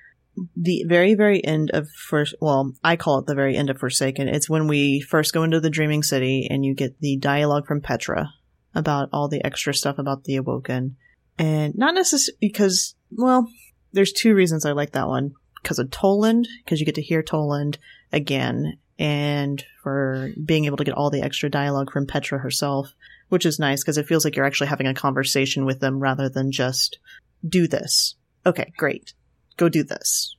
the 0.56 0.84
very, 0.88 1.14
very 1.16 1.44
end 1.44 1.72
of 1.72 1.90
first, 1.90 2.36
well, 2.42 2.74
I 2.84 2.96
call 2.98 3.20
it 3.20 3.26
the 3.28 3.36
very 3.36 3.56
end 3.56 3.70
of 3.70 3.80
Forsaken. 3.80 4.28
It's 4.28 4.50
when 4.50 4.68
we 4.68 5.00
first 5.02 5.34
go 5.34 5.44
into 5.44 5.60
the 5.60 5.70
Dreaming 5.70 6.04
City 6.04 6.48
and 6.50 6.66
you 6.66 6.74
get 6.74 7.00
the 7.00 7.18
dialogue 7.18 7.66
from 7.66 7.82
Petra 7.82 8.30
about 8.74 9.10
all 9.12 9.28
the 9.28 9.44
extra 9.46 9.74
stuff 9.74 9.98
about 9.98 10.24
the 10.24 10.36
Awoken. 10.36 10.96
And 11.38 11.76
not 11.78 11.96
necessarily 11.96 12.38
because, 12.42 12.96
well, 13.12 13.48
there's 13.94 14.14
two 14.14 14.34
reasons 14.34 14.66
I 14.66 14.72
like 14.72 14.92
that 14.92 15.08
one. 15.08 15.32
Because 15.62 15.80
of 15.80 15.92
Toland, 15.92 16.48
because 16.64 16.80
you 16.80 16.88
get 16.88 16.96
to 16.96 17.04
hear 17.04 17.22
Toland 17.22 17.78
again, 18.12 18.80
and 19.02 19.64
for 19.82 20.32
being 20.46 20.66
able 20.66 20.78
to 20.78 20.84
get 20.84 20.94
all 20.94 21.10
the 21.10 21.24
extra 21.24 21.50
dialogue 21.50 21.92
from 21.92 22.06
Petra 22.06 22.38
herself, 22.38 22.94
which 23.30 23.46
is 23.46 23.60
nice 23.60 23.84
because 23.84 23.98
it 23.98 24.06
feels 24.06 24.24
like 24.24 24.36
you're 24.36 24.46
actually 24.46 24.68
having 24.68 24.86
a 24.86 24.94
conversation 24.94 25.66
with 25.66 25.80
them 25.80 26.00
rather 26.00 26.30
than 26.30 26.52
just 26.52 27.00
do 27.48 27.68
this. 27.68 28.16
Okay, 28.46 28.72
great. 28.78 29.14
Go 29.58 29.70
do 29.70 29.84
this. 29.84 30.36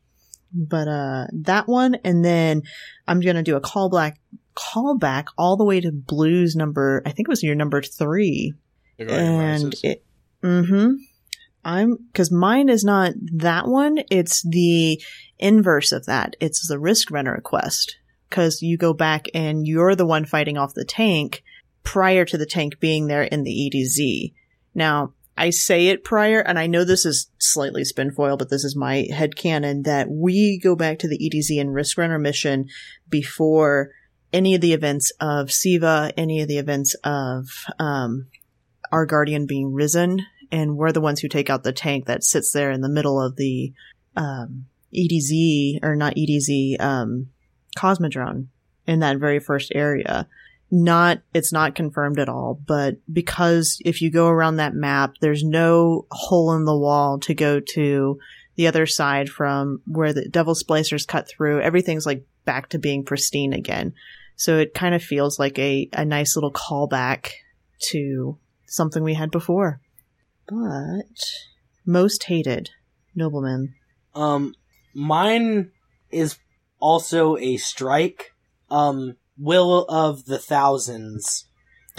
But 0.53 0.87
uh 0.87 1.26
that 1.33 1.66
one 1.66 1.97
and 2.05 2.24
then 2.24 2.62
I'm 3.09 3.20
going 3.20 3.37
to 3.37 3.43
do 3.43 3.57
a 3.57 3.61
callback 3.61 4.16
callback 4.55 5.26
all 5.38 5.57
the 5.57 5.64
way 5.64 5.80
to 5.80 5.92
blues 5.92 6.55
number 6.57 7.03
I 7.07 7.11
think 7.11 7.28
it 7.28 7.30
was 7.30 7.42
your 7.42 7.55
number 7.55 7.82
3 7.82 8.55
and 8.98 9.74
it, 9.82 10.05
mm-hmm. 10.42 10.94
I'm 11.64 11.98
cuz 12.14 12.30
mine 12.30 12.68
is 12.68 12.84
not 12.84 13.12
that 13.34 13.68
one 13.68 14.00
it's 14.11 14.42
the 14.42 15.00
inverse 15.38 15.92
of 15.92 16.07
that. 16.07 16.36
It's 16.40 16.66
the 16.68 16.78
risk 16.78 17.11
runner 17.11 17.40
quest 17.42 17.96
cuz 18.30 18.62
you 18.62 18.76
go 18.76 18.92
back 18.92 19.26
and 19.34 19.66
you're 19.66 19.94
the 19.94 20.07
one 20.07 20.24
fighting 20.24 20.57
off 20.57 20.74
the 20.74 20.84
tank 20.84 21.42
prior 21.82 22.24
to 22.24 22.38
the 22.38 22.46
tank 22.46 22.78
being 22.80 23.07
there 23.07 23.24
in 23.24 23.42
the 23.42 23.70
EDZ 23.70 24.32
now 24.74 25.14
I 25.36 25.50
say 25.50 25.88
it 25.88 26.05
prior 26.05 26.40
and 26.40 26.59
I 26.59 26.66
know 26.66 26.84
this 26.84 27.07
is 27.07 27.30
slightly 27.38 27.84
spin 27.84 28.11
foil 28.11 28.36
but 28.36 28.50
this 28.50 28.64
is 28.64 28.76
my 28.76 29.07
head 29.11 29.34
headcanon 29.34 29.84
that 29.84 30.11
we 30.11 30.59
go 30.62 30.76
back 30.76 30.98
to 31.00 31.09
the 31.09 31.18
EDZ 31.18 31.61
and 31.61 31.74
risk 31.74 31.98
runner 31.98 32.18
mission 32.18 32.68
before 33.09 33.90
any 34.33 34.55
of 34.55 34.61
the 34.61 34.72
events 34.72 35.12
of 35.20 35.53
Siva, 35.53 36.12
any 36.16 36.41
of 36.41 36.49
the 36.49 36.59
events 36.59 36.95
of 37.05 37.47
um, 37.78 38.28
our 38.91 39.07
guardian 39.07 39.47
being 39.47 39.72
risen, 39.72 40.24
and 40.51 40.76
we're 40.76 40.93
the 40.93 41.01
ones 41.01 41.20
who 41.20 41.28
take 41.28 41.51
out 41.51 41.62
the 41.62 41.72
tank 41.72 42.07
that 42.07 42.24
sits 42.24 42.53
there 42.53 42.70
in 42.70 42.80
the 42.80 42.89
middle 42.89 43.20
of 43.20 43.37
the 43.37 43.72
um, 44.16 44.66
EDZ 44.95 45.80
or 45.83 45.97
not 45.97 46.14
EDZ 46.14 46.80
um, 46.80 47.28
Cosmodrome 47.76 48.49
in 48.87 49.01
that 49.01 49.18
very 49.18 49.39
first 49.39 49.72
area. 49.74 50.28
Not, 50.70 51.20
it's 51.35 51.53
not 51.53 51.74
confirmed 51.74 52.18
at 52.18 52.30
all, 52.30 52.59
but 52.66 52.97
because 53.12 53.78
if 53.85 54.01
you 54.01 54.11
go 54.11 54.28
around 54.28 54.57
that 54.57 54.74
map, 54.74 55.14
there's 55.20 55.45
no 55.45 56.07
hole 56.11 56.55
in 56.55 56.64
the 56.64 56.76
wall 56.76 57.18
to 57.20 57.35
go 57.35 57.61
to 57.74 58.18
the 58.57 58.66
other 58.66 58.87
side 58.87 59.28
from 59.28 59.83
where 59.87 60.12
the 60.12 60.28
devil 60.28 60.55
splicers 60.55 61.07
cut 61.07 61.28
through. 61.28 61.61
Everything's 61.61 62.07
like 62.07 62.24
back 62.45 62.70
to 62.70 62.78
being 62.78 63.05
pristine 63.05 63.53
again. 63.53 63.93
So 64.37 64.59
it 64.59 64.74
kind 64.74 64.95
of 64.95 65.03
feels 65.03 65.39
like 65.39 65.59
a, 65.59 65.89
a 65.93 66.05
nice 66.05 66.37
little 66.37 66.53
callback 66.53 67.30
to 67.91 68.39
something 68.66 69.03
we 69.03 69.14
had 69.14 69.30
before. 69.30 69.80
But 70.49 71.07
most 71.87 72.24
hated 72.24 72.70
nobleman. 73.14 73.74
Um, 74.14 74.55
mine 74.95 75.70
is 76.11 76.39
also 76.80 77.37
a 77.37 77.57
strike. 77.57 78.33
Um, 78.70 79.16
Will 79.39 79.85
of 79.89 80.26
the 80.26 80.39
Thousands. 80.39 81.47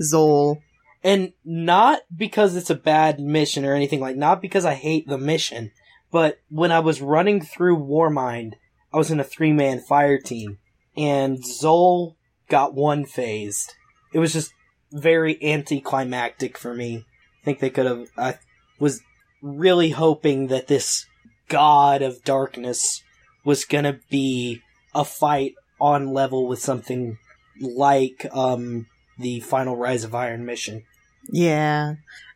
Xol. 0.00 0.58
And 1.02 1.32
not 1.44 2.00
because 2.14 2.56
it's 2.56 2.70
a 2.70 2.74
bad 2.74 3.20
mission 3.20 3.64
or 3.64 3.74
anything 3.74 4.00
like, 4.00 4.16
not 4.16 4.40
because 4.40 4.64
I 4.64 4.74
hate 4.74 5.06
the 5.06 5.18
mission, 5.18 5.70
but 6.10 6.38
when 6.48 6.72
I 6.72 6.80
was 6.80 7.02
running 7.02 7.42
through 7.42 7.76
Warmind, 7.76 8.54
I 8.94 8.96
was 8.96 9.10
in 9.10 9.18
a 9.18 9.24
three 9.24 9.52
man 9.52 9.80
fire 9.80 10.18
team, 10.18 10.58
and 10.96 11.38
Xol 11.38 12.14
got 12.48 12.74
one 12.74 13.04
phased. 13.04 13.74
It 14.12 14.20
was 14.20 14.32
just 14.32 14.54
very 14.92 15.36
anticlimactic 15.42 16.56
for 16.56 16.72
me. 16.72 17.04
I 17.42 17.44
think 17.44 17.58
they 17.58 17.70
could 17.70 17.86
have. 17.86 18.06
I 18.16 18.38
was 18.78 19.02
really 19.42 19.90
hoping 19.90 20.46
that 20.46 20.68
this 20.68 21.06
god 21.48 22.02
of 22.02 22.22
darkness 22.22 23.02
was 23.44 23.64
gonna 23.64 23.98
be 24.08 24.62
a 24.94 25.04
fight 25.04 25.54
on 25.80 26.14
level 26.14 26.46
with 26.46 26.60
something 26.60 27.18
like 27.60 28.26
um 28.32 28.86
the 29.18 29.40
final 29.40 29.76
Rise 29.76 30.04
of 30.04 30.14
Iron 30.14 30.46
mission. 30.46 30.84
Yeah. 31.28 31.94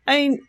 I 0.09 0.17
mean, 0.17 0.41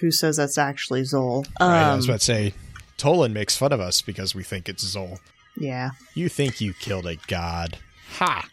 who 0.00 0.10
says 0.10 0.38
that's 0.38 0.56
actually 0.58 1.02
Xol? 1.02 1.46
Um, 1.60 1.70
Right, 1.70 1.82
I 1.82 1.94
was 1.96 2.06
about 2.06 2.20
to 2.20 2.24
say, 2.24 2.54
Toland 2.96 3.34
makes 3.34 3.56
fun 3.56 3.72
of 3.72 3.80
us 3.80 4.00
because 4.00 4.34
we 4.34 4.42
think 4.42 4.68
it's 4.68 4.84
Xol. 4.84 5.18
Yeah. 5.56 5.90
You 6.14 6.28
think 6.28 6.60
you 6.60 6.74
killed 6.74 7.06
a 7.06 7.16
god? 7.26 7.78
Ha! 8.16 8.48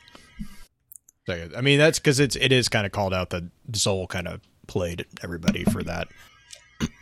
I 1.30 1.62
mean, 1.62 1.80
that's 1.80 1.98
because 1.98 2.20
it's 2.20 2.36
it 2.36 2.52
is 2.52 2.68
kind 2.68 2.86
of 2.86 2.92
called 2.92 3.14
out 3.14 3.30
that 3.30 3.44
Xol 3.72 4.10
kind 4.10 4.28
of 4.28 4.42
played 4.68 5.06
everybody 5.24 5.64
for 5.64 5.82
that. 5.84 6.08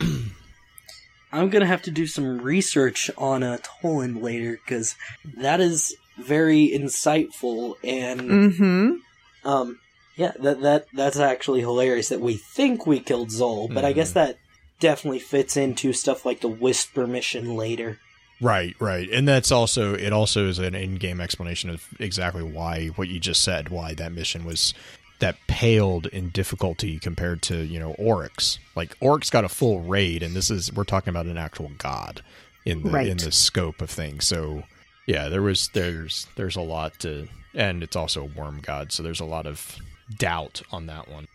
I'm 1.32 1.48
gonna 1.50 1.66
have 1.66 1.82
to 1.82 1.90
do 1.90 2.06
some 2.06 2.40
research 2.40 3.10
on 3.18 3.42
a 3.42 3.58
Toland 3.58 4.22
later 4.22 4.58
because 4.64 4.94
that 5.38 5.60
is 5.60 5.94
very 6.18 6.68
insightful 6.68 7.74
and 7.82 8.20
Mm-hmm. 8.20 9.48
um 9.48 9.78
yeah 10.16 10.32
that 10.40 10.60
that 10.60 10.86
that's 10.92 11.18
actually 11.18 11.60
hilarious 11.60 12.10
that 12.10 12.20
we 12.20 12.34
think 12.34 12.86
we 12.86 13.00
killed 13.00 13.28
Xol, 13.30 13.72
but 13.72 13.84
I 13.84 13.92
guess 13.92 14.12
that 14.12 14.36
definitely 14.80 15.20
fits 15.20 15.56
into 15.56 15.92
stuff 15.92 16.24
like 16.26 16.40
the 16.40 16.48
Whisper 16.48 17.06
mission 17.06 17.56
later. 17.56 17.98
Right, 18.40 18.74
right, 18.80 19.08
and 19.10 19.28
that's 19.28 19.52
also 19.52 19.94
it. 19.94 20.12
Also 20.12 20.46
is 20.46 20.58
an 20.58 20.74
in-game 20.74 21.20
explanation 21.20 21.68
of 21.70 21.86
exactly 21.98 22.42
why 22.42 22.86
what 22.88 23.08
you 23.08 23.20
just 23.20 23.42
said, 23.42 23.68
why 23.68 23.94
that 23.94 24.12
mission 24.12 24.44
was 24.44 24.72
that 25.18 25.36
paled 25.46 26.06
in 26.06 26.30
difficulty 26.30 26.98
compared 26.98 27.42
to 27.42 27.56
you 27.64 27.78
know 27.78 27.92
Oryx. 27.98 28.58
Like 28.74 28.96
Oryx 29.00 29.28
got 29.28 29.44
a 29.44 29.48
full 29.48 29.80
raid, 29.80 30.22
and 30.22 30.34
this 30.34 30.50
is 30.50 30.72
we're 30.72 30.84
talking 30.84 31.10
about 31.10 31.26
an 31.26 31.36
actual 31.36 31.70
god 31.78 32.22
in 32.64 32.82
the 32.82 32.90
Right. 32.90 33.08
in 33.08 33.18
the 33.18 33.30
scope 33.32 33.82
of 33.82 33.90
things. 33.90 34.26
So 34.26 34.62
yeah, 35.06 35.28
there 35.28 35.42
was 35.42 35.68
there's 35.74 36.26
there's 36.36 36.56
a 36.56 36.62
lot 36.62 36.98
to, 37.00 37.28
and 37.54 37.82
it's 37.82 37.96
also 37.96 38.22
a 38.22 38.24
worm 38.24 38.60
god, 38.62 38.92
so 38.92 39.02
there's 39.02 39.20
a 39.20 39.24
lot 39.26 39.46
of 39.46 39.76
doubt 40.18 40.62
on 40.72 40.86
that 40.86 41.08
one. 41.08 41.26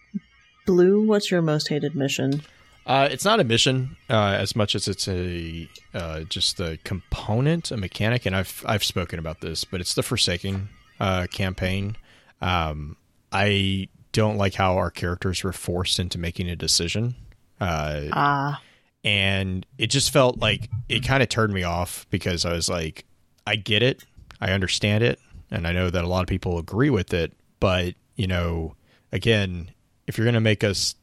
Blue, 0.66 1.06
what's 1.06 1.30
your 1.30 1.44
most 1.44 1.68
hated 1.70 1.96
mission? 1.96 2.42
Uh, 2.86 3.08
it's 3.12 3.26
not 3.26 3.40
a 3.40 3.44
mission 3.44 3.98
uh, 4.10 4.38
as 4.40 4.56
much 4.56 4.76
as 4.76 4.88
it's 4.88 5.08
a 5.08 5.68
uh, 5.94 6.20
just 6.22 6.60
a 6.60 6.78
component, 6.84 7.72
a 7.72 7.78
mechanic, 7.78 8.26
and 8.26 8.36
I've 8.36 8.64
I've 8.68 8.84
spoken 8.84 9.18
about 9.18 9.42
this, 9.42 9.64
but 9.64 9.82
it's 9.82 9.96
the 9.96 10.04
Forsaken 10.04 10.70
uh, 11.00 11.26
campaign. 11.32 11.98
Um, 12.42 12.96
I 13.32 13.88
don't 14.12 14.38
like 14.38 14.54
how 14.54 14.78
our 14.78 14.92
characters 14.92 15.44
were 15.44 15.52
forced 15.52 16.00
into 16.00 16.20
making 16.20 16.48
a 16.48 16.56
decision, 16.56 17.16
uh, 17.60 18.02
Ah, 18.14 18.62
and 19.04 19.66
it 19.80 19.88
just 19.88 20.12
felt 20.12 20.38
like 20.38 20.70
it 20.88 21.04
kind 21.04 21.24
of 21.24 21.30
turned 21.30 21.54
me 21.54 21.64
off 21.64 22.06
because 22.12 22.46
I 22.46 22.54
was 22.54 22.70
like, 22.70 23.06
I 23.48 23.56
get 23.56 23.82
it, 23.82 24.04
I 24.40 24.52
understand 24.52 25.04
it, 25.04 25.20
and 25.50 25.66
I 25.66 25.72
know 25.72 25.90
that 25.90 26.04
a 26.04 26.08
lot 26.08 26.22
of 26.22 26.28
people 26.28 26.60
agree 26.60 26.92
with 26.92 27.16
it, 27.16 27.34
but 27.60 27.96
you 28.16 28.28
know, 28.28 28.76
again, 29.12 29.72
if 30.06 30.20
you're 30.20 30.26
gonna 30.26 30.40
make 30.40 30.64
us 30.64 30.94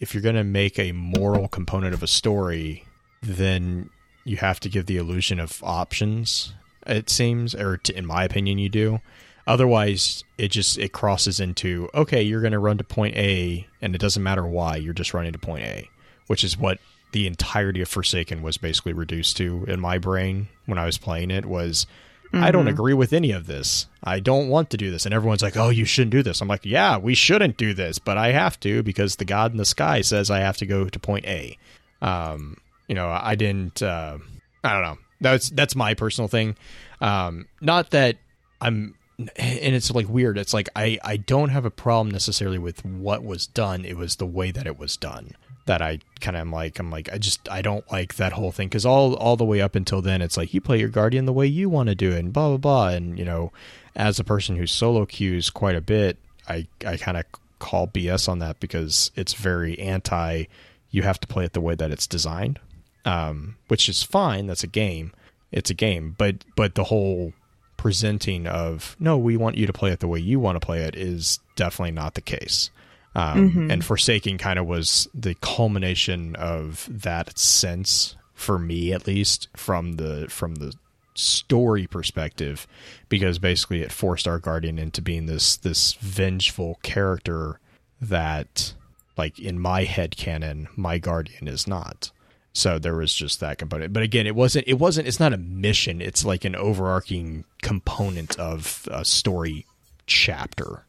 if 0.00 0.14
you're 0.14 0.22
going 0.22 0.34
to 0.34 0.44
make 0.44 0.78
a 0.78 0.92
moral 0.92 1.46
component 1.46 1.94
of 1.94 2.02
a 2.02 2.06
story, 2.06 2.84
then 3.22 3.90
you 4.24 4.38
have 4.38 4.58
to 4.60 4.68
give 4.68 4.86
the 4.86 4.96
illusion 4.96 5.38
of 5.38 5.62
options. 5.62 6.54
It 6.86 7.10
seems, 7.10 7.54
or 7.54 7.78
in 7.94 8.06
my 8.06 8.24
opinion, 8.24 8.58
you 8.58 8.70
do. 8.70 9.00
Otherwise, 9.46 10.24
it 10.38 10.48
just 10.48 10.78
it 10.78 10.92
crosses 10.92 11.40
into 11.40 11.88
okay, 11.94 12.22
you're 12.22 12.40
going 12.40 12.52
to 12.52 12.58
run 12.58 12.78
to 12.78 12.84
point 12.84 13.16
A, 13.16 13.66
and 13.82 13.94
it 13.94 14.00
doesn't 14.00 14.22
matter 14.22 14.46
why. 14.46 14.76
You're 14.76 14.94
just 14.94 15.12
running 15.14 15.32
to 15.32 15.38
point 15.38 15.64
A, 15.64 15.88
which 16.26 16.44
is 16.44 16.56
what 16.56 16.78
the 17.12 17.26
entirety 17.26 17.80
of 17.80 17.88
Forsaken 17.88 18.42
was 18.42 18.56
basically 18.56 18.92
reduced 18.92 19.36
to 19.38 19.64
in 19.66 19.80
my 19.80 19.98
brain 19.98 20.48
when 20.66 20.78
I 20.78 20.86
was 20.86 20.98
playing 20.98 21.30
it. 21.30 21.46
Was 21.46 21.86
I 22.32 22.50
don't 22.50 22.68
agree 22.68 22.94
with 22.94 23.12
any 23.12 23.32
of 23.32 23.46
this. 23.46 23.86
I 24.04 24.20
don't 24.20 24.48
want 24.48 24.70
to 24.70 24.76
do 24.76 24.90
this. 24.90 25.04
And 25.04 25.12
everyone's 25.12 25.42
like, 25.42 25.56
oh, 25.56 25.68
you 25.68 25.84
shouldn't 25.84 26.12
do 26.12 26.22
this. 26.22 26.40
I'm 26.40 26.48
like, 26.48 26.64
yeah, 26.64 26.96
we 26.96 27.14
shouldn't 27.14 27.56
do 27.56 27.74
this, 27.74 27.98
but 27.98 28.16
I 28.16 28.32
have 28.32 28.58
to 28.60 28.82
because 28.82 29.16
the 29.16 29.24
God 29.24 29.50
in 29.50 29.56
the 29.56 29.64
sky 29.64 30.00
says 30.00 30.30
I 30.30 30.40
have 30.40 30.56
to 30.58 30.66
go 30.66 30.88
to 30.88 30.98
point 30.98 31.26
A. 31.26 31.58
Um, 32.00 32.56
you 32.86 32.94
know, 32.94 33.08
I 33.08 33.34
didn't, 33.34 33.82
uh, 33.82 34.18
I 34.62 34.72
don't 34.72 34.82
know. 34.82 34.98
That's, 35.20 35.50
that's 35.50 35.74
my 35.74 35.94
personal 35.94 36.28
thing. 36.28 36.56
Um, 37.00 37.46
not 37.60 37.90
that 37.90 38.16
I'm, 38.60 38.94
and 39.18 39.74
it's 39.74 39.90
like 39.90 40.08
weird. 40.08 40.38
It's 40.38 40.54
like, 40.54 40.68
I, 40.74 40.98
I 41.02 41.16
don't 41.16 41.50
have 41.50 41.64
a 41.64 41.70
problem 41.70 42.10
necessarily 42.10 42.58
with 42.58 42.84
what 42.84 43.22
was 43.24 43.46
done. 43.46 43.84
It 43.84 43.96
was 43.96 44.16
the 44.16 44.26
way 44.26 44.50
that 44.50 44.66
it 44.66 44.78
was 44.78 44.96
done 44.96 45.34
that 45.70 45.80
I 45.80 46.00
kind 46.20 46.36
of 46.36 46.40
am 46.40 46.50
like 46.52 46.78
I'm 46.78 46.90
like 46.90 47.12
I 47.12 47.18
just 47.18 47.48
I 47.48 47.62
don't 47.62 47.90
like 47.92 48.16
that 48.16 48.32
whole 48.32 48.50
thing 48.50 48.68
because 48.68 48.84
all 48.84 49.14
all 49.14 49.36
the 49.36 49.44
way 49.44 49.60
up 49.60 49.76
until 49.76 50.02
then 50.02 50.20
it's 50.20 50.36
like 50.36 50.52
you 50.52 50.60
play 50.60 50.80
your 50.80 50.88
guardian 50.88 51.26
the 51.26 51.32
way 51.32 51.46
you 51.46 51.68
want 51.68 51.88
to 51.88 51.94
do 51.94 52.10
it 52.10 52.18
and 52.18 52.32
blah 52.32 52.48
blah 52.48 52.56
blah 52.56 52.88
and 52.88 53.18
you 53.18 53.24
know 53.24 53.52
as 53.94 54.18
a 54.18 54.24
person 54.24 54.56
who 54.56 54.66
solo 54.66 55.06
queues 55.06 55.48
quite 55.48 55.76
a 55.76 55.80
bit 55.80 56.18
I 56.48 56.66
I 56.84 56.96
kind 56.96 57.16
of 57.16 57.24
call 57.60 57.86
BS 57.86 58.28
on 58.28 58.40
that 58.40 58.58
because 58.58 59.10
it's 59.14 59.34
very 59.34 59.78
anti 59.78 60.44
you 60.90 61.02
have 61.02 61.20
to 61.20 61.28
play 61.28 61.44
it 61.44 61.52
the 61.52 61.60
way 61.60 61.76
that 61.76 61.90
it's 61.92 62.06
designed 62.06 62.58
um, 63.04 63.56
which 63.68 63.88
is 63.88 64.02
fine. 64.02 64.46
That's 64.46 64.64
a 64.64 64.68
game. 64.68 65.12
It's 65.52 65.70
a 65.70 65.74
game, 65.74 66.14
but 66.16 66.44
but 66.56 66.74
the 66.74 66.84
whole 66.84 67.32
presenting 67.76 68.46
of 68.46 68.96
no, 69.00 69.16
we 69.16 69.36
want 69.36 69.56
you 69.56 69.66
to 69.66 69.72
play 69.72 69.90
it 69.90 70.00
the 70.00 70.08
way 70.08 70.18
you 70.18 70.38
want 70.38 70.60
to 70.60 70.64
play 70.64 70.82
it 70.82 70.94
is 70.94 71.40
definitely 71.56 71.92
not 71.92 72.14
the 72.14 72.20
case. 72.20 72.70
Um, 73.14 73.50
Mhm. 73.50 73.72
And 73.72 73.84
Forsaken 73.84 74.38
kind 74.38 74.58
of 74.58 74.66
was 74.66 75.08
the 75.12 75.34
culmination 75.36 76.36
of 76.36 76.88
that 76.90 77.38
sense 77.38 78.14
for 78.34 78.58
me, 78.58 78.92
at 78.92 79.06
least 79.06 79.48
from 79.56 79.94
the 79.94 80.26
from 80.28 80.56
the 80.56 80.72
story 81.14 81.86
perspective, 81.86 82.66
because 83.08 83.38
basically 83.38 83.82
it 83.82 83.92
forced 83.92 84.28
our 84.28 84.38
guardian 84.38 84.78
into 84.78 85.02
being 85.02 85.26
this 85.26 85.56
this 85.56 85.94
vengeful 85.94 86.78
character 86.82 87.58
that, 88.00 88.74
like 89.18 89.38
in 89.38 89.58
my 89.58 89.84
head 89.84 90.16
canon, 90.16 90.68
my 90.76 90.98
guardian 90.98 91.48
is 91.48 91.66
not. 91.66 92.12
So 92.52 92.78
there 92.78 92.96
was 92.96 93.12
just 93.12 93.40
that 93.40 93.58
component. 93.58 93.92
But 93.92 94.02
again, 94.04 94.26
it 94.26 94.34
wasn't 94.34 94.66
it 94.68 94.78
wasn't 94.78 95.08
it's 95.08 95.20
not 95.20 95.32
a 95.34 95.36
mission, 95.38 96.00
it's 96.00 96.24
like 96.24 96.44
an 96.44 96.54
overarching 96.56 97.44
component 97.60 98.38
of 98.38 98.88
a 98.90 99.04
story 99.04 99.66
chapter. 100.06 100.84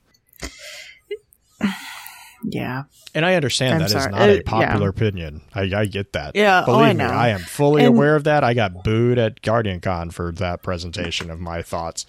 Yeah. 2.43 2.83
And 3.13 3.25
I 3.25 3.35
understand 3.35 3.73
I'm 3.75 3.79
that 3.81 3.85
is 3.85 3.91
sorry. 3.91 4.11
not 4.11 4.21
Uh, 4.21 4.33
a 4.33 4.41
popular 4.43 4.89
opinion. 4.89 5.41
I, 5.53 5.61
I 5.75 5.85
get 5.85 6.13
that. 6.13 6.35
Yeah, 6.35 6.63
oh, 6.63 6.77
Believe 6.77 6.89
I 6.89 6.93
me. 6.93 7.03
I 7.03 7.29
am 7.29 7.41
fully 7.41 7.85
And- 7.85 7.95
aware 7.95 8.15
of 8.15 8.23
that. 8.23 8.43
I 8.43 8.53
got 8.53 8.83
booed 8.83 9.17
at 9.17 9.41
Guardian 9.41 9.79
Con 9.79 10.09
for 10.11 10.31
that 10.33 10.63
presentation 10.63 11.29
of 11.29 11.39
my 11.39 11.61
thoughts. 11.61 12.05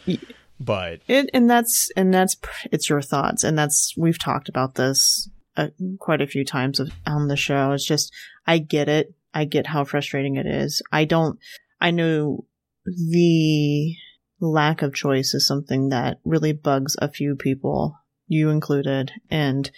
But 0.60 1.00
It, 1.08 1.28
and 1.34 1.50
that's 1.50 1.90
and 1.96 2.14
that's 2.14 2.36
it's 2.70 2.88
your 2.88 3.02
thoughts, 3.02 3.42
and 3.42 3.58
that's 3.58 3.94
we've 3.96 4.18
talked 4.18 4.48
about 4.48 4.76
this 4.76 5.28
uh, 5.56 5.68
quite 5.98 6.20
a 6.22 6.26
few 6.26 6.44
times 6.44 6.80
on 7.06 7.28
the 7.28 7.36
show. 7.36 7.72
It's 7.72 7.86
just 7.86 8.12
I 8.46 8.58
get 8.58 8.88
it. 8.88 9.14
I 9.34 9.44
get 9.44 9.66
how 9.68 9.84
frustrating 9.84 10.36
it 10.36 10.46
is. 10.46 10.80
I 10.92 11.04
don't. 11.04 11.38
I 11.80 11.90
know 11.90 12.44
the 12.84 13.94
lack 14.40 14.82
of 14.82 14.94
choice 14.94 15.34
is 15.34 15.46
something 15.46 15.88
that 15.88 16.18
really 16.24 16.52
bugs 16.52 16.96
a 17.00 17.08
few 17.08 17.34
people, 17.36 17.96
you 18.28 18.50
included, 18.50 19.12
and 19.30 19.70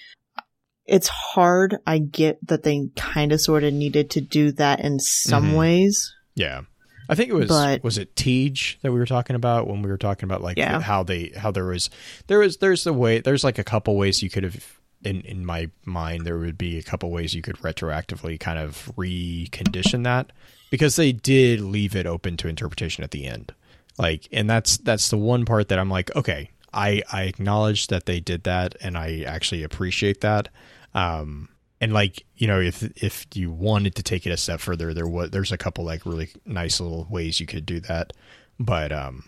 it's 0.87 1.09
hard. 1.09 1.77
I 1.87 1.99
get 1.99 2.39
that 2.47 2.63
they 2.63 2.89
kind 2.97 3.33
of 3.33 3.41
sort 3.41 3.65
of 3.65 3.73
needed 3.73 4.11
to 4.11 4.21
do 4.21 4.53
that 4.53 4.81
in 4.81 4.99
some 5.01 5.53
Mhm. 5.53 5.57
ways. 5.57 6.15
yeah. 6.35 6.63
I 7.07 7.15
think 7.15 7.29
it 7.29 7.35
was 7.35 7.49
But- 7.49 7.85
was 7.85 7.99
it 7.99 8.17
Tej 8.17 8.79
that 8.81 8.91
we 8.91 8.99
were 8.99 9.05
talking 9.05 9.37
about 9.37 9.67
when 9.69 9.83
we 9.83 9.91
were 9.91 9.99
talking 9.99 10.25
about 10.27 10.41
like 10.41 10.57
Yeah. 10.57 10.81
how 10.81 11.03
they 11.03 11.33
how 11.37 11.51
there 11.51 11.67
was 11.67 11.91
there 12.29 12.39
was 12.39 12.57
there's 12.57 12.87
a 12.87 12.95
way 12.95 13.21
there's 13.21 13.45
like 13.45 13.59
a 13.59 13.65
couple 13.65 13.95
ways 13.97 14.23
you 14.23 14.31
could 14.31 14.43
have 14.43 14.79
in 15.03 15.21
in 15.21 15.45
my 15.45 15.69
mind 15.85 16.25
there 16.25 16.39
would 16.39 16.57
be 16.57 16.79
a 16.79 16.83
couple 16.83 17.11
ways 17.11 17.35
you 17.35 17.43
could 17.43 17.57
retroactively 17.59 18.41
kind 18.41 18.59
of 18.59 18.91
recondition 18.97 20.05
that 20.05 20.33
because 20.71 20.97
they 20.97 21.13
did 21.13 21.61
leave 21.61 21.95
it 21.95 22.07
open 22.07 22.39
to 22.39 22.49
interpretation 22.49 23.05
at 23.05 23.11
the 23.11 23.27
end. 23.27 23.53
Like 23.99 24.27
and 24.33 24.49
that's 24.49 24.79
that's 24.79 25.11
the 25.11 25.19
one 25.19 25.45
part 25.45 25.69
that 25.69 25.79
I'm 25.79 25.91
like 25.91 26.15
okay, 26.17 26.51
I 26.73 27.03
I 27.13 27.25
acknowledge 27.25 27.89
that 27.89 28.07
they 28.07 28.19
did 28.19 28.45
that 28.45 28.77
and 28.81 28.97
I 28.97 29.25
actually 29.27 29.63
appreciate 29.63 30.23
that. 30.23 30.49
Um 30.95 31.49
and 31.81 31.93
like 31.93 32.25
you 32.37 32.47
know 32.47 32.61
if 32.61 32.83
if 33.03 33.27
you 33.35 33.51
wanted 33.51 33.95
to 33.97 34.03
take 34.03 34.27
it 34.27 34.31
a 34.31 34.37
step 34.37 34.61
further 34.61 34.95
there 34.95 35.07
was 35.07 35.31
there's 35.31 35.53
a 35.53 35.59
couple 35.59 35.85
like 35.85 36.07
really 36.07 36.31
nice 36.47 36.81
little 36.81 37.07
ways 37.11 37.41
you 37.41 37.47
could 37.47 37.67
do 37.67 37.81
that. 37.81 38.13
But 38.59 38.93
um 38.93 39.25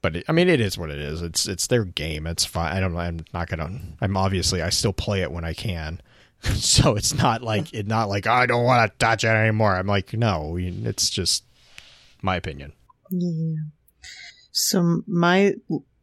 but 0.00 0.14
it, 0.16 0.24
i 0.28 0.32
mean 0.32 0.48
it 0.48 0.60
is 0.60 0.78
what 0.78 0.90
it 0.90 0.98
is. 0.98 1.22
It's 1.22 1.48
it's 1.48 1.66
their 1.66 1.84
game. 1.84 2.26
It's 2.26 2.44
fine. 2.44 2.76
I 2.76 2.80
don't 2.80 2.96
i'm 2.96 3.20
not 3.34 3.48
gonna 3.48 3.80
i'm 4.00 4.16
obviously 4.16 4.62
i 4.62 4.70
still 4.70 4.92
play 4.92 5.22
it 5.22 5.32
when 5.32 5.44
i 5.44 5.52
can. 5.52 6.00
So 6.40 6.94
it's 6.94 7.14
not 7.14 7.42
like 7.42 7.74
it's 7.74 7.88
not 7.88 8.08
like 8.08 8.28
i 8.28 8.46
don't 8.46 8.62
want 8.62 8.92
to 8.92 8.98
touch 9.04 9.24
it 9.24 9.28
anymore. 9.28 9.74
I'm 9.74 9.88
like 9.88 10.12
no 10.12 10.56
it's 10.56 11.10
just 11.10 11.42
my 12.22 12.36
opinion. 12.36 12.72
Yeah. 13.10 13.54
So 14.52 15.02
my 15.06 15.54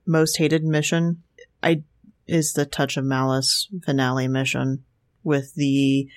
most 0.06 0.38
hated 0.38 0.64
mission, 0.64 1.24
I 1.62 1.84
is 2.28 2.54
the 2.54 2.66
Touch 2.66 2.98
of 2.98 3.06
Malice 3.06 3.68
finale 3.86 4.28
mission 4.28 4.84
with 5.26 5.54
the. 5.56 6.08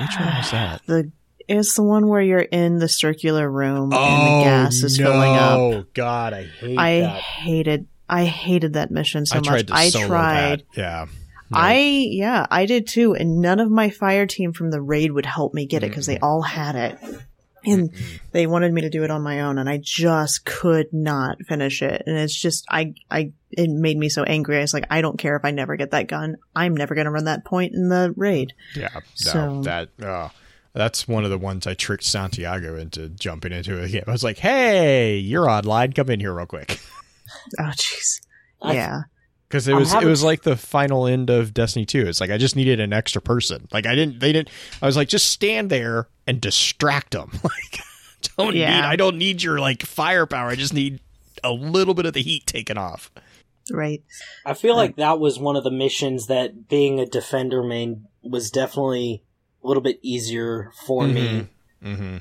which 0.00 0.16
one 0.18 0.34
was 0.36 0.50
that 0.50 0.82
The 0.86 1.12
it's 1.48 1.74
the 1.76 1.82
one 1.82 2.08
where 2.08 2.20
you're 2.20 2.40
in 2.40 2.78
the 2.78 2.88
circular 2.88 3.50
room 3.50 3.84
and 3.84 3.92
the 3.92 3.96
oh, 3.96 4.44
gas 4.44 4.82
is 4.82 4.98
filling 4.98 5.34
up. 5.34 5.58
oh 5.58 5.84
god 5.94 6.34
i 6.34 6.42
hate 6.44 6.78
I 6.78 7.00
that 7.00 7.20
hated. 7.20 7.86
I 8.08 8.24
hated 8.26 8.74
that 8.74 8.90
mission 8.90 9.24
so 9.24 9.36
i 9.36 9.38
much. 9.38 9.46
tried 9.46 9.66
to 9.68 9.74
I 9.74 9.90
tried. 9.90 10.60
that 10.60 10.64
yeah 10.76 11.06
I 11.50 11.78
yeah, 12.10 12.46
I 12.50 12.66
did 12.66 12.86
too, 12.86 13.14
and 13.14 13.40
none 13.40 13.58
of 13.58 13.70
my 13.70 13.88
fire 13.88 14.26
team 14.26 14.52
from 14.52 14.70
the 14.70 14.82
raid 14.82 15.12
would 15.12 15.24
help 15.24 15.54
me 15.54 15.64
get 15.64 15.82
it 15.82 15.86
mm. 15.86 15.90
because 15.90 16.04
they 16.04 16.18
all 16.18 16.42
had 16.42 16.76
it, 16.76 16.98
and 17.70 17.90
they 18.32 18.46
wanted 18.46 18.72
me 18.72 18.80
to 18.82 18.90
do 18.90 19.04
it 19.04 19.10
on 19.10 19.22
my 19.22 19.40
own, 19.42 19.58
and 19.58 19.68
I 19.68 19.78
just 19.82 20.44
could 20.44 20.92
not 20.92 21.38
finish 21.46 21.82
it. 21.82 22.02
And 22.06 22.16
it's 22.18 22.34
just 22.34 22.64
I 22.70 22.94
I 23.10 23.32
it 23.50 23.70
made 23.70 23.96
me 23.96 24.08
so 24.08 24.22
angry. 24.24 24.58
I 24.58 24.60
was 24.62 24.74
like, 24.74 24.86
I 24.90 25.00
don't 25.00 25.18
care 25.18 25.36
if 25.36 25.44
I 25.44 25.50
never 25.50 25.76
get 25.76 25.90
that 25.92 26.08
gun. 26.08 26.36
I'm 26.54 26.76
never 26.76 26.94
gonna 26.94 27.10
run 27.10 27.24
that 27.24 27.44
point 27.44 27.74
in 27.74 27.88
the 27.88 28.12
raid. 28.16 28.52
Yeah, 28.74 28.88
no, 28.94 29.00
So- 29.14 29.62
that 29.62 29.88
uh, 30.02 30.28
that's 30.74 31.08
one 31.08 31.24
of 31.24 31.30
the 31.30 31.38
ones 31.38 31.66
I 31.66 31.74
tricked 31.74 32.04
Santiago 32.04 32.76
into 32.76 33.08
jumping 33.08 33.52
into 33.52 33.82
again. 33.82 34.04
I 34.06 34.10
was 34.12 34.22
like, 34.24 34.38
"Hey, 34.38 35.16
you're 35.16 35.48
online. 35.50 35.92
Come 35.92 36.10
in 36.10 36.20
here 36.20 36.32
real 36.34 36.46
quick," 36.46 36.78
Oh 37.58 37.72
jeez, 37.74 38.20
yeah, 38.64 39.02
because 39.48 39.66
it 39.68 39.72
I'm 39.72 39.80
was 39.80 39.94
it 39.94 40.04
was 40.04 40.22
like 40.22 40.42
the 40.42 40.56
final 40.56 41.06
end 41.06 41.30
of 41.30 41.54
Destiny 41.54 41.86
Two. 41.86 42.06
It's 42.06 42.20
like 42.20 42.30
I 42.30 42.38
just 42.38 42.56
needed 42.56 42.80
an 42.80 42.92
extra 42.92 43.20
person. 43.22 43.66
Like 43.72 43.86
I 43.86 43.94
didn't, 43.94 44.20
they 44.20 44.32
didn't. 44.32 44.50
I 44.82 44.86
was 44.86 44.96
like, 44.96 45.08
just 45.08 45.30
stand 45.30 45.70
there 45.70 46.08
and 46.26 46.40
distract 46.40 47.12
them. 47.12 47.30
Like, 47.42 47.80
don't 48.36 48.56
Yeah. 48.56 48.80
need. 48.80 48.86
I 48.86 48.96
don't 48.96 49.16
need 49.16 49.42
your 49.42 49.58
like 49.60 49.82
firepower. 49.84 50.48
I 50.48 50.54
just 50.56 50.74
need 50.74 51.00
a 51.44 51.52
little 51.52 51.94
bit 51.94 52.04
of 52.04 52.14
the 52.14 52.22
heat 52.22 52.46
taken 52.46 52.76
off. 52.76 53.10
right. 53.70 54.02
I 54.44 54.54
feel 54.54 54.74
like 54.76 54.96
that 54.96 55.20
was 55.20 55.38
one 55.38 55.54
of 55.56 55.62
the 55.64 55.70
missions 55.70 56.26
that 56.26 56.68
being 56.68 56.98
a 56.98 57.06
defender 57.06 57.62
main 57.62 58.06
was 58.22 58.50
definitely 58.50 59.22
a 59.62 59.68
little 59.68 59.82
bit 59.82 59.98
easier 60.02 60.72
for 60.86 61.06
me. 61.06 61.46
Mm-hmm. 61.84 62.16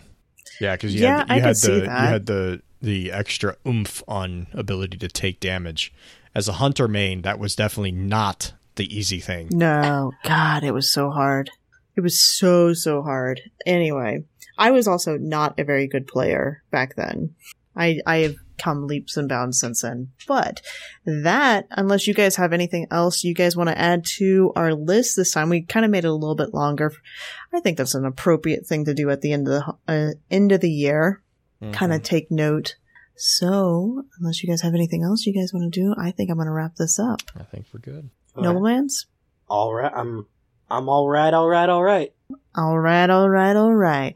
Yeah, 0.62 0.76
because 0.76 0.94
you 0.94 1.02
Yeah, 1.02 1.18
had, 1.20 1.32
I 1.32 1.36
you 1.36 1.42
could 1.42 1.48
had 1.48 1.58
see 1.58 1.74
the 1.74 1.80
that. 1.82 2.02
you 2.04 2.08
had 2.08 2.26
the 2.28 2.62
the 2.82 3.12
extra 3.12 3.58
oomph 3.66 4.04
on 4.08 4.48
ability 4.54 4.98
to 4.98 5.08
take 5.08 5.40
damage. 5.40 5.94
As 6.36 6.48
a 6.48 6.54
hunter 6.54 6.88
main, 6.88 7.24
that 7.24 7.40
was 7.40 7.56
definitely 7.56 7.92
not 7.92 8.54
the 8.76 8.96
easy 8.96 9.20
thing. 9.20 9.50
No, 9.52 10.12
God, 10.24 10.64
it 10.64 10.74
was 10.74 10.92
so 10.92 11.10
hard. 11.10 11.50
It 11.96 12.02
was 12.02 12.22
so, 12.22 12.74
so 12.74 13.02
hard. 13.02 13.42
Anyway, 13.66 14.26
I 14.58 14.72
was 14.72 14.88
also 14.88 15.18
not 15.18 15.60
a 15.60 15.64
very 15.64 15.88
good 15.88 16.08
player 16.08 16.64
back 16.70 16.96
then. 16.96 17.36
I, 17.76 18.00
I 18.06 18.18
have 18.18 18.36
come 18.58 18.88
leaps 18.88 19.18
and 19.18 19.30
bounds 19.30 19.60
since 19.60 19.82
then. 19.82 20.10
But 20.28 20.62
that, 21.06 21.68
unless 21.72 22.08
you 22.08 22.14
guys 22.14 22.36
have 22.36 22.54
anything 22.54 22.88
else 22.92 23.24
you 23.24 23.34
guys 23.34 23.56
want 23.56 23.70
to 23.70 23.78
add 23.78 24.06
to 24.18 24.52
our 24.56 24.74
list 24.74 25.16
this 25.16 25.32
time, 25.32 25.50
we 25.50 25.62
kind 25.62 25.86
of 25.86 25.92
made 25.92 26.06
it 26.06 26.10
a 26.10 26.14
little 26.14 26.36
bit 26.36 26.54
longer. 26.54 26.92
I 27.54 27.60
think 27.60 27.78
that's 27.78 27.96
an 27.96 28.06
appropriate 28.06 28.66
thing 28.66 28.86
to 28.86 28.94
do 28.94 29.10
at 29.10 29.22
the 29.22 29.34
end 29.34 29.48
of 29.48 29.54
the 29.54 29.76
uh, 29.88 30.12
end 30.30 30.52
of 30.52 30.62
the 30.62 30.72
year. 30.72 31.22
Mm-hmm. 31.62 31.72
Kind 31.72 31.94
of 31.94 32.04
take 32.04 32.30
note. 32.30 32.76
So, 33.16 34.04
unless 34.20 34.44
you 34.44 34.50
guys 34.50 34.62
have 34.62 34.76
anything 34.76 35.04
else 35.04 35.26
you 35.26 35.34
guys 35.34 35.52
want 35.52 35.74
to 35.74 35.80
do, 35.80 35.96
I 35.98 36.12
think 36.12 36.30
I'm 36.30 36.38
going 36.38 36.46
to 36.48 36.54
wrap 36.54 36.76
this 36.76 37.00
up. 37.00 37.22
I 37.36 37.44
think 37.44 37.66
we're 37.74 37.80
good. 37.80 38.10
Noblemans? 38.36 39.06
All 39.50 39.74
right, 39.74 39.92
I'm 39.94 40.28
I'm 40.70 40.90
all 40.90 41.10
right, 41.10 41.34
all 41.34 41.48
right, 41.48 41.70
all 41.70 41.84
right. 41.84 42.14
All 42.56 42.78
right, 42.78 43.10
all 43.10 43.30
right, 43.30 43.56
all 43.56 43.74
right. 43.74 44.14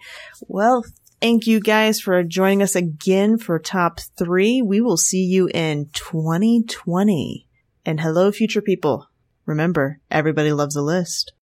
Well, 0.48 0.84
thank 1.22 1.48
you 1.48 1.60
guys 1.60 2.00
for 2.00 2.24
joining 2.24 2.62
us 2.62 2.76
again 2.76 3.38
for 3.38 3.58
top 3.58 4.00
three. 4.18 4.62
We 4.62 4.82
will 4.82 4.98
see 4.98 5.24
you 5.24 5.50
in 5.54 5.90
2020. 5.94 7.48
And 7.86 8.02
hello, 8.02 8.32
future 8.32 8.62
people. 8.62 9.08
Remember, 9.46 10.00
everybody 10.12 10.52
loves 10.52 10.76
a 10.76 10.82
list. 10.82 11.34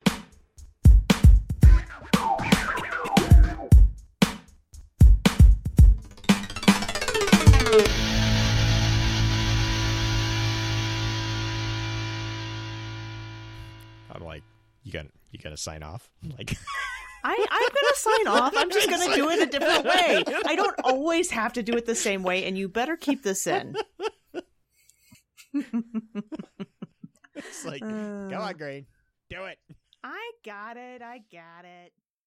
You 15.39 15.43
got 15.43 15.49
you 15.49 15.49
got 15.49 15.55
to 15.55 15.61
sign 15.61 15.83
off. 15.83 16.09
Like, 16.37 16.57
I, 17.23 17.31
I'm 17.51 17.69
to 17.73 17.95
sign 17.95 18.27
off. 18.27 18.53
I'm 18.55 18.71
just 18.71 18.89
to 19.09 19.15
do 19.15 19.29
it 19.29 19.41
a 19.41 19.45
different 19.45 19.85
way. 19.85 20.23
I 20.45 20.55
don't 20.55 20.79
always 20.83 21.31
have 21.31 21.53
to 21.53 21.63
do 21.63 21.73
it 21.73 21.85
the 21.85 21.95
same 21.95 22.23
way, 22.23 22.45
and 22.45 22.57
you 22.57 22.67
better 22.69 22.95
keep 22.97 23.23
this 23.23 23.47
in. 23.47 23.75
it's 27.35 27.65
like, 27.65 27.81
Uh. 27.81 28.29
come 28.29 28.33
on, 28.41 28.53
Green, 28.57 28.85
do 29.29 29.45
it. 29.45 29.57
I 30.03 30.31
got 30.45 30.77
it. 30.77 31.01
I 31.01 31.21
got 31.31 31.65
it. 31.65 31.91